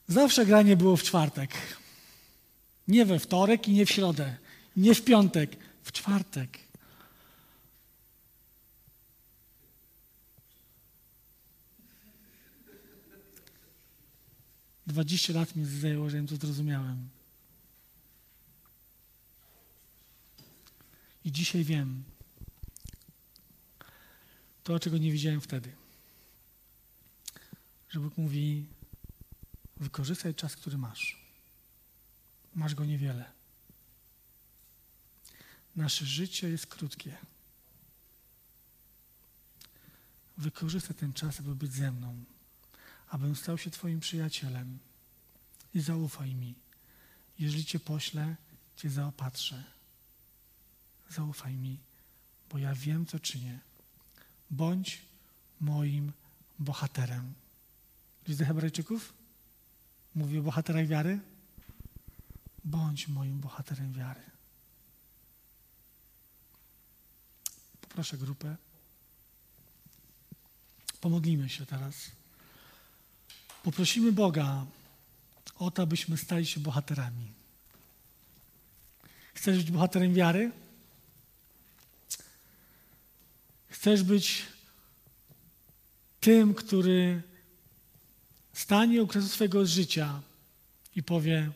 Zawsze 0.07 0.45
granie 0.45 0.77
było 0.77 0.97
w 0.97 1.03
czwartek. 1.03 1.51
Nie 2.87 3.05
we 3.05 3.19
wtorek 3.19 3.67
i 3.67 3.71
nie 3.71 3.85
w 3.85 3.91
środę. 3.91 4.37
Nie 4.77 4.95
w 4.95 5.03
piątek, 5.03 5.55
w 5.83 5.91
czwartek. 5.91 6.64
Dwadzieścia 14.87 15.33
lat 15.33 15.55
mi 15.55 15.65
zajęło, 15.65 16.09
żebym 16.09 16.27
to 16.27 16.35
zrozumiałem. 16.35 17.09
I 21.25 21.31
dzisiaj 21.31 21.63
wiem, 21.63 22.03
to, 24.63 24.79
czego 24.79 24.97
nie 24.97 25.11
widziałem 25.11 25.41
wtedy. 25.41 25.75
Że 27.89 27.99
Bóg 27.99 28.17
mówi, 28.17 28.65
wykorzystaj 29.77 30.35
czas, 30.35 30.55
który 30.55 30.77
masz. 30.77 31.25
Masz 32.55 32.75
go 32.75 32.85
niewiele. 32.85 33.31
Nasze 35.75 36.05
życie 36.05 36.49
jest 36.49 36.67
krótkie. 36.67 37.17
Wykorzystaj 40.37 40.95
ten 40.95 41.13
czas, 41.13 41.39
aby 41.39 41.55
być 41.55 41.73
ze 41.73 41.91
mną, 41.91 42.23
abym 43.15 43.35
stał 43.35 43.57
się 43.57 43.71
Twoim 43.71 43.99
przyjacielem 43.99 44.79
i 45.73 45.81
zaufaj 45.81 46.35
mi. 46.35 46.55
Jeżeli 47.39 47.65
Cię 47.65 47.79
poślę, 47.79 48.35
Cię 48.75 48.89
zaopatrzę. 48.89 49.63
Zaufaj 51.09 51.55
mi, 51.55 51.79
bo 52.49 52.57
ja 52.57 52.75
wiem, 52.75 53.05
co 53.05 53.19
czynię. 53.19 53.59
Bądź 54.51 55.01
moim 55.61 56.11
bohaterem. 56.59 57.33
List 58.27 58.39
do 58.39 58.45
Hebrajczyków 58.45 59.13
mówi 60.15 60.39
o 60.39 60.43
bohaterach 60.43 60.87
wiary. 60.87 61.19
Bądź 62.63 63.07
moim 63.07 63.39
bohaterem 63.39 63.93
wiary. 63.93 64.21
Poproszę 67.81 68.17
grupę. 68.17 68.55
Pomodlimy 71.01 71.49
się 71.49 71.65
teraz. 71.65 72.14
Poprosimy 73.65 74.11
Boga 74.11 74.65
o 75.59 75.71
to, 75.71 75.83
abyśmy 75.83 76.17
stali 76.17 76.45
się 76.45 76.59
bohaterami. 76.59 77.31
Chcesz 79.33 79.57
być 79.57 79.71
bohaterem 79.71 80.13
wiary? 80.13 80.51
Chcesz 83.67 84.03
być 84.03 84.43
tym, 86.19 86.53
który 86.53 87.21
stanie 88.53 89.03
u 89.03 89.07
kresu 89.07 89.27
swojego 89.27 89.65
życia 89.65 90.21
i 90.95 91.03
powie: 91.03 91.51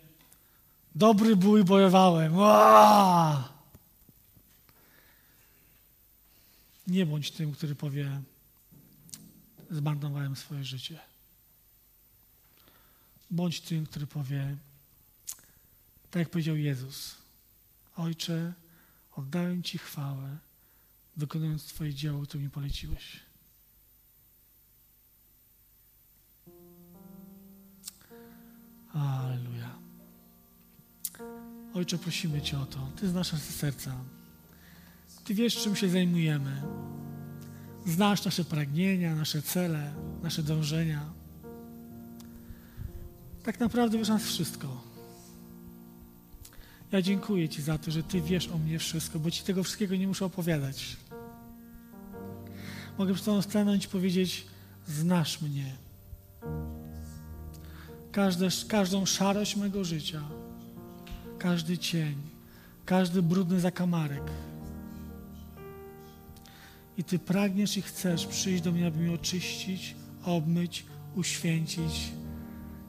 Dobry 0.95 1.35
bój 1.35 1.63
bojowałem. 1.63 2.37
Uaa! 2.37 3.53
Nie 6.87 7.05
bądź 7.05 7.31
tym, 7.31 7.51
który 7.51 7.75
powie: 7.75 8.21
Zmarnowałem 9.71 10.35
swoje 10.35 10.63
życie. 10.63 11.08
Bądź 13.31 13.61
tym, 13.61 13.85
który 13.85 14.07
powie, 14.07 14.57
tak 16.11 16.19
jak 16.19 16.29
powiedział 16.29 16.55
Jezus: 16.55 17.15
Ojcze, 17.95 18.53
oddaję 19.15 19.63
Ci 19.63 19.77
chwałę, 19.77 20.37
wykonując 21.17 21.65
Twoje 21.65 21.93
dzieło, 21.93 22.21
które 22.21 22.43
mi 22.43 22.49
poleciłeś. 22.49 23.19
Aleluja. 28.93 29.79
Ojcze, 31.73 31.97
prosimy 31.97 32.41
Cię 32.41 32.59
o 32.59 32.65
to. 32.65 32.89
Ty 32.95 33.09
znasz 33.09 33.31
nasze 33.31 33.51
serca. 33.51 33.95
Ty 35.23 35.33
wiesz, 35.33 35.63
czym 35.63 35.75
się 35.75 35.89
zajmujemy. 35.89 36.61
Znasz 37.85 38.25
nasze 38.25 38.43
pragnienia, 38.43 39.15
nasze 39.15 39.41
cele, 39.41 39.93
nasze 40.23 40.43
dążenia. 40.43 41.18
Tak 43.43 43.59
naprawdę 43.59 43.97
wiesz 43.97 44.09
nas 44.09 44.23
wszystko. 44.23 44.89
Ja 46.91 47.01
dziękuję 47.01 47.49
Ci 47.49 47.61
za 47.61 47.77
to, 47.77 47.91
że 47.91 48.03
Ty 48.03 48.21
wiesz 48.21 48.47
o 48.47 48.57
mnie 48.57 48.79
wszystko, 48.79 49.19
bo 49.19 49.31
Ci 49.31 49.43
tego 49.43 49.63
wszystkiego 49.63 49.95
nie 49.95 50.07
muszę 50.07 50.25
opowiadać. 50.25 50.97
Mogę 52.97 53.13
przed 53.13 53.25
Tobą 53.25 53.41
stanąć 53.41 53.85
i 53.85 53.87
powiedzieć, 53.87 54.45
znasz 54.87 55.41
mnie. 55.41 55.75
Każde, 58.11 58.47
każdą 58.67 59.05
szarość 59.05 59.55
mego 59.55 59.83
życia, 59.83 60.21
każdy 61.37 61.77
cień, 61.77 62.15
każdy 62.85 63.21
brudny 63.21 63.59
zakamarek. 63.59 64.23
I 66.97 67.03
Ty 67.03 67.19
pragniesz 67.19 67.77
i 67.77 67.81
chcesz 67.81 68.25
przyjść 68.25 68.63
do 68.63 68.71
mnie, 68.71 68.87
aby 68.87 68.97
mnie 68.97 69.15
oczyścić, 69.15 69.95
obmyć, 70.23 70.85
uświęcić 71.15 72.11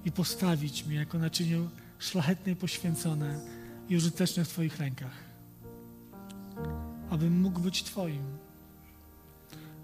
i 0.04 0.12
postawić 0.12 0.86
mnie 0.86 0.96
jako 0.96 1.18
naczynie 1.18 1.58
szlachetne 1.98 2.52
i 2.52 2.56
poświęcone 2.56 3.40
i 3.88 3.96
użyteczne 3.96 4.44
w 4.44 4.48
Twoich 4.48 4.78
rękach. 4.78 5.24
Abym 7.10 7.40
mógł 7.40 7.60
być 7.60 7.82
Twoim. 7.82 8.22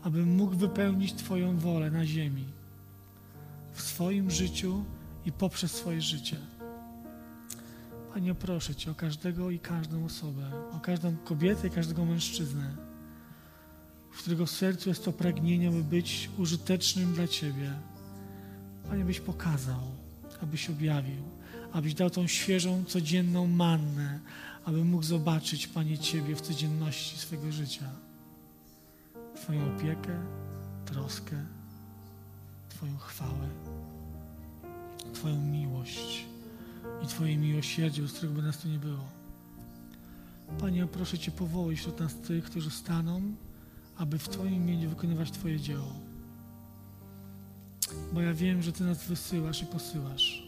Abym 0.03 0.37
mógł 0.37 0.57
wypełnić 0.57 1.15
Twoją 1.15 1.59
wolę 1.59 1.91
na 1.91 2.07
ziemi, 2.07 2.45
w 3.73 3.83
swoim 3.83 4.31
życiu 4.31 4.85
i 5.25 5.33
poprzez 5.33 5.73
swoje 5.73 6.01
życie. 6.01 6.37
Panie, 8.15 8.35
proszę 8.35 8.75
Cię 8.75 8.91
o 8.91 8.95
każdego 8.95 9.51
i 9.51 9.59
każdą 9.59 10.05
osobę, 10.05 10.51
o 10.73 10.81
każdą 10.81 11.17
kobietę 11.17 11.69
i 11.69 11.71
każdego 11.71 12.05
mężczyznę, 12.05 12.77
w 14.13 14.19
którego 14.19 14.47
sercu 14.47 14.89
jest 14.89 15.05
to 15.05 15.13
pragnienie, 15.13 15.71
by 15.71 15.85
być 15.85 16.31
użytecznym 16.39 17.13
dla 17.13 17.29
Ciebie. 17.29 17.73
Panie, 18.89 19.05
byś 19.05 19.21
pokazał, 19.21 19.81
abyś 20.43 20.71
objawił, 20.71 21.23
abyś 21.73 21.95
dał 21.95 22.11
tą 22.11 22.27
świeżą, 22.27 22.85
codzienną 22.85 23.47
mannę, 23.47 24.21
aby 24.65 24.85
mógł 24.85 25.03
zobaczyć, 25.03 25.67
Panie, 25.67 25.99
Ciebie 25.99 26.37
w 26.37 26.41
codzienności 26.41 27.19
swojego 27.19 27.53
życia. 27.53 27.91
Twoją 29.37 29.77
opiekę, 29.77 30.21
troskę, 30.85 31.45
Twoją 32.69 32.97
chwałę, 32.99 33.49
Twoją 35.15 35.41
miłość 35.41 36.25
i 37.05 37.07
Twoje 37.07 37.37
miłosierdzie, 37.37 38.03
bez 38.03 38.13
którego 38.13 38.35
by 38.35 38.43
nas 38.43 38.59
tu 38.59 38.69
nie 38.69 38.79
było. 38.79 39.05
Panie, 40.61 40.87
proszę 40.87 41.19
Cię, 41.19 41.31
powołaj 41.31 41.77
wśród 41.77 42.01
nas 42.01 42.15
tych, 42.15 42.45
którzy 42.45 42.71
staną, 42.71 43.23
aby 43.97 44.19
w 44.19 44.29
Twoim 44.29 44.55
imieniu 44.55 44.89
wykonywać 44.89 45.31
Twoje 45.31 45.61
dzieło. 45.61 46.06
Bo 48.13 48.21
ja 48.21 48.35
wiem, 48.35 48.63
że 48.63 48.73
Ty 48.73 48.85
nas 48.85 49.05
wysyłasz 49.05 49.63
i 49.63 49.67
posyłasz. 49.67 50.47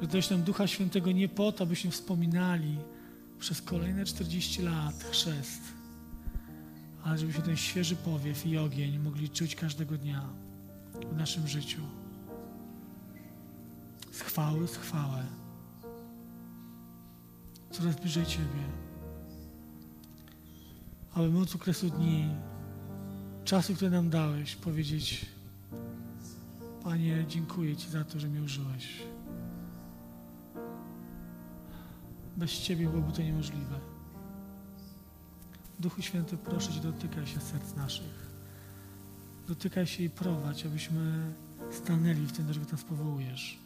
Że 0.00 0.06
dałeś 0.06 0.30
nam 0.30 0.42
Ducha 0.42 0.66
Świętego 0.66 1.12
nie 1.12 1.28
po 1.28 1.52
to, 1.52 1.64
abyśmy 1.64 1.90
wspominali 1.90 2.76
przez 3.38 3.62
kolejne 3.62 4.04
40 4.04 4.62
lat 4.62 5.04
chrzest, 5.10 5.60
ale 7.04 7.18
żebyśmy 7.18 7.42
ten 7.42 7.56
świeży 7.56 7.96
powiew 7.96 8.46
i 8.46 8.58
ogień 8.58 8.98
mogli 8.98 9.30
czuć 9.30 9.54
każdego 9.54 9.98
dnia 9.98 10.28
w 11.12 11.16
naszym 11.16 11.48
życiu. 11.48 11.80
Z 14.12 14.20
chwały, 14.20 14.68
z 14.68 14.76
chwałę. 14.76 15.26
Coraz 17.70 17.96
bliżej 17.96 18.26
Ciebie. 18.26 18.64
Aby 21.14 21.28
móc 21.28 21.54
u 21.54 21.58
kresu 21.58 21.90
dni, 21.90 22.28
czasu, 23.44 23.74
który 23.74 23.90
nam 23.90 24.10
dałeś, 24.10 24.56
powiedzieć 24.56 25.26
Panie, 26.88 27.24
dziękuję 27.28 27.76
Ci 27.76 27.90
za 27.90 28.04
to, 28.04 28.20
że 28.20 28.28
mnie 28.28 28.42
użyłeś. 28.42 29.02
Bez 32.36 32.50
Ciebie 32.50 32.88
byłoby 32.88 33.12
to 33.12 33.22
niemożliwe. 33.22 33.80
Duchu 35.80 36.02
Święty, 36.02 36.36
proszę 36.36 36.72
Cię, 36.72 36.80
dotykaj 36.80 37.26
się 37.26 37.40
serc 37.40 37.76
naszych. 37.76 38.30
Dotykaj 39.48 39.86
się 39.86 40.02
i 40.02 40.10
prowadź, 40.10 40.66
abyśmy 40.66 41.32
stanęli 41.70 42.26
w 42.26 42.32
tym, 42.32 42.46
do 42.46 42.54
czego 42.54 42.66
nas 42.72 42.84
powołujesz. 42.84 43.58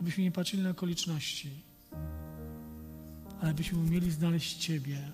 Abyśmy 0.00 0.24
nie 0.24 0.32
patrzyli 0.32 0.62
na 0.62 0.70
okoliczności, 0.70 1.50
ale 3.40 3.50
abyśmy 3.50 3.78
umieli 3.78 4.10
znaleźć 4.10 4.56
Ciebie 4.56 5.12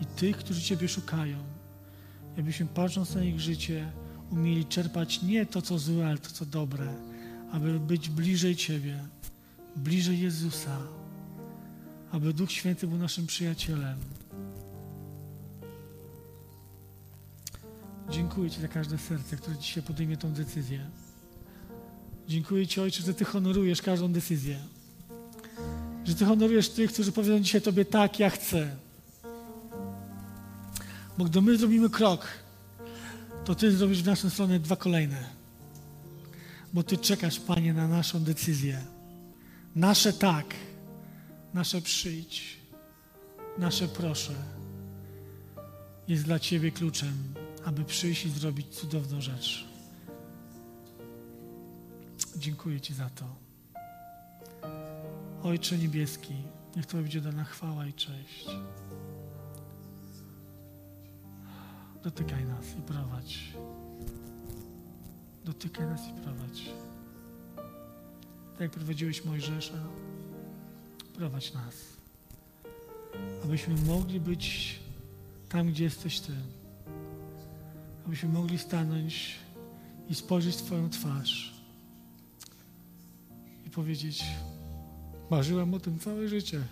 i 0.00 0.06
tych, 0.06 0.36
którzy 0.36 0.62
Ciebie 0.62 0.88
szukają. 0.88 1.38
Abyśmy 2.38 2.66
patrząc 2.66 3.14
na 3.14 3.24
ich 3.24 3.40
życie, 3.40 3.92
umieli 4.30 4.66
czerpać 4.66 5.22
nie 5.22 5.46
to, 5.46 5.62
co 5.62 5.78
złe, 5.78 6.06
ale 6.06 6.18
to, 6.18 6.30
co 6.30 6.46
dobre, 6.46 6.94
aby 7.52 7.80
być 7.80 8.08
bliżej 8.08 8.56
Ciebie, 8.56 8.98
bliżej 9.76 10.20
Jezusa, 10.20 10.78
aby 12.12 12.32
Duch 12.32 12.52
Święty 12.52 12.86
był 12.86 12.98
naszym 12.98 13.26
przyjacielem. 13.26 13.98
Dziękuję 18.10 18.50
Ci 18.50 18.60
za 18.60 18.68
każde 18.68 18.98
serce, 18.98 19.36
które 19.36 19.56
dzisiaj 19.56 19.82
podejmie 19.82 20.16
tą 20.16 20.32
decyzję. 20.32 20.80
Dziękuję 22.28 22.66
Ci, 22.66 22.80
Ojcze, 22.80 23.02
że 23.02 23.14
Ty 23.14 23.24
honorujesz 23.24 23.82
każdą 23.82 24.12
decyzję. 24.12 24.58
Że 26.04 26.14
Ty 26.14 26.24
honorujesz 26.24 26.68
tych, 26.68 26.92
którzy 26.92 27.12
powiedzą 27.12 27.40
dzisiaj 27.40 27.62
Tobie 27.62 27.84
tak, 27.84 28.18
ja 28.18 28.30
chcę. 28.30 28.76
Bo 31.18 31.24
gdy 31.24 31.40
my 31.40 31.58
zrobimy 31.58 31.90
krok, 31.90 32.26
to 33.48 33.54
Ty 33.54 33.72
zrobisz 33.72 34.02
w 34.02 34.06
naszą 34.06 34.30
stronę 34.30 34.60
dwa 34.60 34.76
kolejne. 34.76 35.24
Bo 36.72 36.82
Ty 36.82 36.98
czekasz, 36.98 37.40
Panie, 37.40 37.74
na 37.74 37.88
naszą 37.88 38.20
decyzję. 38.24 38.84
Nasze 39.74 40.12
tak, 40.12 40.54
nasze 41.54 41.80
przyjdź, 41.80 42.58
nasze 43.58 43.88
proszę 43.88 44.32
jest 46.08 46.24
dla 46.24 46.38
Ciebie 46.38 46.70
kluczem, 46.70 47.34
aby 47.64 47.84
przyjść 47.84 48.26
i 48.26 48.30
zrobić 48.30 48.66
cudowną 48.66 49.20
rzecz. 49.20 49.64
Dziękuję 52.36 52.80
Ci 52.80 52.94
za 52.94 53.10
to. 53.10 53.36
Ojcze 55.42 55.78
Niebieski, 55.78 56.34
niech 56.76 56.86
to 56.86 56.96
będzie 56.96 57.20
dana 57.20 57.44
chwała 57.44 57.86
i 57.86 57.92
cześć. 57.92 58.46
Dotykaj 62.02 62.44
nas 62.44 62.66
i 62.78 62.82
prowadź. 62.82 63.52
Dotykaj 65.44 65.86
nas 65.86 66.00
i 66.08 66.12
prowadź. 66.22 66.70
tak 68.52 68.60
jak 68.60 68.70
prowadziłeś 68.70 69.24
Mojżesza, 69.24 69.78
prowadź 71.14 71.52
nas. 71.54 71.74
Abyśmy 73.44 73.74
mogli 73.74 74.20
być 74.20 74.78
tam, 75.48 75.68
gdzie 75.68 75.84
jesteś 75.84 76.20
Ty. 76.20 76.32
Abyśmy 78.06 78.28
mogli 78.28 78.58
stanąć 78.58 79.36
i 80.08 80.14
spojrzeć 80.14 80.56
w 80.56 80.62
Twoją 80.62 80.90
twarz 80.90 81.54
i 83.66 83.70
powiedzieć: 83.70 84.24
Marzyłem 85.30 85.74
o 85.74 85.80
tym 85.80 85.98
całe 85.98 86.28
życie. 86.28 86.62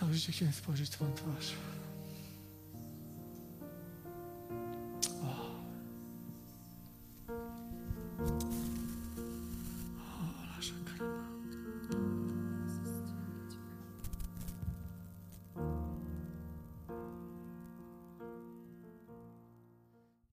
Całe 0.00 0.14
życie 0.14 0.32
chciałem 0.32 0.54
spojrzeć 0.54 0.88
w 0.88 0.92
Twoją 0.92 1.12
twarz. 1.14 1.52
O. 5.22 5.50